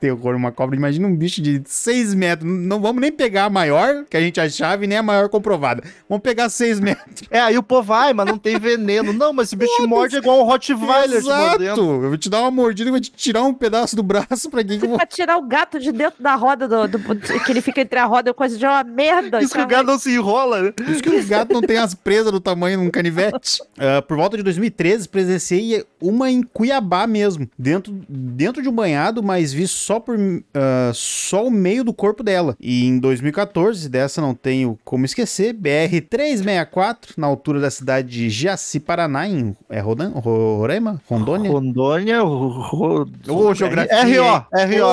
[0.00, 0.76] terror, uma cobra.
[0.76, 2.50] Imagina um bicho de 6 metros.
[2.50, 5.82] Não vamos nem pegar a maior que a gente achava e nem a maior comprovada.
[6.08, 7.28] Vamos pegar 6 metros.
[7.30, 9.12] É, aí o povo vai, mas não tem veneno.
[9.12, 11.62] Não, mas esse bicho morde é igual um Rottweiler Exato.
[11.62, 11.76] Eu
[12.08, 14.78] vou te dar uma mordida e vou te tirar um pedaço do braço pra quem
[14.78, 14.98] que eu vou.
[15.14, 16.98] Tirar o gato de dentro da roda, do, do-
[17.44, 19.40] que ele fica entre a roda e coisa de uma merda.
[19.42, 20.72] Isso que o gato não se enrola, né?
[20.72, 23.60] Por isso que os gatos não têm as presas do tamanho de um canivete.
[23.78, 29.22] Ah, por volta de 2013, presenciei uma em Cuiabá mesmo, dentro, dentro de um banhado,
[29.22, 30.16] mas vi só por
[30.54, 32.56] ah, só o meio do corpo dela.
[32.60, 38.30] E em 2014, dessa não tenho como esquecer, BR 364, na altura da cidade de
[38.30, 41.50] Jaci, Paraná, em é Rodan, Ro- Roraima, Rondônia.
[41.50, 42.48] Rondônia, ro...
[42.48, 44.02] ro- Ô, geografia.
[44.02, 44.46] RO?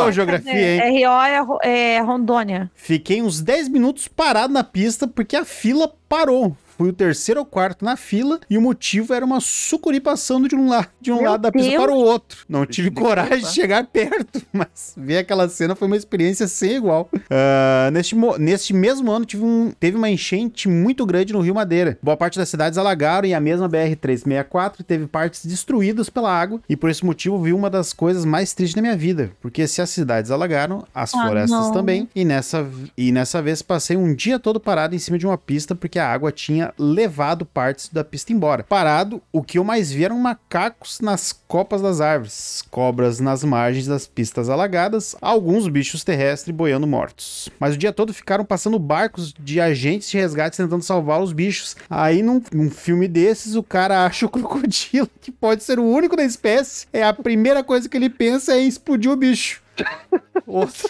[0.05, 0.10] RO.
[0.11, 0.51] Ô, geografia.
[0.87, 1.03] hein?
[1.03, 2.69] É, RO é, Ro- é Rondônia.
[2.75, 6.55] Fiquei uns 10 minutos parado na pista porque a fila parou.
[6.81, 10.55] Fui o terceiro ou quarto na fila e o motivo era uma sucuri passando de
[10.55, 12.39] um, la de um Meu lado da pista para o outro.
[12.49, 17.07] Não tive coragem de chegar perto, mas ver aquela cena foi uma experiência sem igual.
[17.29, 21.99] Ah, neste, neste mesmo ano tive um- teve uma enchente muito grande no Rio Madeira.
[22.01, 26.75] Boa parte das cidades alagaram e a mesma BR-364 teve partes destruídas pela água e
[26.75, 29.31] por esse motivo vi uma das coisas mais tristes da minha vida.
[29.39, 31.71] Porque se as cidades alagaram, as Ah, florestas não.
[31.71, 32.09] também.
[32.15, 32.67] E nessa,
[32.97, 36.11] e nessa vez passei um dia todo parado em cima de uma pista porque a
[36.11, 38.63] água tinha levado partes da pista embora.
[38.63, 43.87] Parado, o que eu mais vi eram macacos nas copas das árvores, cobras nas margens
[43.87, 47.49] das pistas alagadas, alguns bichos terrestres boiando mortos.
[47.59, 51.75] Mas o dia todo ficaram passando barcos de agentes de resgate tentando salvar os bichos.
[51.89, 56.15] Aí num, num filme desses, o cara acha o crocodilo, que pode ser o único
[56.15, 56.87] da espécie.
[56.93, 59.61] É a primeira coisa que ele pensa é em explodir o bicho.
[60.45, 60.89] Outra,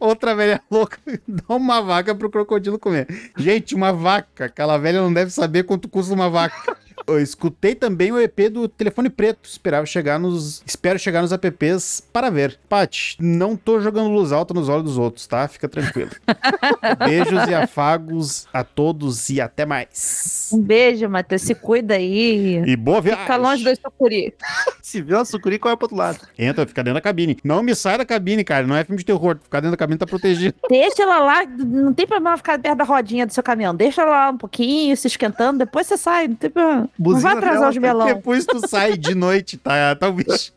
[0.00, 3.06] outra velha louca dá uma vaca pro crocodilo comer.
[3.36, 4.46] Gente, uma vaca.
[4.46, 6.76] Aquela velha não deve saber quanto custa uma vaca.
[7.08, 9.48] Eu escutei também o EP do Telefone Preto.
[9.48, 10.62] Esperava chegar nos.
[10.66, 12.58] Espero chegar nos apps para ver.
[12.68, 15.48] Paty, não tô jogando luz alta nos olhos dos outros, tá?
[15.48, 16.10] Fica tranquilo.
[17.04, 20.50] Beijos e afagos a todos e até mais.
[20.52, 21.42] Um beijo, Matheus.
[21.42, 22.62] Se cuida aí.
[22.66, 23.22] E boa viagem.
[23.22, 24.34] Fica longe do sucuri.
[24.82, 26.20] Se vê uma sucuri, corre pro outro lado.
[26.38, 27.38] Entra, fica dentro da cabine.
[27.42, 28.66] Não me sai da cabine, cara.
[28.66, 29.38] Não é filme de terror.
[29.42, 30.54] Ficar dentro da cabine tá protegido.
[30.68, 33.74] Deixa ela lá, não tem problema ficar perto da rodinha do seu caminhão.
[33.74, 36.28] Deixa ela lá um pouquinho, se esquentando, depois você sai.
[36.28, 36.88] Não, tem problema.
[36.98, 38.06] Não Buzina vai atrasar dela, os melão.
[38.06, 40.52] Depois tu sai de noite, tá, tá o bicho.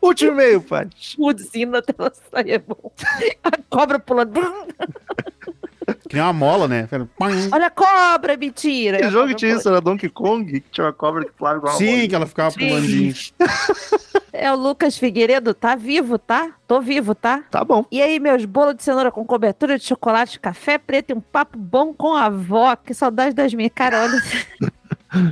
[0.00, 1.16] Último e-mail, Paty.
[1.18, 2.92] Buzina até ela sair é bom.
[3.42, 4.30] A cobra pulando.
[4.30, 4.66] Brum.
[6.08, 6.88] Que nem uma mola, né?
[7.52, 8.98] Olha a cobra, mentira.
[8.98, 9.68] Que jogo tinha isso?
[9.68, 10.60] Era Donkey Kong?
[10.60, 12.58] Que tinha uma cobra que pulava igual Sim, que ela ficava Sim.
[12.58, 13.14] pulandinho.
[14.32, 16.50] É o Lucas Figueiredo, tá vivo, tá?
[16.66, 17.42] Tô vivo, tá?
[17.50, 17.86] Tá bom.
[17.90, 21.56] E aí, meus bolos de cenoura com cobertura de chocolate, café preto e um papo
[21.56, 22.76] bom com a avó.
[22.76, 23.72] Que saudade das minhas.
[23.74, 24.22] Cara, olha.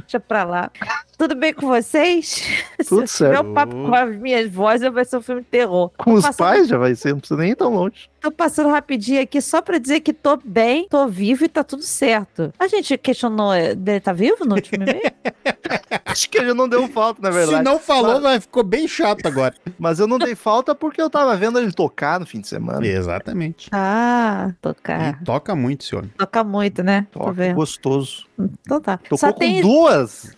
[0.01, 0.71] Deixa pra lá.
[1.17, 2.43] Tudo bem com vocês?
[2.89, 3.47] Tudo Se tiver certo.
[3.47, 5.91] um papo com as minhas vozes, vai ser um filme de terror.
[5.97, 8.09] Com os Passando- pais já vai ser, não precisa nem ir tão longe.
[8.21, 11.83] Tô passando rapidinho aqui só pra dizer que tô bem, tô vivo e tá tudo
[11.83, 12.53] certo.
[12.59, 15.03] A gente questionou, dele tá vivo no último e-mail?
[16.07, 17.65] Acho que já não deu falta, na Se verdade.
[17.65, 19.55] não falou, Mas- vai, ficou bem chato agora.
[19.79, 22.85] Mas eu não dei falta porque eu tava vendo ele tocar no fim de semana.
[22.87, 23.69] Exatamente.
[23.73, 25.21] ah, tocar.
[25.21, 26.11] E toca muito esse homem.
[26.17, 27.07] Toca muito, né?
[27.13, 27.55] Tô Toca, vendo.
[27.57, 28.27] gostoso.
[28.39, 28.97] Então tá.
[28.99, 30.35] Tocou Só com tem duas.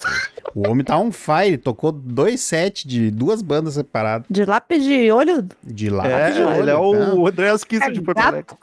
[0.68, 4.26] O homem tá on fire, tocou dois sets de duas bandas separadas.
[4.30, 5.46] de lápis de olho.
[5.62, 6.06] De lá.
[6.06, 6.80] É, de olho, ele é tá?
[6.80, 8.18] o André Kisser de Porto.
[8.18, 8.56] Alegre.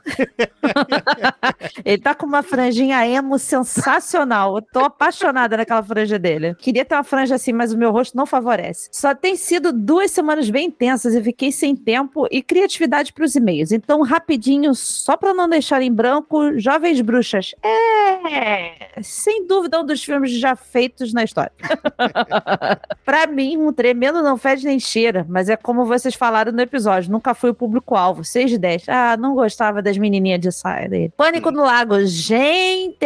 [1.83, 4.57] Ele tá com uma franjinha emo sensacional.
[4.57, 6.55] Eu tô apaixonada naquela franja dele.
[6.55, 8.89] Queria ter uma franja assim, mas o meu rosto não favorece.
[8.91, 13.71] Só tem sido duas semanas bem intensas e fiquei sem tempo e criatividade pros e-mails.
[13.71, 17.53] Então, rapidinho, só pra não deixar em branco, Jovens Bruxas.
[17.63, 21.51] É, sem dúvida, um dos filmes já feitos na história.
[23.05, 27.11] pra mim, um tremendo não fede nem cheira, mas é como vocês falaram no episódio,
[27.11, 28.23] nunca fui o público-alvo.
[28.23, 28.89] 6 de 10.
[28.89, 31.13] Ah, não gostava das menininhas de saia dele.
[31.15, 32.05] Pânico no Lago.
[32.05, 33.05] Gente!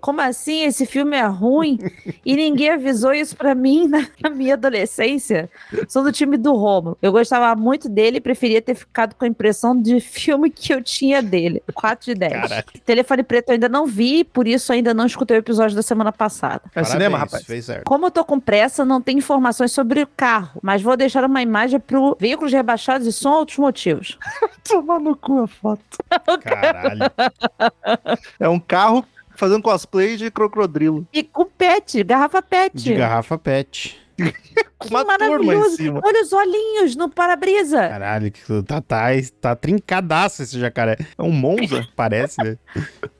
[0.00, 0.64] Como assim?
[0.64, 1.78] Esse filme é ruim?
[2.24, 5.50] E ninguém avisou isso pra mim na minha adolescência.
[5.88, 6.96] Sou do time do Romo.
[7.02, 10.82] Eu gostava muito dele e preferia ter ficado com a impressão de filme que eu
[10.82, 11.62] tinha dele.
[11.74, 12.32] 4 de 10.
[12.32, 12.64] Caralho.
[12.84, 16.12] Telefone Preto eu ainda não vi, por isso ainda não escutei o episódio da semana
[16.12, 16.62] passada.
[16.66, 17.44] É Parabéns, cinema, rapaz.
[17.44, 17.84] Fez certo.
[17.84, 21.42] Como eu tô com pressa, não tem informações sobre o carro, mas vou deixar uma
[21.42, 24.18] imagem pro veículos rebaixados e som outros motivos.
[24.64, 25.82] Tomar no cu a foto.
[26.42, 27.00] Caralho.
[28.38, 29.04] É um carro
[29.36, 31.06] fazendo cosplay de crocodilo.
[31.12, 32.74] E com pet, garrafa pet.
[32.74, 33.98] De garrafa pet.
[34.76, 35.76] Com Que uma turma em maravilhoso.
[35.76, 36.00] cima.
[36.04, 37.88] Olha os olhinhos no para-brisa.
[37.88, 39.06] Caralho, que tá, tá,
[39.40, 40.96] tá trincadaço esse jacaré.
[41.16, 41.86] É um Monza.
[41.96, 42.58] Parece, né?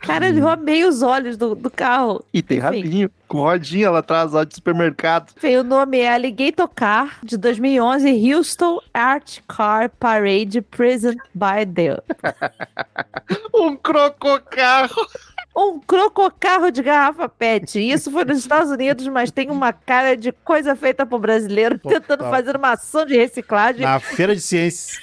[0.01, 2.25] Cara, eu amei os olhos do, do carro.
[2.35, 2.67] E tem Enfim.
[2.67, 3.11] rabinho.
[3.29, 5.33] Com rodinha lá atrás, lá de supermercado.
[5.37, 12.03] Feio, O nome é Alligator Car, de 2011, Houston Art Car Parade Present by the...
[13.55, 15.07] Um crococarro.
[15.57, 17.79] Um crococarro de garrafa pet.
[17.79, 22.01] Isso foi nos Estados Unidos, mas tem uma cara de coisa feita por brasileiro Total.
[22.01, 24.99] tentando fazer uma ação de reciclagem Na feira de ciências.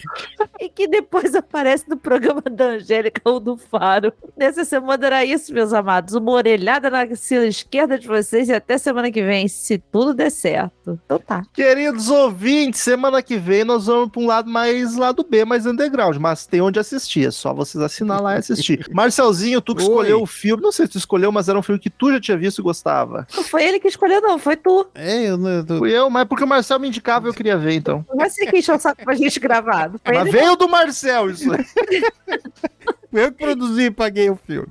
[0.59, 4.11] e que depois aparece no programa da Angélica ou do Faro.
[4.35, 6.15] Nessa semana era isso, meus amados.
[6.15, 10.29] Uma orelhada na axila esquerda de vocês e até semana que vem, se tudo der
[10.31, 10.99] certo.
[11.05, 11.43] Então tá.
[11.53, 16.17] Queridos ouvintes, semana que vem nós vamos pra um lado mais lado B, mais underground,
[16.17, 18.85] mas tem onde assistir, é só vocês assinar lá e assistir.
[18.91, 19.87] Marcelzinho, tu que Oi.
[19.87, 22.19] escolheu o filme, não sei se tu escolheu, mas era um filme que tu já
[22.19, 23.27] tinha visto e gostava.
[23.35, 24.87] Não foi ele que escolheu, não, foi tu.
[24.95, 28.03] É, eu, tô- Fui eu, mas porque o Marcel me indicava eu queria ver, então.
[28.15, 29.91] Você que encheu o saco pra gente gravar.
[30.05, 30.31] Mas ele?
[30.31, 31.65] veio do Marcel isso aí.
[33.13, 34.67] Eu que produzi e paguei o filme.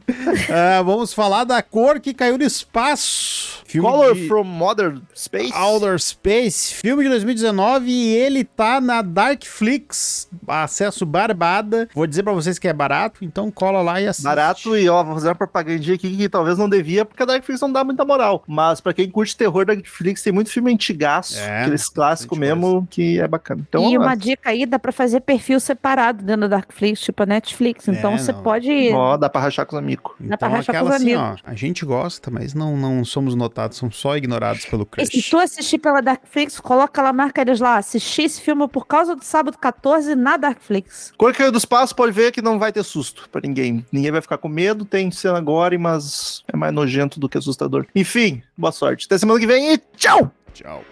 [0.49, 3.61] Ah, vamos falar da cor que caiu no espaço.
[3.67, 5.53] Filme Color de from Modern Space.
[5.55, 11.89] Outer Space, filme de 2019 e ele tá na Darkflix, acesso barbada.
[11.95, 14.25] Vou dizer pra vocês que é barato, então cola lá e assiste.
[14.25, 17.61] Barato e ó, vou fazer uma propagandinha aqui que talvez não devia, porque a Darkflix
[17.61, 18.43] não dá muita moral.
[18.47, 22.87] Mas pra quem curte terror da Darkflix, tem muito filme antigaço, É, aqueles clássicos mesmo,
[22.91, 23.65] que é bacana.
[23.69, 27.27] Então, e uma dica aí, dá pra fazer perfil separado dentro da Darkflix, tipo a
[27.27, 27.87] Netflix.
[27.87, 28.43] Então É, você não.
[28.43, 28.91] pode.
[28.93, 30.13] ó, dá pra rachar com os amigos.
[30.21, 31.43] Dá pra Então rachar com aquela os assim, ó, amigos.
[31.45, 35.31] a gente gosta, mas não, não somos notados, somos só ignorados pelo E se crush.
[35.31, 37.77] tu assistir pela Darkflix, coloca lá, marca eles lá.
[37.77, 41.13] Assisti esse filme por causa do sábado 14 na Darkflix.
[41.17, 43.85] Cor caiu do espaço, pode ver que não vai ter susto pra ninguém.
[43.93, 47.87] Ninguém vai ficar com medo, tem cena gore, mas é mais nojento do que assustador.
[47.95, 49.07] Enfim, boa sorte.
[49.07, 50.31] Até semana que vem e tchau!
[50.53, 50.83] Tchau.